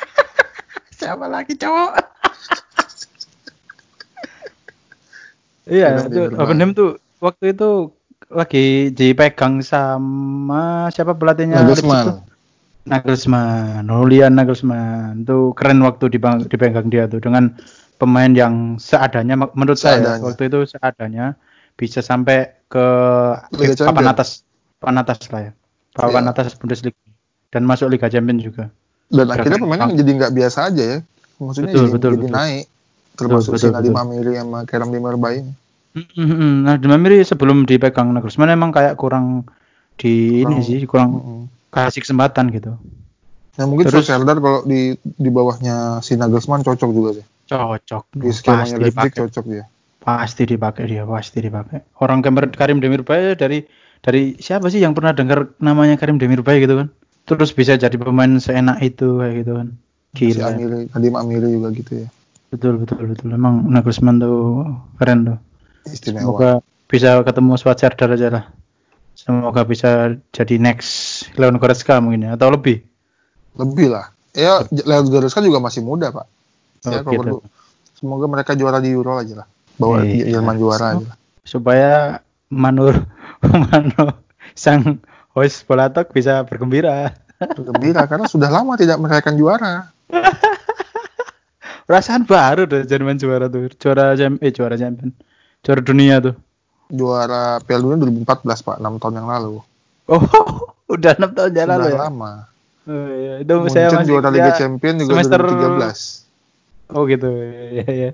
siapa 1.02 1.26
lagi 1.26 1.58
cowok? 1.58 1.94
Iya, 5.70 6.06
itu. 6.06 6.22
Hoffenheim 6.38 6.74
tuh 6.78 6.98
waktu 7.22 7.54
itu 7.58 7.94
lagi 8.30 8.94
dipegang 8.94 9.66
sama 9.66 10.94
siapa 10.94 11.18
pelatihnya? 11.18 11.66
Nagelsmann. 11.66 12.29
Nagelsmann, 12.86 13.86
Julian 13.86 14.34
Nagelsmann. 14.34 15.24
Itu 15.24 15.52
keren 15.54 15.84
waktu 15.84 16.08
dibang- 16.10 16.46
dipegang 16.46 16.88
dia 16.88 17.06
tuh 17.06 17.20
dengan 17.20 17.52
pemain 17.98 18.32
yang 18.32 18.78
seadanya 18.78 19.36
menurut 19.36 19.76
saya 19.76 20.00
Seadanya. 20.00 20.24
waktu 20.24 20.42
itu 20.48 20.60
seadanya 20.66 21.26
bisa 21.76 22.00
sampai 22.00 22.56
ke 22.66 22.86
Liga 23.54 23.84
papan 23.84 24.08
atas 24.08 24.44
papan 24.78 24.96
atas 24.98 25.20
lah 25.28 25.42
ya. 25.48 25.52
papan 25.92 26.24
Iya. 26.24 26.32
atas 26.32 26.56
Bundesliga 26.56 26.96
dan 27.50 27.66
masuk 27.66 27.90
Liga 27.90 28.08
Champions 28.08 28.46
juga. 28.46 28.72
Dan 29.10 29.28
akhirnya 29.28 29.58
pemainnya 29.58 29.90
Bang. 29.90 29.98
jadi 29.98 30.12
nggak 30.16 30.34
biasa 30.34 30.60
aja 30.70 30.84
ya. 30.86 31.00
Maksudnya 31.40 31.72
Betul, 31.72 31.82
jadi, 31.82 31.92
betul, 31.92 32.12
jadi 32.12 32.22
betul. 32.22 32.36
naik. 32.36 32.66
Termasuk 33.16 33.52
betul, 33.52 33.70
betul. 33.74 33.96
Amiri 33.96 34.34
sama 34.34 34.60
Kerem 34.64 34.90
Demirbay 34.90 35.36
ini. 35.40 35.54
Mm-mm. 35.90 36.54
Nah, 36.64 36.76
Demamiri 36.78 37.20
sebelum 37.20 37.66
dipegang 37.66 38.14
Nagelsmann 38.14 38.48
emang 38.48 38.70
kayak 38.70 38.96
kurang 38.96 39.44
di 39.98 40.40
ini 40.40 40.46
Kurang- 40.46 40.64
sih, 40.64 40.80
kurang 40.86 41.10
Mm-mm. 41.12 41.42
Kasih 41.70 42.02
kesempatan 42.02 42.50
gitu. 42.54 42.76
Nah 43.60 43.66
mungkin 43.68 43.90
Terus- 43.90 44.08
Solskjaer 44.08 44.40
kalau 44.40 44.64
di 44.64 44.96
di 45.00 45.30
bawahnya 45.30 46.00
si 46.00 46.16
Nagelsmann 46.16 46.64
cocok 46.64 46.90
juga 46.96 47.10
sih. 47.20 47.26
Cocok. 47.50 48.04
Di 48.16 48.30
skemanya 48.32 48.78
pasti 48.78 48.78
Leipzig 48.78 48.94
dipakai. 48.94 49.20
cocok 49.26 49.46
dia. 49.50 49.66
Pasti 50.00 50.44
dipakai 50.48 50.84
dia, 50.88 51.04
pasti 51.04 51.38
dipakai. 51.44 51.80
Orang 52.00 52.24
Karim, 52.24 52.50
Karim 52.56 52.78
Demirbay 52.80 53.36
dari 53.36 53.68
dari 54.00 54.40
siapa 54.40 54.72
sih 54.72 54.80
yang 54.80 54.96
pernah 54.96 55.12
dengar 55.12 55.52
namanya 55.60 56.00
Karim 56.00 56.16
Demirbay 56.22 56.64
gitu 56.64 56.80
kan? 56.80 56.88
Terus 57.28 57.52
bisa 57.52 57.76
jadi 57.76 57.94
pemain 58.00 58.40
seenak 58.40 58.80
itu 58.80 59.20
kayak 59.20 59.34
gitu 59.44 59.52
kan. 59.60 59.68
Si 60.16 60.34
Gila. 60.34 60.56
Amiri, 60.56 60.80
Nadiem 60.96 61.16
Amiri 61.20 61.50
juga 61.52 61.70
gitu 61.76 61.92
ya. 62.06 62.08
Betul 62.50 62.82
betul 62.82 63.06
betul. 63.14 63.30
Emang 63.36 63.70
Nagelsmann 63.70 64.18
tuh 64.18 64.66
keren 64.98 65.36
tuh. 65.36 65.38
Istimewa. 65.86 66.22
Semoga 66.26 66.52
bisa 66.90 67.22
ketemu 67.22 67.52
Schwarzer 67.60 67.94
aja 67.94 68.28
lah. 68.34 68.44
Semoga 69.20 69.68
bisa 69.68 70.16
jadi 70.32 70.56
next 70.56 71.28
Leon 71.36 71.60
Goretzka 71.60 72.00
mungkin 72.00 72.24
ya 72.24 72.40
atau 72.40 72.56
lebih. 72.56 72.80
Lebih 73.60 73.92
lah. 73.92 74.16
Ya 74.32 74.64
Leon 74.72 75.12
Goretzka 75.12 75.44
juga 75.44 75.60
masih 75.60 75.84
muda 75.84 76.08
pak. 76.10 76.24
Oh, 76.24 76.92
Ya, 76.92 77.04
kalau 77.04 77.12
gitu. 77.12 77.20
perlu. 77.20 77.38
Semoga 78.00 78.26
mereka 78.32 78.56
juara 78.56 78.80
di 78.80 78.96
Euro 78.96 79.20
aja 79.20 79.44
lah. 79.44 79.48
Bawa 79.76 80.08
Iya. 80.08 80.40
Jerman 80.40 80.56
juara 80.56 80.96
aja 80.96 81.04
lah. 81.04 81.18
Supaya 81.44 82.24
Manur 82.48 82.96
Mano 83.44 84.24
sang 84.56 85.04
host 85.36 85.68
Polatok 85.68 86.16
bisa 86.16 86.48
bergembira. 86.48 87.12
Gembira 87.40 88.08
karena 88.08 88.28
sudah 88.28 88.48
lama 88.48 88.80
tidak 88.80 89.00
merayakan 89.00 89.36
juara. 89.36 89.74
Perasaan 91.88 92.24
baru 92.24 92.64
deh 92.64 92.86
Jerman 92.86 93.18
juara 93.18 93.50
tuh. 93.50 93.68
Juara 93.76 94.14
jam 94.16 94.40
eh 94.40 94.52
juara 94.54 94.76
champion. 94.76 95.12
Juara 95.60 95.82
dunia 95.82 96.22
tuh. 96.22 96.36
Juara 96.90 97.62
Piala 97.62 97.96
Dunia 97.96 98.26
2014 98.26 98.66
pak, 98.66 98.76
6 98.82 99.02
tahun 99.02 99.16
yang 99.22 99.30
lalu. 99.30 99.62
Oh, 100.10 100.22
udah 100.94 101.14
enam 101.22 101.32
tahun 101.38 101.52
jalan 101.54 101.76
Sudah 101.78 101.86
lalu 101.86 101.94
ya. 101.94 102.00
lama. 102.02 102.32
Oh, 102.90 103.08
iya. 103.14 103.34
Itu 103.46 103.54
saya 103.70 103.86
Munchen 103.94 104.00
masih 104.02 104.10
juara 104.10 104.30
Liga 104.34 104.50
ya, 104.50 104.58
Champion 104.58 104.96
juga 104.98 105.12
semester 105.14 105.40
2013. 105.46 106.98
Oh 106.98 107.04
gitu. 107.06 107.30
Ya 107.78 107.86
ya. 107.86 108.12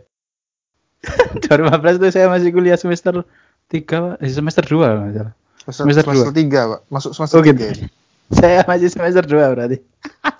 2015 1.39 2.01
tuh 2.01 2.09
saya 2.11 2.27
masih 2.27 2.49
kuliah 2.51 2.75
semester 2.75 3.23
3, 3.71 4.19
eh, 4.19 4.31
semester 4.33 4.63
2 4.67 4.83
kalau 4.83 5.01
nggak 5.07 5.15
salah. 5.15 5.33
Semester, 5.65 6.03
Semester 6.03 6.03
semester 6.11 6.35
3 6.35 6.71
pak, 6.75 6.81
masuk 6.91 7.11
semester 7.15 7.35
Oh 7.39 7.43
gitu. 7.45 7.63
3 7.63 7.73
ini. 7.79 7.87
Saya 8.41 8.65
masih 8.65 8.89
semester 8.89 9.21
2 9.21 9.53
berarti. 9.53 9.77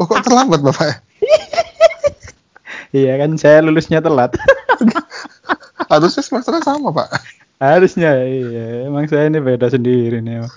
Oh 0.02 0.10
kok 0.10 0.26
terlambat 0.26 0.60
bapak 0.60 0.86
ya? 0.90 0.96
Iya 2.96 3.20
kan 3.20 3.36
saya 3.36 3.60
lulusnya 3.60 4.00
telat. 4.00 4.40
Harusnya 5.92 6.24
semesternya 6.24 6.64
sama 6.64 6.96
pak. 6.96 7.12
Harusnya 7.58 8.12
iya. 8.22 8.88
Emang 8.88 9.08
saya 9.08 9.28
ini 9.28 9.40
beda 9.40 9.68
sendiri 9.68 10.20
nih. 10.20 10.44
emang. 10.44 10.52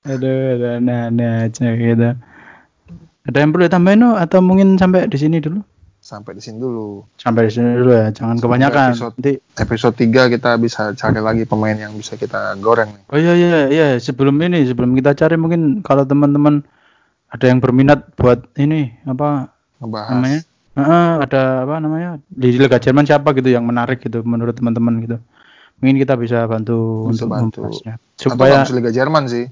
Aduh, 0.00 0.56
aduh 0.56 0.70
aneh-aneh 0.80 1.30
aja 1.46 1.68
gitu. 1.70 2.08
Ada 3.20 3.36
yang 3.36 3.50
perlu 3.52 3.68
ditambahin 3.68 4.00
no? 4.00 4.10
atau 4.16 4.40
mungkin 4.40 4.74
sampai 4.74 5.04
di 5.06 5.20
sini 5.20 5.38
dulu? 5.38 5.60
Sampai 6.00 6.32
di 6.32 6.42
sini 6.42 6.56
dulu. 6.56 7.04
Sampai 7.14 7.46
di 7.46 7.52
sini 7.52 7.76
dulu 7.76 7.92
ya, 7.92 8.08
jangan 8.08 8.40
Sampai 8.40 8.44
kebanyakan. 8.48 8.88
episode- 8.96 9.14
Nanti 9.20 9.32
Episode 9.54 9.94
3 10.00 10.32
kita 10.32 10.50
bisa 10.56 10.82
cari 10.96 11.20
lagi 11.20 11.44
pemain 11.44 11.76
yang 11.76 11.92
bisa 11.92 12.16
kita 12.16 12.56
goreng 12.58 12.88
nih. 12.90 13.04
Oh 13.12 13.20
iya 13.20 13.32
iya 13.36 13.60
iya 13.68 13.86
sebelum 14.00 14.40
ini 14.40 14.64
sebelum 14.64 14.96
kita 14.96 15.12
cari 15.12 15.36
mungkin 15.36 15.84
kalau 15.84 16.08
teman-teman 16.08 16.64
ada 17.28 17.44
yang 17.44 17.60
berminat 17.60 18.16
buat 18.16 18.48
ini 18.56 18.96
apa 19.04 19.52
Ngebahas. 19.78 20.10
namanya? 20.16 20.40
Heeh, 20.70 21.08
ada 21.20 21.42
apa 21.62 21.74
namanya 21.76 22.10
di 22.26 22.48
Liga 22.56 22.80
Jerman 22.80 23.04
siapa 23.04 23.36
gitu 23.36 23.52
yang 23.52 23.68
menarik 23.68 24.00
gitu 24.00 24.24
menurut 24.24 24.56
teman-teman 24.56 25.04
gitu. 25.04 25.20
Mungkin 25.80 25.96
kita 25.98 26.14
bisa 26.14 26.44
bantu 26.44 27.08
Bisa 27.08 27.24
untuk 27.24 27.28
bantu. 27.28 27.58
membahasnya. 27.64 27.94
Atau 27.96 28.30
Supaya 28.30 28.54
bisa 28.62 28.72
Liga 28.74 28.90
Jerman 28.90 29.24
sih. 29.26 29.44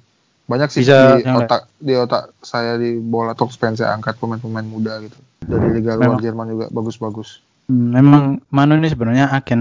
Banyak 0.45 0.69
sih 0.71 0.81
Bisa 0.81 1.15
di 1.15 1.23
otak 1.27 1.61
di 1.77 1.93
otak 1.93 2.23
saya 2.41 2.77
di 2.77 2.97
bola 2.97 3.33
talks 3.33 3.57
pengen 3.57 3.77
saya 3.77 3.93
angkat 3.93 4.17
pemain-pemain 4.17 4.65
muda 4.65 4.97
gitu. 4.99 5.17
Dari 5.41 5.67
liga 5.75 5.95
luar 5.95 6.17
Memang. 6.17 6.21
Jerman 6.21 6.47
juga 6.49 6.65
bagus-bagus. 6.69 7.41
hmm, 7.67 7.89
memang 7.93 8.23
Manu 8.49 8.75
ini 8.75 8.87
sebenarnya 8.87 9.29
agen 9.29 9.61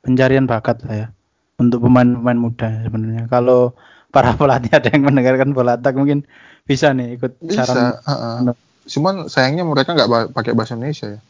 pencarian 0.00 0.44
bakat 0.44 0.80
lah 0.84 0.94
ya 0.96 1.06
untuk 1.56 1.80
pemain-pemain 1.80 2.38
muda 2.38 2.68
sebenarnya. 2.80 3.26
Kalau 3.26 3.72
para 4.08 4.32
pelatih 4.40 4.72
ada 4.72 4.88
yang 4.88 5.04
mendengarkan 5.04 5.52
bola 5.52 5.76
tak 5.76 5.94
mungkin 5.94 6.24
bisa 6.64 6.90
nih 6.90 7.16
ikut 7.16 7.36
Bisa, 7.40 7.64
saran. 7.64 7.92
heeh. 8.00 8.32
Anu. 8.40 8.52
Cuman 8.82 9.28
sayangnya 9.28 9.62
mereka 9.62 9.92
nggak 9.92 10.32
pakai 10.32 10.52
bahasa 10.52 10.72
Indonesia 10.72 11.12
ya. 11.12 11.20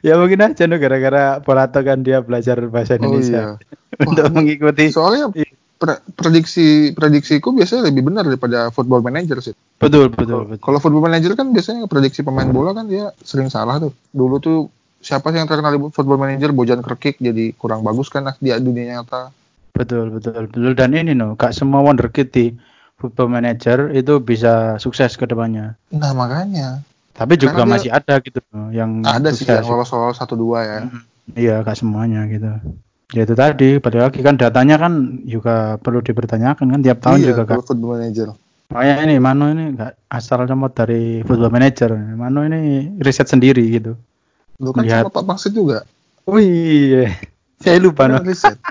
ya 0.00 0.16
mungkin 0.16 0.40
aja 0.42 0.64
no 0.66 0.76
gara-gara 0.76 1.38
Polato 1.40 1.80
kan 1.80 2.00
dia 2.00 2.20
belajar 2.20 2.56
bahasa 2.68 2.96
Oh 3.00 3.00
Indonesia 3.00 3.56
iya. 3.56 3.56
untuk 4.08 4.26
mengikuti 4.32 4.88
Soalnya 4.88 5.32
pre- 5.80 6.02
prediksi 6.12 6.92
prediksiku 6.92 7.52
biasanya 7.52 7.88
lebih 7.88 8.04
benar 8.08 8.24
daripada 8.28 8.68
football 8.70 9.00
manager 9.00 9.40
sih. 9.40 9.54
betul 9.80 10.12
betul 10.12 10.44
betul 10.48 10.60
Kalau 10.60 10.78
football 10.78 11.08
manager 11.08 11.32
kan 11.36 11.52
biasanya 11.52 11.88
prediksi 11.88 12.20
pemain 12.20 12.48
bola 12.48 12.76
kan 12.76 12.84
dia 12.88 13.12
sering 13.24 13.48
salah 13.48 13.80
tuh. 13.80 13.92
Dulu 14.12 14.36
tuh 14.38 14.58
siapa 15.00 15.32
sih 15.32 15.40
yang 15.40 15.48
terkenal 15.48 15.72
di 15.72 15.80
football 15.88 16.20
manager 16.20 16.52
Bojan 16.52 16.84
Krkic 16.84 17.16
jadi 17.18 17.56
kurang 17.56 17.80
bagus 17.80 18.12
kan 18.12 18.28
di 18.36 18.52
dunia 18.52 19.00
nyata. 19.00 19.32
betul 19.70 20.12
betul 20.12 20.50
betul 20.50 20.72
dan 20.76 20.92
ini 20.92 21.16
no 21.16 21.38
gak 21.38 21.56
semua 21.56 21.80
wonderkid 21.80 22.28
di 22.28 22.52
football 23.00 23.32
manager 23.32 23.88
itu 23.94 24.20
bisa 24.20 24.76
sukses 24.76 25.16
ke 25.16 25.24
depannya 25.24 25.78
Nah 25.94 26.12
makanya 26.12 26.84
tapi 27.14 27.36
juga 27.36 27.58
Karena 27.60 27.66
dia- 27.66 27.74
masih 27.76 27.90
ada 27.92 28.14
gitu 28.22 28.40
yang 28.70 28.90
ada 29.02 29.28
sih 29.34 29.44
yang 29.44 29.66
lolos-lolos 29.66 30.16
satu 30.16 30.34
dua 30.38 30.58
ya. 30.64 30.78
Iya 31.30 31.54
gak 31.62 31.78
semuanya 31.78 32.26
gitu 32.26 32.50
ya 33.10 33.26
itu 33.26 33.34
tadi 33.34 33.82
balik 33.82 34.00
lagi 34.06 34.20
kan 34.22 34.38
datanya 34.38 34.78
kan 34.78 35.18
juga 35.26 35.74
perlu 35.82 35.98
dipertanyakan 35.98 36.78
kan 36.78 36.80
tiap 36.80 37.02
tahun 37.02 37.18
iya, 37.18 37.26
juga 37.34 37.42
kan 37.42 37.58
football 37.58 37.98
manager. 37.98 38.30
makanya 38.70 38.94
ini 39.02 39.14
Mano 39.18 39.50
ini 39.50 39.74
nggak 39.74 40.14
asal 40.14 40.46
comot 40.46 40.70
dari 40.78 41.26
football 41.26 41.50
manager 41.50 41.90
Mano 42.14 42.46
ini 42.46 42.86
riset 43.02 43.26
sendiri 43.26 43.66
gitu 43.66 43.98
Lu 44.60 44.76
kan 44.76 44.84
sama 44.84 45.08
Pak 45.08 45.24
Pangsit 45.24 45.56
juga. 45.56 45.88
Wih, 46.28 46.44
iya. 46.92 47.16
saya 47.64 47.80
lupa 47.80 48.06
no. 48.06 48.20
Kan 48.20 48.28
riset. 48.28 48.60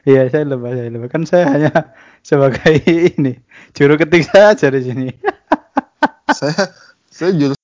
Iya, 0.00 0.32
saya 0.32 0.48
lupa, 0.48 0.72
saya 0.72 0.88
lupa. 0.88 1.06
Kan 1.12 1.22
saya 1.28 1.44
hanya 1.52 1.70
sebagai 2.28 2.72
ini 2.88 3.36
juru 3.76 4.00
ketik 4.00 4.24
saja 4.32 4.72
di 4.72 4.80
sini. 4.80 5.08
saya 6.40 6.72
saya 7.12 7.36
jurus 7.36 7.59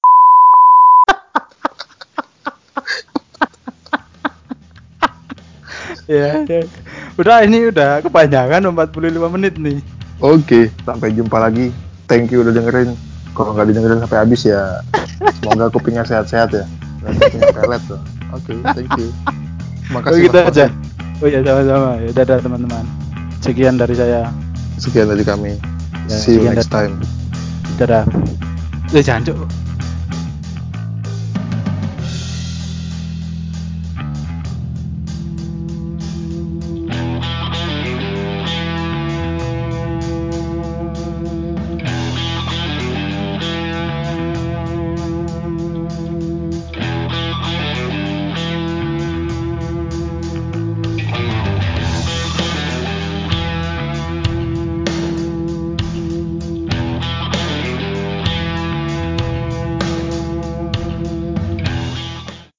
ya, 6.06 6.42
ya. 6.42 6.62
Udah 7.16 7.42
ini 7.42 7.68
udah 7.68 8.00
kepanjangan 8.00 8.62
45 8.62 9.34
menit 9.34 9.54
nih. 9.56 9.78
Oke, 10.18 10.72
sampai 10.82 11.12
jumpa 11.12 11.36
lagi. 11.36 11.70
Thank 12.06 12.30
you 12.30 12.40
udah 12.40 12.54
dengerin. 12.54 12.94
Kalau 13.36 13.52
nggak 13.52 13.68
didengerin 13.68 14.00
sampai 14.00 14.18
habis 14.22 14.40
ya, 14.42 14.80
semoga 15.38 15.68
kupingnya 15.68 16.02
sehat-sehat 16.02 16.50
ya. 16.50 16.64
Dan 17.02 17.12
kupingnya 17.16 17.52
pelet 17.52 17.82
tuh. 17.84 18.00
Oke, 18.32 18.54
thank 18.72 18.90
you. 18.96 19.10
Oh, 19.86 20.00
Makasih 20.00 20.20
gitu 20.24 20.38
Mas 20.40 20.50
aja. 20.50 20.66
Oh 21.18 21.28
ya 21.28 21.40
sama-sama. 21.40 21.90
Ya 22.00 22.10
dadah 22.12 22.38
teman-teman. 22.40 22.84
Sekian 23.38 23.76
dari 23.76 23.94
saya. 23.94 24.30
Sekian 24.76 25.06
dari 25.06 25.22
kami. 25.22 25.54
Ya, 26.06 26.16
See 26.16 26.36
you 26.36 26.48
next 26.48 26.68
dari- 26.68 26.90
time. 26.90 26.94
Dadah. 27.76 28.04
Eh, 28.94 29.02
jangan. 29.02 29.46